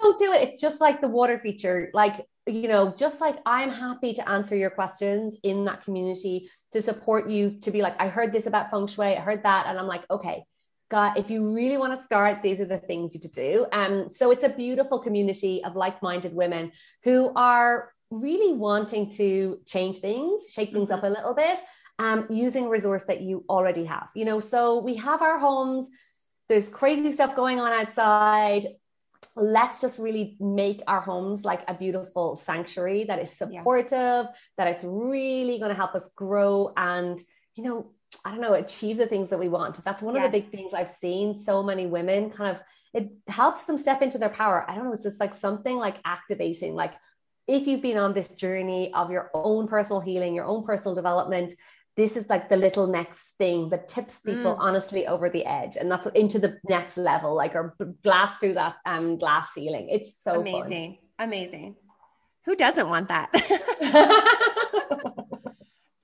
don't 0.00 0.18
do 0.18 0.32
it. 0.32 0.42
It's 0.48 0.60
just 0.60 0.80
like 0.80 1.00
the 1.00 1.08
water 1.08 1.38
feature. 1.38 1.90
Like 1.94 2.26
you 2.46 2.66
know, 2.68 2.92
just 2.96 3.20
like 3.20 3.38
I'm 3.46 3.70
happy 3.70 4.12
to 4.14 4.28
answer 4.28 4.56
your 4.56 4.70
questions 4.70 5.38
in 5.44 5.66
that 5.66 5.84
community 5.84 6.50
to 6.72 6.82
support 6.82 7.28
you 7.28 7.50
to 7.60 7.70
be 7.70 7.82
like, 7.82 7.94
I 8.00 8.08
heard 8.08 8.32
this 8.32 8.46
about 8.46 8.70
feng 8.70 8.86
shui, 8.88 9.16
I 9.16 9.20
heard 9.20 9.44
that, 9.44 9.66
and 9.66 9.78
I'm 9.78 9.86
like, 9.86 10.04
okay. 10.10 10.44
God, 10.90 11.16
if 11.16 11.30
you 11.30 11.54
really 11.54 11.76
want 11.76 11.96
to 11.96 12.02
start, 12.02 12.42
these 12.42 12.60
are 12.60 12.64
the 12.64 12.78
things 12.78 13.14
you 13.14 13.20
to 13.20 13.28
do. 13.28 13.64
Um, 13.70 14.10
so 14.10 14.32
it's 14.32 14.42
a 14.42 14.48
beautiful 14.48 14.98
community 14.98 15.62
of 15.62 15.76
like-minded 15.76 16.34
women 16.34 16.72
who 17.04 17.32
are 17.36 17.92
really 18.10 18.52
wanting 18.52 19.08
to 19.10 19.60
change 19.66 19.98
things, 19.98 20.50
shake 20.52 20.72
things 20.72 20.90
up 20.90 21.02
a 21.02 21.06
little 21.06 21.34
bit, 21.34 21.58
um, 21.98 22.26
using 22.30 22.68
resource 22.68 23.04
that 23.04 23.20
you 23.20 23.44
already 23.48 23.84
have. 23.84 24.10
You 24.14 24.24
know, 24.24 24.40
so 24.40 24.82
we 24.82 24.96
have 24.96 25.22
our 25.22 25.38
homes. 25.38 25.88
There's 26.48 26.68
crazy 26.68 27.12
stuff 27.12 27.36
going 27.36 27.60
on 27.60 27.72
outside 27.72 28.66
let's 29.36 29.80
just 29.80 29.98
really 29.98 30.36
make 30.40 30.82
our 30.86 31.00
homes 31.00 31.44
like 31.44 31.62
a 31.68 31.74
beautiful 31.74 32.36
sanctuary 32.36 33.04
that 33.04 33.20
is 33.20 33.40
Yeah. 33.40 33.58
supportive, 33.60 34.28
that 34.56 34.68
it's 34.68 34.84
really 34.84 35.58
going 35.58 35.70
to 35.70 35.74
help 35.74 35.94
us 35.94 36.08
grow 36.16 36.72
and, 36.76 37.20
you 37.54 37.64
know, 37.64 37.92
I 38.24 38.32
don't 38.32 38.40
know, 38.40 38.54
achieve 38.54 38.96
the 38.96 39.06
things 39.06 39.30
that 39.30 39.38
we 39.38 39.48
want. 39.48 39.82
That's 39.84 40.02
one 40.02 40.16
of 40.16 40.22
the 40.22 40.28
big 40.28 40.46
things 40.46 40.74
I've 40.74 40.90
seen 40.90 41.34
so 41.34 41.62
many 41.62 41.86
women 41.86 42.30
kind 42.30 42.56
of, 42.56 42.62
it 42.92 43.12
helps 43.28 43.64
them 43.64 43.78
step 43.78 44.02
into 44.02 44.18
their 44.18 44.30
power. 44.30 44.68
I 44.68 44.74
don't 44.74 44.84
know, 44.84 44.92
it's 44.92 45.04
just 45.04 45.20
like 45.20 45.32
something 45.32 45.76
like 45.76 46.00
activating, 46.04 46.74
like 46.74 46.94
if 47.50 47.66
you've 47.66 47.82
been 47.82 47.98
on 47.98 48.14
this 48.14 48.34
journey 48.34 48.92
of 48.94 49.10
your 49.10 49.30
own 49.34 49.66
personal 49.66 50.00
healing, 50.00 50.34
your 50.34 50.44
own 50.46 50.62
personal 50.64 50.94
development, 50.94 51.52
this 51.96 52.16
is 52.16 52.30
like 52.30 52.48
the 52.48 52.56
little 52.56 52.86
next 52.86 53.36
thing 53.36 53.68
that 53.70 53.88
tips 53.88 54.20
people 54.20 54.54
Mm. 54.54 54.60
honestly 54.60 55.06
over 55.06 55.28
the 55.28 55.44
edge 55.44 55.76
and 55.76 55.90
that's 55.90 56.06
into 56.22 56.38
the 56.38 56.58
next 56.68 56.96
level 56.96 57.34
like 57.34 57.54
or 57.54 57.74
blast 58.02 58.38
through 58.40 58.54
that 58.54 58.76
um 58.86 59.18
glass 59.18 59.50
ceiling 59.52 59.88
it's 59.90 60.22
so 60.22 60.40
amazing. 60.40 60.98
Amazing. 61.18 61.76
Who 62.46 62.54
doesn't 62.56 62.88
want 62.88 63.08
that? 63.08 63.28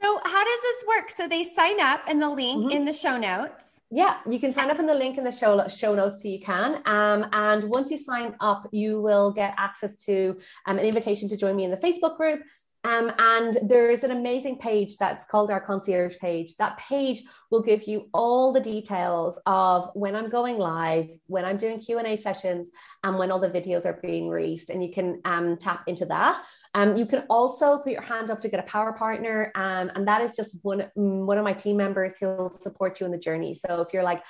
so, 0.02 0.20
how 0.24 0.44
does 0.44 0.60
this 0.68 0.84
work? 0.88 1.10
So, 1.10 1.28
they 1.28 1.44
sign 1.44 1.80
up 1.80 2.00
in 2.10 2.18
the 2.18 2.28
link 2.28 2.64
Mhm. 2.66 2.72
in 2.74 2.84
the 2.84 2.92
show 2.92 3.16
notes. 3.16 3.75
Yeah 3.90 4.16
you 4.28 4.40
can 4.40 4.52
sign 4.52 4.70
up 4.70 4.78
in 4.78 4.86
the 4.86 4.94
link 4.94 5.16
in 5.16 5.24
the 5.24 5.30
show 5.30 5.66
show 5.68 5.94
notes 5.94 6.22
so 6.22 6.28
you 6.28 6.40
can 6.40 6.82
um 6.86 7.26
and 7.32 7.64
once 7.64 7.90
you 7.90 7.98
sign 7.98 8.34
up 8.40 8.66
you 8.72 9.00
will 9.00 9.32
get 9.32 9.54
access 9.56 9.96
to 9.96 10.36
um, 10.66 10.78
an 10.78 10.84
invitation 10.84 11.28
to 11.28 11.36
join 11.36 11.54
me 11.54 11.64
in 11.64 11.70
the 11.70 11.76
facebook 11.76 12.16
group 12.16 12.40
um, 12.86 13.10
and 13.18 13.58
there's 13.64 14.04
an 14.04 14.12
amazing 14.12 14.58
page 14.58 14.96
that's 14.96 15.24
called 15.24 15.50
our 15.50 15.60
concierge 15.60 16.16
page. 16.18 16.56
That 16.56 16.78
page 16.78 17.22
will 17.50 17.62
give 17.62 17.88
you 17.88 18.08
all 18.14 18.52
the 18.52 18.60
details 18.60 19.40
of 19.44 19.90
when 19.94 20.14
I'm 20.14 20.30
going 20.30 20.56
live, 20.56 21.10
when 21.26 21.44
I'm 21.44 21.56
doing 21.56 21.80
Q 21.80 21.98
and 21.98 22.06
A 22.06 22.16
sessions, 22.16 22.70
and 23.02 23.18
when 23.18 23.32
all 23.32 23.40
the 23.40 23.50
videos 23.50 23.86
are 23.86 23.98
being 24.00 24.28
released. 24.28 24.70
And 24.70 24.84
you 24.84 24.92
can 24.92 25.20
um, 25.24 25.56
tap 25.56 25.82
into 25.88 26.06
that. 26.06 26.40
Um, 26.76 26.94
you 26.94 27.06
can 27.06 27.24
also 27.30 27.78
put 27.78 27.90
your 27.92 28.02
hand 28.02 28.30
up 28.30 28.38
to 28.42 28.48
get 28.50 28.60
a 28.60 28.68
power 28.74 28.92
partner, 28.92 29.50
um, 29.54 29.90
and 29.94 30.06
that 30.06 30.20
is 30.20 30.36
just 30.36 30.58
one 30.62 30.80
mm, 30.96 31.24
one 31.30 31.38
of 31.38 31.44
my 31.50 31.54
team 31.54 31.76
members 31.78 32.12
who'll 32.18 32.54
support 32.60 33.00
you 33.00 33.06
in 33.06 33.12
the 33.12 33.18
journey. 33.28 33.54
So 33.54 33.80
if 33.80 33.88
you're 33.94 34.02
like, 34.02 34.22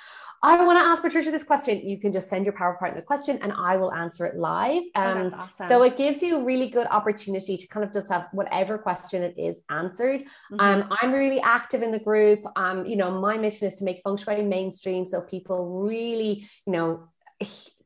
I 0.43 0.63
want 0.63 0.77
to 0.79 0.85
ask 0.91 1.01
Patricia 1.01 1.29
this 1.29 1.43
question, 1.43 1.73
you 1.91 1.99
can 1.99 2.13
just 2.13 2.29
send 2.29 2.45
your 2.45 2.53
power 2.53 2.75
partner 2.79 3.01
the 3.01 3.05
question, 3.05 3.37
and 3.41 3.51
I 3.51 3.75
will 3.75 3.91
answer 4.03 4.25
it 4.25 4.35
live. 4.37 4.83
Oh, 4.95 5.01
Um, 5.01 5.17
that's 5.29 5.35
awesome. 5.43 5.67
so 5.67 5.83
it 5.83 5.97
gives 5.97 6.21
you 6.21 6.37
a 6.37 6.43
really 6.51 6.69
good 6.69 6.87
opportunity 6.87 7.57
to 7.57 7.67
kind 7.67 7.83
of 7.83 7.91
just 7.91 8.09
have 8.13 8.27
whatever 8.31 8.77
question 8.77 9.23
it 9.23 9.35
is 9.37 9.55
answered. 9.69 10.21
Mhm. 10.51 10.61
Um, 10.63 10.79
I'm 11.01 11.11
really 11.11 11.41
active 11.41 11.81
in 11.83 11.91
the 11.91 11.99
group. 12.09 12.39
Um, 12.55 12.85
you 12.85 12.95
know, 12.95 13.11
my 13.27 13.37
mission 13.37 13.67
is 13.67 13.75
to 13.79 13.83
make 13.83 14.01
feng 14.03 14.15
shui 14.15 14.41
mainstream 14.41 15.03
so 15.05 15.19
people 15.21 15.81
really, 15.89 16.47
you 16.65 16.71
know, 16.75 17.09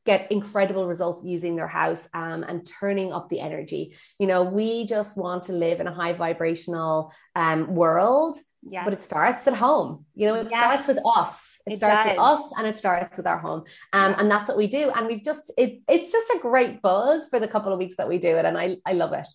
get 0.06 0.32
incredible 0.32 0.88
results 0.88 1.24
using 1.24 1.56
their 1.56 1.68
house 1.68 2.08
um, 2.14 2.44
and 2.44 2.66
turning 2.66 3.14
up 3.14 3.30
the 3.30 3.40
energy. 3.40 3.96
You 4.20 4.28
know, 4.28 4.44
we 4.44 4.86
just 4.86 5.16
want 5.18 5.44
to 5.44 5.54
live 5.54 5.80
in 5.80 5.88
a 5.88 5.94
high 5.94 6.14
vibrational 6.14 7.14
um, 7.36 7.76
world, 7.76 8.36
yes. 8.64 8.84
but 8.84 8.94
it 8.94 9.04
starts 9.04 9.48
at 9.48 9.54
home. 9.54 10.06
You 10.16 10.28
know, 10.28 10.36
it 10.36 10.48
Yes. 10.50 10.60
starts 10.60 10.88
with 10.88 11.00
us. 11.06 11.58
It, 11.68 11.74
It 11.74 11.78
starts 11.78 12.10
with 12.10 12.20
us 12.20 12.52
and 12.58 12.66
it 12.66 12.78
starts 12.78 13.18
with 13.18 13.28
our 13.28 13.38
home. 13.38 13.64
Um, 13.94 14.16
and 14.18 14.32
that's 14.32 14.48
what 14.48 14.58
we 14.58 14.66
do. 14.68 14.90
And 14.96 15.06
we've 15.06 15.24
just 15.24 15.52
it 15.58 15.82
it's 15.88 16.12
just 16.12 16.30
a 16.32 16.40
great 16.40 16.82
buzz 16.82 17.28
for 17.30 17.40
the 17.40 17.48
couple 17.48 17.72
of 17.72 17.78
weeks 17.78 17.98
that 17.98 18.08
we 18.10 18.18
do 18.18 18.36
it. 18.38 18.46
And 18.46 18.58
I 18.58 18.78
I 18.86 18.94
love 18.94 19.14
it. 19.14 19.28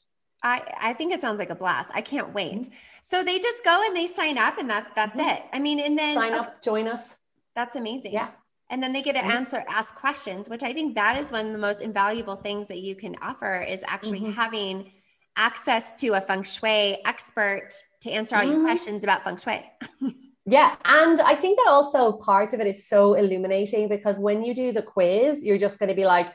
I, 0.43 0.63
I 0.81 0.93
think 0.93 1.13
it 1.15 1.21
sounds 1.21 1.39
like 1.39 1.51
a 1.51 1.55
blast. 1.55 1.91
I 1.95 2.01
can't 2.01 2.35
wait. 2.35 2.69
So 3.03 3.23
they 3.25 3.39
just 3.39 3.65
go 3.65 3.83
and 3.87 3.97
they 3.97 4.07
sign 4.09 4.39
up 4.39 4.59
and 4.59 4.69
that 4.71 4.89
that's 4.97 5.17
Mhm. 5.19 5.37
it. 5.37 5.43
I 5.53 5.59
mean, 5.61 5.79
and 5.81 5.97
then 5.99 6.15
Sign 6.15 6.33
okay, 6.33 6.41
up, 6.41 6.63
join 6.63 6.89
us. 6.89 7.15
that's 7.55 7.77
amazing. 7.77 8.13
Yeah. 8.13 8.31
And 8.69 8.83
then 8.83 8.93
they 8.93 9.03
get 9.03 9.13
to 9.15 9.21
Mhm. 9.21 9.31
answer, 9.31 9.65
ask 9.69 9.95
questions, 9.95 10.49
which 10.49 10.63
I 10.63 10.73
think 10.73 10.95
that 10.97 11.17
is 11.17 11.31
one 11.31 11.47
of 11.47 11.53
the 11.53 11.59
most 11.59 11.81
invaluable 11.81 12.37
things 12.37 12.67
that 12.69 12.81
you 12.81 12.97
can 12.97 13.15
offer 13.23 13.61
is 13.61 13.85
actually 13.87 14.21
Mhm. 14.21 14.35
having 14.35 14.91
access 15.37 15.93
to 16.01 16.15
a 16.15 16.21
feng 16.21 16.43
shui 16.43 16.99
expert 17.05 17.69
to 18.01 18.11
answer 18.11 18.37
all 18.37 18.43
your 18.45 18.59
Mhm. 18.59 18.65
questions 18.65 19.05
about 19.05 19.23
feng 19.23 19.37
shui. 19.37 19.65
Yeah. 20.49 20.77
And 20.85 21.21
I 21.21 21.35
think 21.35 21.59
that 21.59 21.67
also 21.69 22.19
part 22.19 22.53
of 22.55 22.61
it 22.61 22.69
is 22.69 22.89
so 22.89 23.15
illuminating 23.15 23.89
because 23.89 24.21
when 24.21 24.45
you 24.45 24.55
do 24.55 24.71
the 24.71 24.81
quiz, 24.81 25.43
you're 25.43 25.59
just 25.59 25.81
going 25.81 25.89
to 25.89 25.95
be 25.97 26.07
like, 26.07 26.33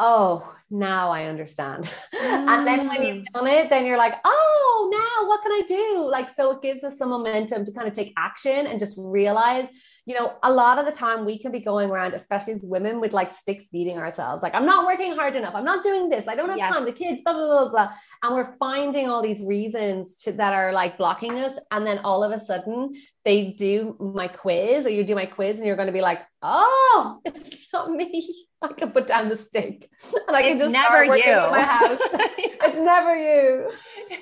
oh, 0.00 0.56
now 0.70 1.10
I 1.10 1.24
understand. 1.24 1.88
and 2.20 2.66
then 2.66 2.88
when 2.88 3.02
you've 3.02 3.24
mm. 3.24 3.32
done 3.32 3.46
it, 3.46 3.70
then 3.70 3.86
you're 3.86 3.98
like, 3.98 4.14
oh, 4.24 4.88
now 4.92 5.28
what 5.28 5.42
can 5.42 5.52
I 5.52 5.62
do? 5.66 6.08
Like, 6.10 6.28
so 6.28 6.50
it 6.52 6.62
gives 6.62 6.84
us 6.84 6.98
some 6.98 7.08
momentum 7.10 7.64
to 7.64 7.72
kind 7.72 7.88
of 7.88 7.94
take 7.94 8.12
action 8.16 8.66
and 8.66 8.78
just 8.78 8.96
realize, 8.98 9.66
you 10.04 10.14
know, 10.14 10.36
a 10.42 10.52
lot 10.52 10.78
of 10.78 10.86
the 10.86 10.92
time 10.92 11.24
we 11.24 11.38
can 11.38 11.52
be 11.52 11.60
going 11.60 11.90
around, 11.90 12.14
especially 12.14 12.52
as 12.52 12.62
women, 12.62 13.00
with 13.00 13.12
like 13.12 13.34
sticks 13.34 13.66
beating 13.68 13.98
ourselves. 13.98 14.42
Like, 14.42 14.54
I'm 14.54 14.66
not 14.66 14.86
working 14.86 15.14
hard 15.14 15.36
enough. 15.36 15.54
I'm 15.54 15.64
not 15.64 15.82
doing 15.82 16.08
this. 16.08 16.28
I 16.28 16.34
don't 16.34 16.48
have 16.48 16.58
Yes. 16.58 16.72
time. 16.72 16.84
The 16.84 16.92
kids, 16.92 17.22
blah, 17.24 17.32
blah, 17.32 17.46
blah, 17.46 17.68
blah. 17.68 17.88
And 18.22 18.34
we're 18.34 18.56
finding 18.58 19.08
all 19.08 19.22
these 19.22 19.42
reasons 19.42 20.16
to, 20.22 20.32
that 20.32 20.52
are 20.52 20.72
like 20.72 20.98
blocking 20.98 21.38
us. 21.38 21.58
And 21.70 21.86
then 21.86 21.98
all 22.00 22.24
of 22.24 22.32
a 22.32 22.38
sudden, 22.38 22.94
they 23.24 23.50
do 23.52 23.96
my 24.00 24.28
quiz 24.28 24.86
or 24.86 24.90
you 24.90 25.04
do 25.04 25.14
my 25.14 25.26
quiz 25.26 25.58
and 25.58 25.66
you're 25.66 25.76
going 25.76 25.86
to 25.86 25.92
be 25.92 26.00
like, 26.00 26.22
oh, 26.42 27.20
it's 27.24 27.72
not 27.72 27.90
me. 27.90 28.46
I 28.62 28.68
can 28.68 28.90
put 28.90 29.06
down 29.06 29.28
the 29.28 29.36
stick 29.36 29.88
and 30.26 30.36
I 30.36 30.42
can 30.42 30.52
It's 30.52 30.60
just 30.60 30.72
never 30.72 31.04
you. 31.04 31.12
in 31.12 31.50
my 31.52 31.62
house. 31.62 31.98
it's 32.38 32.78
never 32.78 33.16
you. 33.16 33.70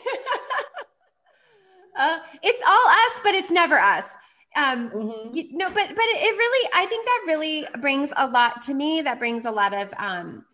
uh, 1.99 2.19
it's 2.43 2.63
all 2.67 2.89
us, 2.89 3.21
but 3.25 3.35
it's 3.35 3.51
never 3.51 3.79
us. 3.79 4.17
Um, 4.55 4.91
Mhm. 4.91 5.35
you 5.35 5.57
know, 5.57 5.69
but 5.69 5.89
but 5.89 6.05
it, 6.05 6.23
it 6.23 6.37
really, 6.37 6.69
I 6.75 6.87
think 6.87 7.05
that 7.07 7.25
really 7.27 7.67
brings 7.81 8.11
a 8.17 8.27
lot 8.27 8.63
to 8.63 8.75
me. 8.75 9.03
That 9.03 9.19
brings 9.19 9.45
a 9.45 9.51
lot 9.51 9.75
of, 9.75 9.93
um, 9.99 10.45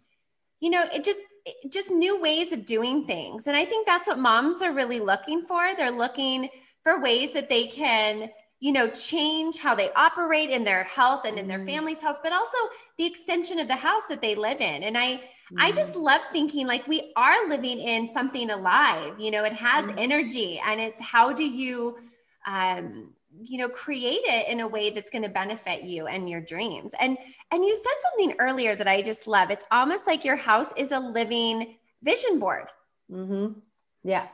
you 0.60 0.70
know, 0.70 0.84
it 0.92 1.04
just 1.04 1.20
it- 1.44 1.72
just 1.72 1.90
new 1.90 2.20
ways 2.20 2.52
of 2.52 2.64
doing 2.64 3.04
things, 3.06 3.46
and 3.46 3.56
I 3.56 3.64
think 3.64 3.86
that's 3.86 4.08
what 4.08 4.18
moms 4.18 4.62
are 4.62 4.72
really 4.72 4.98
looking 5.00 5.44
for. 5.46 5.74
They're 5.76 5.90
looking 5.92 6.48
for 6.84 7.00
ways 7.00 7.32
that 7.32 7.48
they 7.48 7.66
can 7.68 8.28
you 8.62 8.72
know 8.72 8.88
change 8.88 9.58
how 9.58 9.74
they 9.74 9.90
operate 9.94 10.50
in 10.50 10.62
their 10.64 10.84
health 10.84 11.24
and 11.26 11.38
in 11.38 11.48
their 11.48 11.58
Mhm. 11.58 11.66
family's 11.66 12.00
house 12.00 12.18
but 12.22 12.32
also 12.32 12.56
the 12.96 13.04
extension 13.04 13.58
of 13.58 13.66
the 13.68 13.76
house 13.76 14.02
that 14.08 14.22
they 14.22 14.34
live 14.34 14.60
in 14.60 14.82
and 14.84 14.96
i 14.96 15.20
I 15.58 15.70
just 15.72 15.94
love 15.96 16.22
thinking 16.32 16.66
like 16.66 16.86
we 16.88 17.12
are 17.14 17.46
living 17.48 17.78
in 17.78 18.08
something 18.08 18.50
alive. 18.50 19.20
You 19.20 19.30
know, 19.30 19.44
it 19.44 19.52
has 19.52 19.84
Mhm. 19.84 19.98
energy, 19.98 20.58
and 20.66 20.80
it's 20.80 21.00
how 21.00 21.30
do 21.32 21.44
you, 21.44 21.98
um, 22.46 23.12
you 23.42 23.58
know, 23.58 23.68
create 23.68 24.22
it 24.24 24.48
in 24.48 24.60
a 24.60 24.68
way 24.68 24.90
that's 24.90 25.10
going 25.10 25.22
to 25.22 25.28
benefit 25.28 25.84
you 25.84 26.06
and 26.06 26.28
your 26.28 26.40
dreams. 26.40 26.92
And 26.98 27.18
and 27.50 27.64
you 27.64 27.74
said 27.74 27.98
something 28.10 28.36
earlier 28.40 28.74
that 28.76 28.88
I 28.88 29.02
just 29.02 29.26
love. 29.26 29.50
It's 29.50 29.66
almost 29.70 30.06
like 30.06 30.24
your 30.24 30.36
house 30.36 30.72
is 30.76 30.90
a 30.92 30.98
living 30.98 31.76
vision 32.02 32.38
board. 32.38 32.68
Mm-hmm. 33.10 33.60
Yeah. 34.04 34.28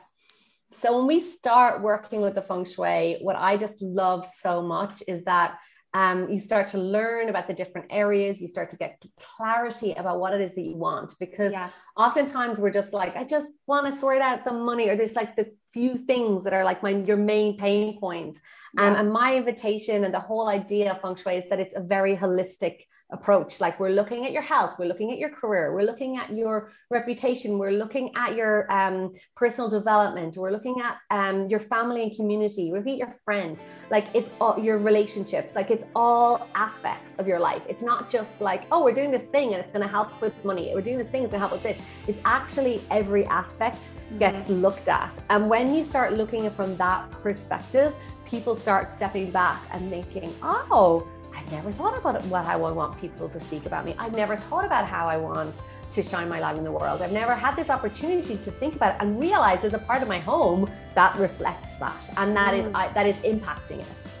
So 0.71 0.97
when 0.97 1.07
we 1.07 1.19
start 1.19 1.81
working 1.81 2.21
with 2.21 2.35
the 2.35 2.41
feng 2.41 2.65
shui, 2.65 3.17
what 3.21 3.35
I 3.35 3.57
just 3.57 3.81
love 3.81 4.25
so 4.25 4.61
much 4.61 5.01
is 5.07 5.23
that 5.23 5.57
um, 5.93 6.29
you 6.29 6.39
start 6.39 6.67
to 6.69 6.77
learn 6.77 7.29
about 7.29 7.47
the 7.47 7.53
different 7.53 7.87
areas 7.89 8.39
you 8.39 8.47
start 8.47 8.69
to 8.69 8.77
get 8.77 9.03
clarity 9.19 9.93
about 9.93 10.19
what 10.19 10.33
it 10.33 10.41
is 10.41 10.53
that 10.53 10.61
you 10.61 10.77
want 10.77 11.15
because 11.19 11.51
yeah. 11.51 11.69
oftentimes 11.97 12.59
we're 12.59 12.69
just 12.69 12.93
like 12.93 13.15
i 13.15 13.23
just 13.23 13.51
want 13.65 13.91
to 13.91 13.99
sort 13.99 14.21
out 14.21 14.45
the 14.45 14.53
money 14.53 14.87
or 14.87 14.95
there's 14.95 15.15
like 15.15 15.35
the 15.35 15.51
few 15.71 15.95
things 15.95 16.43
that 16.43 16.53
are 16.53 16.63
like 16.63 16.81
my 16.81 16.91
your 16.91 17.17
main 17.17 17.57
pain 17.57 17.99
points. 17.99 18.39
Um, 18.77 18.83
yeah. 18.83 18.91
um, 18.91 18.95
and 18.99 19.11
my 19.11 19.35
invitation 19.35 20.03
and 20.03 20.13
the 20.13 20.19
whole 20.19 20.47
idea 20.47 20.91
of 20.91 21.01
feng 21.01 21.15
shui 21.15 21.37
is 21.37 21.49
that 21.49 21.59
it's 21.59 21.75
a 21.75 21.81
very 21.81 22.15
holistic 22.15 22.81
approach. 23.11 23.59
Like 23.59 23.79
we're 23.79 23.89
looking 23.89 24.25
at 24.25 24.31
your 24.31 24.41
health 24.41 24.77
we're 24.77 24.85
looking 24.85 25.11
at 25.11 25.17
your 25.17 25.29
career 25.29 25.73
we're 25.73 25.89
looking 25.91 26.17
at 26.17 26.29
your 26.35 26.69
reputation 26.91 27.57
we're 27.57 27.71
looking 27.71 28.11
at 28.15 28.35
your 28.35 28.71
um, 28.71 29.11
personal 29.35 29.69
development 29.69 30.37
we're 30.37 30.51
looking 30.51 30.79
at 30.81 30.97
um, 31.09 31.47
your 31.47 31.59
family 31.59 32.03
and 32.03 32.15
community 32.15 32.71
we're 32.71 32.77
looking 32.77 33.01
at 33.01 33.07
your 33.07 33.15
friends. 33.23 33.61
Like 33.89 34.05
it's 34.13 34.31
all 34.39 34.59
your 34.59 34.77
relationships 34.77 35.55
like 35.55 35.71
it's 35.71 35.85
all 35.95 36.47
aspects 36.55 37.15
of 37.15 37.27
your 37.27 37.39
life. 37.39 37.63
It's 37.67 37.81
not 37.81 38.09
just 38.09 38.41
like 38.41 38.63
oh 38.71 38.83
we're 38.83 38.99
doing 39.01 39.11
this 39.11 39.25
thing 39.25 39.53
and 39.53 39.61
it's 39.63 39.71
going 39.71 39.85
to 39.85 39.91
help 39.91 40.21
with 40.21 40.33
money 40.45 40.71
we're 40.73 40.81
doing 40.81 40.97
this 40.97 41.09
thing 41.09 41.23
it's 41.23 41.31
going 41.31 41.41
to 41.41 41.47
help 41.47 41.51
with 41.51 41.63
this. 41.63 41.77
It's 42.07 42.21
actually 42.25 42.81
every 42.91 43.25
aspect 43.25 43.89
gets 44.17 44.47
mm-hmm. 44.47 44.61
looked 44.61 44.87
at. 44.87 45.19
And 45.29 45.49
when 45.49 45.58
you 45.67 45.83
start 45.83 46.13
looking 46.13 46.45
at 46.45 46.55
from 46.55 46.77
that 46.77 47.09
perspective 47.23 47.93
people 48.25 48.55
start 48.55 48.93
stepping 48.93 49.31
back 49.31 49.61
and 49.71 49.89
thinking 49.89 50.33
oh 50.41 51.07
I've 51.35 51.51
never 51.51 51.71
thought 51.71 51.97
about 51.97 52.23
what 52.25 52.45
I 52.45 52.55
want 52.55 52.99
people 52.99 53.29
to 53.29 53.39
speak 53.39 53.65
about 53.65 53.85
me. 53.85 53.95
I've 53.97 54.13
never 54.13 54.35
thought 54.35 54.65
about 54.65 54.87
how 54.87 55.07
I 55.07 55.17
want 55.17 55.55
to 55.91 56.03
shine 56.03 56.29
my 56.29 56.39
light 56.39 56.57
in 56.57 56.63
the 56.63 56.71
world. 56.71 57.01
I've 57.01 57.11
never 57.11 57.33
had 57.33 57.55
this 57.55 57.69
opportunity 57.69 58.37
to 58.37 58.51
think 58.51 58.75
about 58.75 58.95
it 58.95 59.01
and 59.01 59.19
realize 59.19 59.61
there's 59.61 59.73
a 59.73 59.79
part 59.79 60.01
of 60.01 60.07
my 60.07 60.19
home 60.19 60.69
that 60.95 61.17
reflects 61.17 61.75
that 61.75 62.13
and 62.17 62.35
that 62.35 62.53
mm. 62.53 62.59
is 62.59 62.71
I, 62.73 62.91
that 62.93 63.05
is 63.05 63.15
impacting 63.17 63.79
it. 63.79 64.11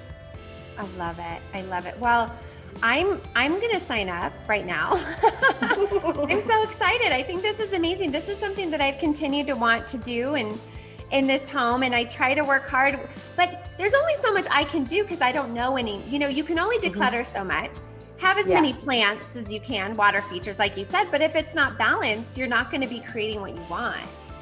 I 0.77 0.83
love 0.97 1.19
it. 1.19 1.41
I 1.53 1.61
love 1.63 1.85
it. 1.85 1.99
Well, 1.99 2.33
I'm 2.81 3.21
I'm 3.35 3.59
going 3.59 3.73
to 3.73 3.79
sign 3.79 4.09
up 4.09 4.31
right 4.47 4.65
now. 4.65 4.93
I'm 5.61 6.41
so 6.41 6.63
excited. 6.67 7.11
I 7.11 7.21
think 7.21 7.41
this 7.41 7.59
is 7.59 7.73
amazing. 7.73 8.11
This 8.11 8.29
is 8.29 8.37
something 8.37 8.71
that 8.71 8.81
I've 8.81 8.97
continued 8.97 9.47
to 9.47 9.53
want 9.53 9.85
to 9.87 9.97
do 9.97 10.35
and 10.35 10.59
in 11.11 11.27
this 11.27 11.49
home 11.49 11.83
and 11.83 11.95
I 11.95 12.03
try 12.03 12.33
to 12.33 12.43
work 12.43 12.67
hard, 12.67 12.99
but 13.35 13.65
there's 13.77 13.93
only 13.93 14.15
so 14.15 14.33
much 14.33 14.47
I 14.51 14.63
can 14.63 14.83
do 14.83 15.03
because 15.03 15.21
I 15.21 15.31
don't 15.31 15.53
know 15.53 15.77
any. 15.77 16.01
You 16.07 16.19
know, 16.19 16.27
you 16.27 16.43
can 16.43 16.59
only 16.59 16.77
mm-hmm. 16.77 16.99
declutter 16.99 17.21
mm-hmm. 17.21 17.33
so 17.33 17.43
much. 17.43 17.77
Have 18.17 18.37
as 18.37 18.47
yeah. 18.47 18.55
many 18.55 18.73
plants 18.73 19.37
as 19.37 19.51
you 19.51 19.61
can, 19.61 19.95
water 19.95 20.21
features 20.21 20.59
like 20.59 20.75
you 20.75 20.83
said, 20.83 21.05
but 21.09 21.21
if 21.21 21.35
it's 21.35 21.55
not 21.55 21.77
balanced, 21.77 22.37
you're 22.37 22.47
not 22.47 22.69
going 22.69 22.81
to 22.81 22.87
be 22.87 22.99
creating 22.99 23.39
what 23.39 23.55
you 23.55 23.61
want. 23.69 24.01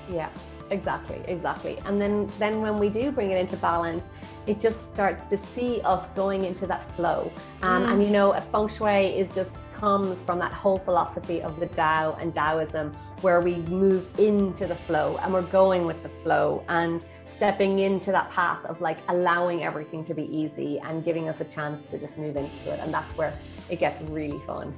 Yeah. 0.09 0.29
Exactly, 0.69 1.21
exactly. 1.27 1.79
And 1.85 2.01
then 2.01 2.31
then 2.39 2.61
when 2.61 2.77
we 2.79 2.89
do 2.89 3.11
bring 3.11 3.31
it 3.31 3.37
into 3.37 3.57
balance, 3.57 4.05
it 4.47 4.59
just 4.59 4.93
starts 4.93 5.29
to 5.29 5.37
see 5.37 5.81
us 5.81 6.09
going 6.09 6.45
into 6.45 6.67
that 6.67 6.83
flow. 6.83 7.31
Um, 7.61 7.83
mm. 7.83 7.91
And 7.91 8.03
you 8.03 8.09
know, 8.09 8.33
a 8.33 8.41
feng 8.41 8.67
shui 8.67 9.17
is 9.17 9.33
just 9.35 9.53
comes 9.73 10.21
from 10.21 10.39
that 10.39 10.53
whole 10.53 10.79
philosophy 10.79 11.41
of 11.41 11.59
the 11.59 11.67
Tao 11.67 12.17
and 12.19 12.33
Taoism, 12.33 12.93
where 13.21 13.41
we 13.41 13.55
move 13.55 14.07
into 14.19 14.67
the 14.67 14.75
flow 14.75 15.17
and 15.21 15.33
we're 15.33 15.41
going 15.41 15.85
with 15.85 16.01
the 16.03 16.09
flow 16.09 16.63
and 16.67 17.05
stepping 17.27 17.79
into 17.79 18.11
that 18.11 18.31
path 18.31 18.63
of 18.65 18.81
like 18.81 18.97
allowing 19.09 19.63
everything 19.63 20.03
to 20.05 20.13
be 20.13 20.23
easy 20.35 20.79
and 20.79 21.03
giving 21.03 21.29
us 21.29 21.41
a 21.41 21.45
chance 21.45 21.83
to 21.83 21.99
just 21.99 22.17
move 22.17 22.35
into 22.35 22.73
it. 22.73 22.79
And 22.79 22.93
that's 22.93 23.11
where 23.17 23.37
it 23.69 23.79
gets 23.79 24.01
really 24.01 24.39
fun. 24.39 24.73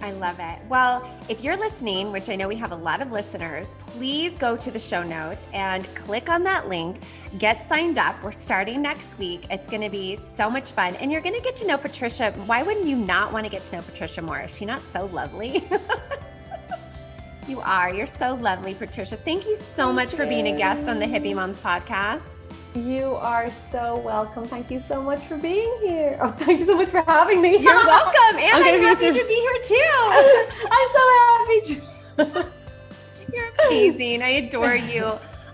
I 0.00 0.12
love 0.12 0.36
it. 0.38 0.58
Well, 0.68 1.08
if 1.28 1.42
you're 1.42 1.56
listening, 1.56 2.12
which 2.12 2.28
I 2.28 2.36
know 2.36 2.48
we 2.48 2.56
have 2.56 2.72
a 2.72 2.76
lot 2.76 3.00
of 3.00 3.12
listeners, 3.12 3.74
please 3.78 4.36
go 4.36 4.56
to 4.56 4.70
the 4.70 4.78
show 4.78 5.02
notes 5.02 5.46
and 5.52 5.92
click 5.94 6.28
on 6.28 6.42
that 6.44 6.68
link. 6.68 6.98
Get 7.38 7.62
signed 7.62 7.98
up. 7.98 8.22
We're 8.22 8.32
starting 8.32 8.82
next 8.82 9.18
week. 9.18 9.46
It's 9.50 9.68
going 9.68 9.82
to 9.82 9.90
be 9.90 10.14
so 10.16 10.50
much 10.50 10.72
fun. 10.72 10.96
And 10.96 11.10
you're 11.10 11.22
going 11.22 11.34
to 11.34 11.40
get 11.40 11.56
to 11.56 11.66
know 11.66 11.78
Patricia. 11.78 12.32
Why 12.44 12.62
wouldn't 12.62 12.86
you 12.86 12.96
not 12.96 13.32
want 13.32 13.46
to 13.46 13.50
get 13.50 13.64
to 13.64 13.76
know 13.76 13.82
Patricia 13.82 14.22
more? 14.22 14.40
Is 14.40 14.54
she 14.54 14.64
not 14.66 14.82
so 14.82 15.06
lovely? 15.06 15.64
you 17.48 17.60
are. 17.60 17.92
You're 17.92 18.06
so 18.06 18.34
lovely, 18.34 18.74
Patricia. 18.74 19.16
Thank 19.16 19.46
you 19.46 19.56
so 19.56 19.86
Thank 19.86 19.94
much 19.94 20.12
you. 20.12 20.18
for 20.18 20.26
being 20.26 20.48
a 20.48 20.56
guest 20.56 20.88
on 20.88 20.98
the 20.98 21.06
Hippie 21.06 21.34
Moms 21.34 21.58
podcast. 21.58 22.52
You 22.76 23.14
are 23.16 23.50
so 23.50 23.96
welcome. 23.96 24.46
Thank 24.46 24.70
you 24.70 24.80
so 24.80 25.00
much 25.00 25.24
for 25.24 25.38
being 25.38 25.72
here. 25.80 26.18
Oh, 26.20 26.30
thank 26.38 26.60
you 26.60 26.66
so 26.66 26.76
much 26.76 26.88
for 26.88 27.00
having 27.02 27.40
me. 27.40 27.56
You're 27.56 27.74
welcome. 27.86 28.36
And 28.38 28.54
I'm, 28.64 28.74
I'm 28.74 28.80
happy 28.82 29.06
to 29.06 29.26
be 29.26 29.34
here 29.34 29.62
too. 29.62 29.96
I'm 30.70 30.88
so 30.92 31.02
happy. 31.22 31.60
To- 32.42 32.52
You're 33.32 33.48
amazing. 33.66 34.22
I 34.22 34.28
adore 34.28 34.74
you. 34.74 35.04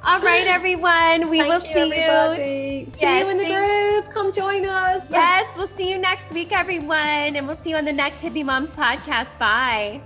All 0.04 0.18
right, 0.20 0.48
everyone. 0.48 1.30
We 1.30 1.38
Thank 1.38 1.52
will 1.52 1.60
see 1.60 1.68
everybody. 1.68 2.86
you. 2.88 2.92
See 2.92 3.00
yes, 3.02 3.24
you 3.24 3.30
in 3.30 3.38
the 3.38 3.44
group. 4.02 4.12
Come 4.12 4.32
join 4.32 4.66
us. 4.66 5.08
Yes, 5.08 5.56
we'll 5.56 5.68
see 5.68 5.88
you 5.88 5.98
next 5.98 6.32
week, 6.32 6.50
everyone. 6.50 7.36
And 7.36 7.46
we'll 7.46 7.54
see 7.54 7.70
you 7.70 7.76
on 7.76 7.84
the 7.84 7.92
next 7.92 8.18
Hippie 8.20 8.44
Moms 8.44 8.72
podcast. 8.72 9.38
Bye. 9.38 10.02